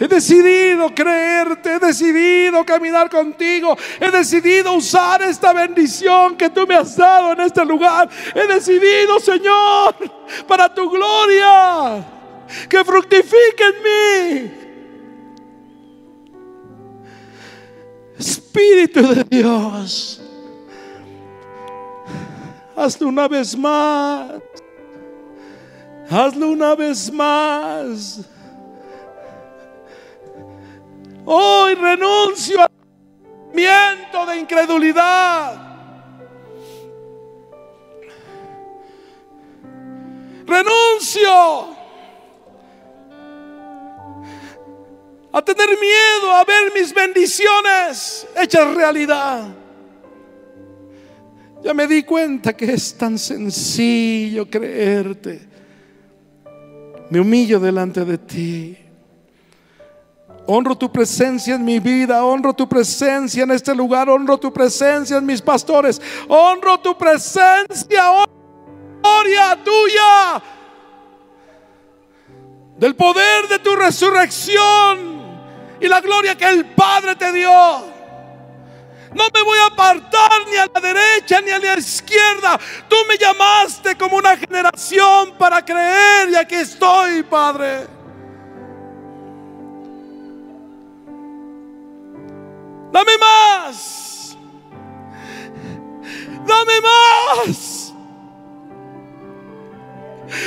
He 0.00 0.08
decidido 0.08 0.94
creerte, 0.94 1.74
he 1.74 1.78
decidido 1.80 2.64
caminar 2.64 3.10
contigo, 3.10 3.76
he 4.00 4.10
decidido 4.10 4.72
usar 4.72 5.20
esta 5.20 5.52
bendición 5.52 6.34
que 6.34 6.48
tú 6.48 6.66
me 6.66 6.76
has 6.76 6.96
dado 6.96 7.32
en 7.32 7.40
este 7.42 7.62
lugar. 7.62 8.08
He 8.34 8.46
decidido, 8.46 9.20
Señor, 9.20 9.96
para 10.46 10.72
tu 10.72 10.88
gloria, 10.88 12.06
que 12.70 12.82
fructifique 12.82 13.64
en 13.64 13.82
mí. 13.82 14.57
Espíritu 18.18 19.14
de 19.14 19.24
Dios, 19.24 20.20
hazlo 22.76 23.08
una 23.08 23.28
vez 23.28 23.56
más. 23.56 24.42
Hazlo 26.10 26.48
una 26.48 26.74
vez 26.74 27.12
más. 27.12 28.20
Hoy 31.24 31.74
renuncio 31.74 32.62
al 32.62 32.70
miento 33.52 34.24
de 34.26 34.38
incredulidad. 34.38 35.68
Renuncio 40.46 41.77
a 45.38 45.44
tener 45.44 45.68
miedo 45.68 46.32
a 46.32 46.44
ver 46.44 46.72
mis 46.74 46.92
bendiciones 46.92 48.26
hechas 48.36 48.74
realidad. 48.74 49.48
Ya 51.62 51.74
me 51.74 51.86
di 51.86 52.02
cuenta 52.02 52.56
que 52.56 52.72
es 52.72 52.96
tan 52.96 53.18
sencillo 53.18 54.48
creerte. 54.48 55.48
Me 57.10 57.20
humillo 57.20 57.58
delante 57.60 58.04
de 58.04 58.18
ti. 58.18 58.78
Honro 60.46 60.76
tu 60.76 60.90
presencia 60.90 61.54
en 61.54 61.64
mi 61.64 61.78
vida, 61.78 62.24
honro 62.24 62.54
tu 62.54 62.68
presencia 62.68 63.42
en 63.42 63.50
este 63.50 63.74
lugar, 63.74 64.08
honro 64.08 64.38
tu 64.38 64.52
presencia 64.52 65.18
en 65.18 65.26
mis 65.26 65.42
pastores, 65.42 66.00
honro 66.26 66.80
tu 66.80 66.96
presencia, 66.96 68.26
gloria 69.02 69.58
tuya, 69.62 70.42
del 72.78 72.96
poder 72.96 73.48
de 73.48 73.58
tu 73.58 73.76
resurrección 73.76 75.17
y 75.80 75.88
la 75.88 76.00
gloria 76.00 76.36
que 76.36 76.46
el 76.46 76.66
Padre 76.66 77.16
te 77.16 77.32
dio. 77.32 77.98
No 79.14 79.24
me 79.32 79.42
voy 79.42 79.58
a 79.58 79.66
apartar 79.66 80.46
ni 80.50 80.56
a 80.56 80.66
la 80.72 80.80
derecha 80.80 81.40
ni 81.40 81.50
a 81.50 81.58
la 81.58 81.78
izquierda. 81.78 82.58
Tú 82.88 82.96
me 83.08 83.16
llamaste 83.16 83.96
como 83.96 84.16
una 84.16 84.36
generación 84.36 85.34
para 85.38 85.64
creer 85.64 86.28
y 86.30 86.36
aquí 86.36 86.56
estoy, 86.56 87.22
Padre. 87.22 87.86
Dame 92.92 93.18
más. 93.18 94.36
Dame 96.46 96.80
más. 96.80 97.94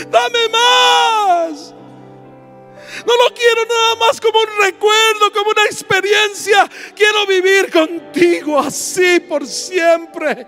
Dame 0.09 0.49
más. 0.49 1.73
No 3.05 3.15
lo 3.15 3.33
quiero 3.33 3.65
nada 3.65 3.95
más 3.95 4.19
como 4.19 4.39
un 4.39 4.63
recuerdo, 4.63 5.31
como 5.33 5.51
una 5.51 5.65
experiencia. 5.65 6.69
Quiero 6.95 7.25
vivir 7.25 7.71
contigo 7.71 8.59
así 8.59 9.19
por 9.21 9.45
siempre. 9.45 10.45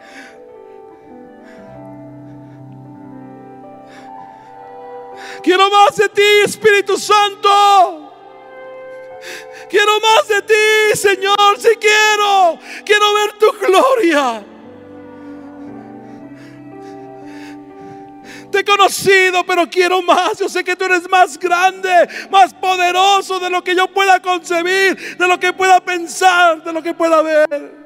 Quiero 5.41 5.69
más 5.69 5.95
de 5.97 6.09
ti, 6.09 6.21
Espíritu 6.45 6.97
Santo. 6.97 8.11
Quiero 9.69 9.99
más 9.99 10.27
de 10.27 10.41
ti, 10.41 10.97
Señor, 10.97 11.59
si 11.59 11.75
quiero. 11.77 12.59
Quiero 12.85 13.13
ver 13.13 13.33
tu 13.33 13.51
gloria. 13.53 14.52
Te 18.53 18.59
he 18.59 18.63
conocido, 18.63 19.43
pero 19.47 19.67
quiero 19.67 20.03
más. 20.03 20.37
Yo 20.37 20.47
sé 20.47 20.63
que 20.63 20.75
tú 20.75 20.85
eres 20.85 21.09
más 21.09 21.39
grande, 21.39 21.89
más 22.29 22.53
poderoso 22.53 23.39
de 23.39 23.49
lo 23.49 23.63
que 23.63 23.75
yo 23.75 23.87
pueda 23.87 24.21
concebir, 24.21 25.17
de 25.17 25.27
lo 25.27 25.39
que 25.39 25.51
pueda 25.53 25.83
pensar, 25.83 26.63
de 26.63 26.71
lo 26.71 26.83
que 26.83 26.93
pueda 26.93 27.23
ver. 27.23 27.83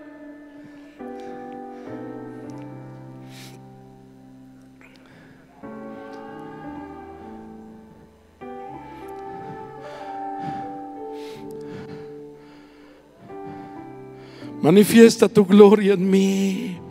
Manifiesta 14.62 15.30
tu 15.30 15.46
gloria 15.46 15.94
en 15.94 16.10
mí. 16.10 16.87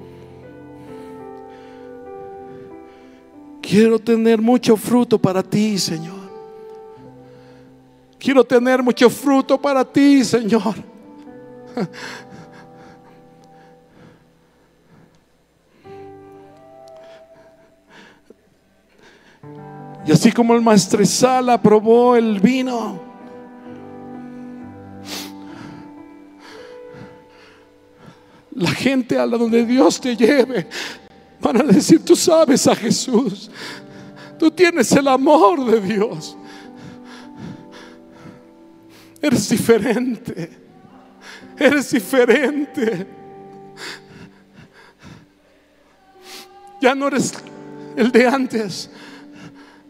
Quiero 3.69 3.99
tener 3.99 4.41
mucho 4.41 4.77
fruto 4.77 5.19
para 5.19 5.43
ti, 5.43 5.77
Señor. 5.77 6.15
Quiero 8.17 8.45
tener 8.45 8.81
mucho 8.81 9.11
fruto 9.11 9.61
para 9.61 9.85
ti, 9.85 10.25
Señor. 10.25 10.77
Y 20.07 20.13
así 20.13 20.31
como 20.31 20.55
el 20.55 20.63
maestresala 20.63 21.61
probó 21.61 22.15
el 22.15 22.39
vino, 22.39 23.01
la 28.53 28.71
gente 28.71 29.19
a 29.19 29.27
la 29.27 29.37
donde 29.37 29.67
Dios 29.67 30.01
te 30.01 30.17
lleve 30.17 30.69
van 31.41 31.61
a 31.61 31.65
decir, 31.65 32.05
tú 32.05 32.17
sabes 32.17 32.67
a 32.67 32.75
Jesús, 32.75 33.51
tú 34.39 34.51
tienes 34.51 34.91
el 34.93 35.09
amor 35.09 35.65
de 35.65 35.81
Dios, 35.81 36.37
eres 39.21 39.49
diferente, 39.49 40.51
eres 41.59 41.91
diferente. 41.91 43.07
Ya 46.81 46.95
no 46.95 47.09
eres 47.09 47.33
el 47.97 48.13
de 48.13 48.27
antes. 48.27 48.91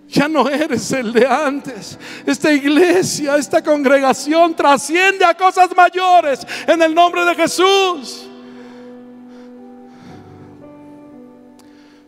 Ya 0.09 0.29
no 0.29 0.49
eres 0.49 0.93
el 0.93 1.13
de 1.13 1.27
antes. 1.27 1.99
Esta 2.25 2.53
iglesia, 2.53 3.37
esta 3.37 3.63
congregación 3.63 4.55
trasciende 4.55 5.25
a 5.25 5.37
cosas 5.37 5.69
mayores 5.77 6.47
en 6.67 6.81
el 6.81 6.95
nombre 6.95 7.25
de 7.25 7.35
Jesús. 7.35 8.26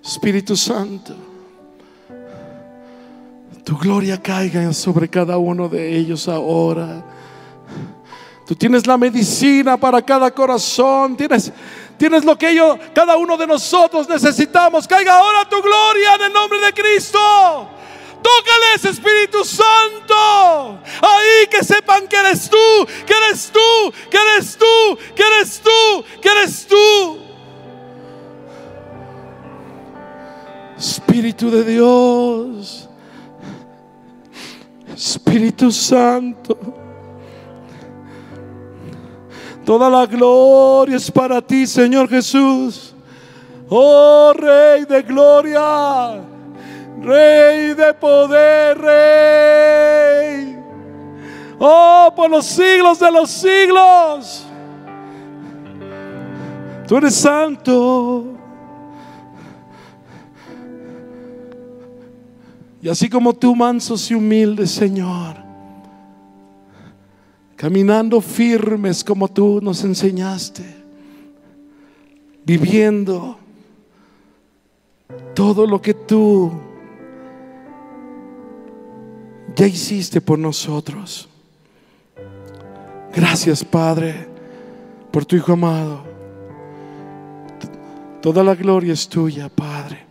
Espíritu 0.08 0.56
Santo, 0.56 1.14
tu 3.62 3.76
gloria 3.76 4.16
caiga 4.16 4.72
sobre 4.72 5.06
cada 5.06 5.36
uno 5.36 5.68
de 5.68 5.98
ellos 5.98 6.26
ahora. 6.28 7.04
Tú 8.46 8.54
tienes 8.54 8.86
la 8.86 8.96
medicina 8.96 9.76
para 9.76 10.00
cada 10.00 10.30
corazón, 10.30 11.14
tienes, 11.14 11.52
tienes 11.98 12.24
lo 12.24 12.38
que 12.38 12.48
ellos, 12.48 12.78
cada 12.94 13.18
uno 13.18 13.36
de 13.36 13.46
nosotros 13.46 14.08
necesitamos. 14.08 14.88
Caiga 14.88 15.18
ahora 15.18 15.46
tu 15.46 15.60
gloria 15.60 16.14
en 16.14 16.22
el 16.22 16.32
nombre 16.32 16.58
de 16.58 16.72
Cristo. 16.72 17.18
Tócales, 18.22 18.86
Espíritu 18.86 19.44
Santo. 19.44 20.80
Ahí 21.02 21.46
que 21.50 21.62
sepan 21.62 22.08
que 22.08 22.16
eres 22.16 22.48
tú, 22.48 22.86
que 23.06 23.12
eres 23.12 23.52
tú, 23.52 23.92
que 24.10 24.16
eres 24.16 24.56
tú, 24.56 24.98
que 25.14 25.22
eres 25.22 25.60
tú, 25.60 26.04
que 26.22 26.28
eres 26.30 26.66
tú. 26.66 27.27
Espíritu 30.78 31.50
de 31.50 31.64
Dios, 31.64 32.88
Espíritu 34.94 35.72
Santo, 35.72 36.56
toda 39.64 39.90
la 39.90 40.06
gloria 40.06 40.96
es 40.96 41.10
para 41.10 41.42
ti, 41.42 41.66
Señor 41.66 42.08
Jesús. 42.08 42.94
Oh 43.68 44.32
Rey 44.36 44.84
de 44.84 45.02
gloria, 45.02 46.22
Rey 47.02 47.74
de 47.74 47.92
poder, 47.94 48.78
Rey. 48.78 50.58
Oh, 51.58 52.12
por 52.14 52.30
los 52.30 52.46
siglos 52.46 53.00
de 53.00 53.10
los 53.10 53.28
siglos. 53.28 54.46
Tú 56.86 56.96
eres 56.96 57.16
santo. 57.16 58.37
Y 62.80 62.88
así 62.88 63.08
como 63.08 63.34
tú, 63.34 63.56
mansos 63.56 64.10
y 64.10 64.14
humildes, 64.14 64.70
Señor, 64.70 65.36
caminando 67.56 68.20
firmes 68.20 69.02
como 69.02 69.28
tú 69.28 69.60
nos 69.60 69.82
enseñaste, 69.82 70.64
viviendo 72.44 73.36
todo 75.34 75.66
lo 75.66 75.82
que 75.82 75.94
tú 75.94 76.52
ya 79.56 79.66
hiciste 79.66 80.20
por 80.20 80.38
nosotros. 80.38 81.28
Gracias, 83.12 83.64
Padre, 83.64 84.28
por 85.10 85.24
tu 85.24 85.34
Hijo 85.34 85.52
amado. 85.52 86.04
Toda 88.22 88.44
la 88.44 88.54
gloria 88.54 88.92
es 88.92 89.08
tuya, 89.08 89.48
Padre. 89.48 90.07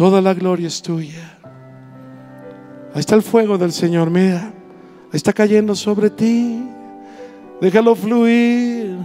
Toda 0.00 0.22
la 0.22 0.32
gloria 0.32 0.66
es 0.66 0.80
tuya. 0.80 1.36
Ahí 2.94 3.00
está 3.00 3.16
el 3.16 3.22
fuego 3.22 3.58
del 3.58 3.70
Señor, 3.70 4.08
mira. 4.08 4.50
Ahí 5.12 5.16
está 5.18 5.30
cayendo 5.30 5.74
sobre 5.74 6.08
ti. 6.08 6.66
Déjalo 7.60 7.94
fluir. 7.94 8.96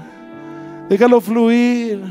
Déjalo 0.87 1.19
fluir. 1.19 2.01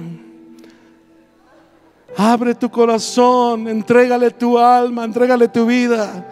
Abre 2.14 2.54
tu 2.54 2.70
corazón, 2.70 3.68
entrégale 3.68 4.30
tu 4.32 4.58
alma, 4.58 5.04
entrégale 5.04 5.48
tu 5.48 5.64
vida. 5.64 6.22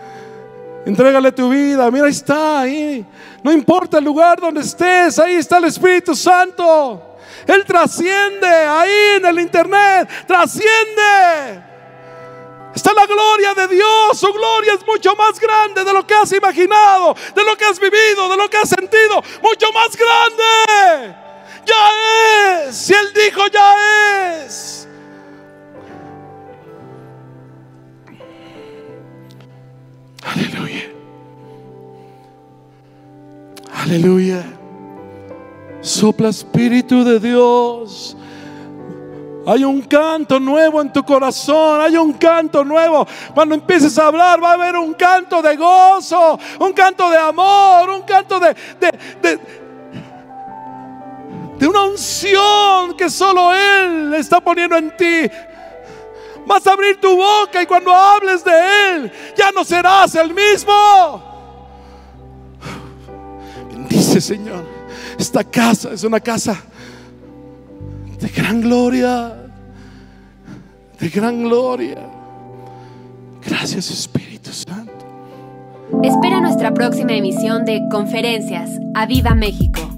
Entrégale 0.85 1.33
tu 1.33 1.49
vida. 1.49 1.91
Mira, 1.91 2.05
ahí 2.05 2.11
está, 2.11 2.61
ahí. 2.61 3.07
No 3.43 3.51
importa 3.51 3.97
el 3.97 4.05
lugar 4.05 4.39
donde 4.39 4.61
estés, 4.61 5.19
ahí 5.19 5.37
está 5.37 5.57
el 5.57 5.65
Espíritu 5.65 6.15
Santo. 6.15 7.17
Él 7.47 7.65
trasciende 7.65 8.47
ahí 8.47 9.17
en 9.17 9.25
el 9.25 9.41
internet, 9.41 10.07
trasciende. 10.27 11.72
Está 12.75 12.95
la 12.95 13.07
gloria 13.07 13.55
de 13.55 13.69
Dios. 13.69 14.19
Su 14.19 14.33
gloria 14.33 14.75
es 14.75 14.87
mucho 14.87 15.15
más 15.17 15.39
grande 15.39 15.85
de 15.85 15.93
lo 15.93 16.07
que 16.07 16.15
has 16.15 16.33
imaginado, 16.33 17.15
de 17.35 17.45
lo 17.45 17.57
que 17.57 17.65
has 17.65 17.79
vivido, 17.79 18.29
de 18.29 18.37
lo 18.37 18.49
que 18.49 18.57
has 18.57 18.69
sentido. 18.69 19.23
Mucho 19.43 19.73
más 19.73 19.97
grande. 19.97 21.17
Ya 21.67 22.67
es. 22.69 22.77
Si 22.77 22.95
Él 22.95 23.13
dijo, 23.15 23.47
ya 23.49 24.45
es. 24.45 24.89
Aleluya. 30.25 30.91
Aleluya. 33.75 34.45
Sopla 35.81 36.29
Espíritu 36.29 37.05
de 37.05 37.19
Dios. 37.19 38.17
Hay 39.47 39.65
un 39.65 39.83
canto 39.83 40.39
nuevo 40.39 40.81
en 40.81 40.93
tu 40.93 41.03
corazón, 41.05 41.81
hay 41.81 41.97
un 41.97 42.13
canto 42.13 42.65
nuevo. 42.65 43.07
Cuando 43.35 43.55
empieces 43.55 43.99
a 43.99 44.07
hablar 44.07 44.43
va 44.43 44.51
a 44.51 44.55
haber 44.55 44.77
un 44.77 44.95
canto 44.95 45.43
de 45.43 45.57
gozo, 45.57 46.39
un 46.61 46.73
canto 46.73 47.11
de 47.11 47.17
amor, 47.17 47.91
un 47.91 48.03
canto 48.03 48.39
de, 48.39 48.55
de, 48.79 49.39
de, 51.59 51.67
una 51.67 51.85
unción 51.85 52.97
que 52.97 53.11
solo 53.11 53.53
Él 53.53 54.15
está 54.15 54.41
poniendo 54.41 54.77
en 54.77 54.97
ti. 54.97 55.31
Vas 56.47 56.67
a 56.67 56.73
abrir 56.73 57.01
tu 57.01 57.17
boca 57.17 57.63
y 57.63 57.67
cuando 57.67 57.93
hables 57.93 58.45
de 58.45 58.53
Él 58.91 59.13
ya 59.37 59.51
no 59.51 59.65
serás 59.65 60.15
el 60.15 60.33
mismo. 60.35 61.23
Bendice 63.71 64.21
Señor. 64.21 64.65
Esta 65.19 65.43
casa 65.45 65.93
es 65.93 66.05
una 66.05 66.21
casa 66.21 66.63
de 68.23 68.29
gran 68.29 68.61
gloria, 68.61 69.33
de 71.01 71.09
gran 71.09 71.43
gloria. 71.43 71.99
Gracias 73.45 73.91
Espíritu 73.91 74.53
Santo. 74.53 74.93
Espera 76.05 76.41
nuestra 76.41 76.73
próxima 76.73 77.15
emisión 77.15 77.65
de 77.65 77.83
Conferencias. 77.91 78.71
¡A 78.95 79.07
Viva 79.07 79.35
México! 79.35 79.92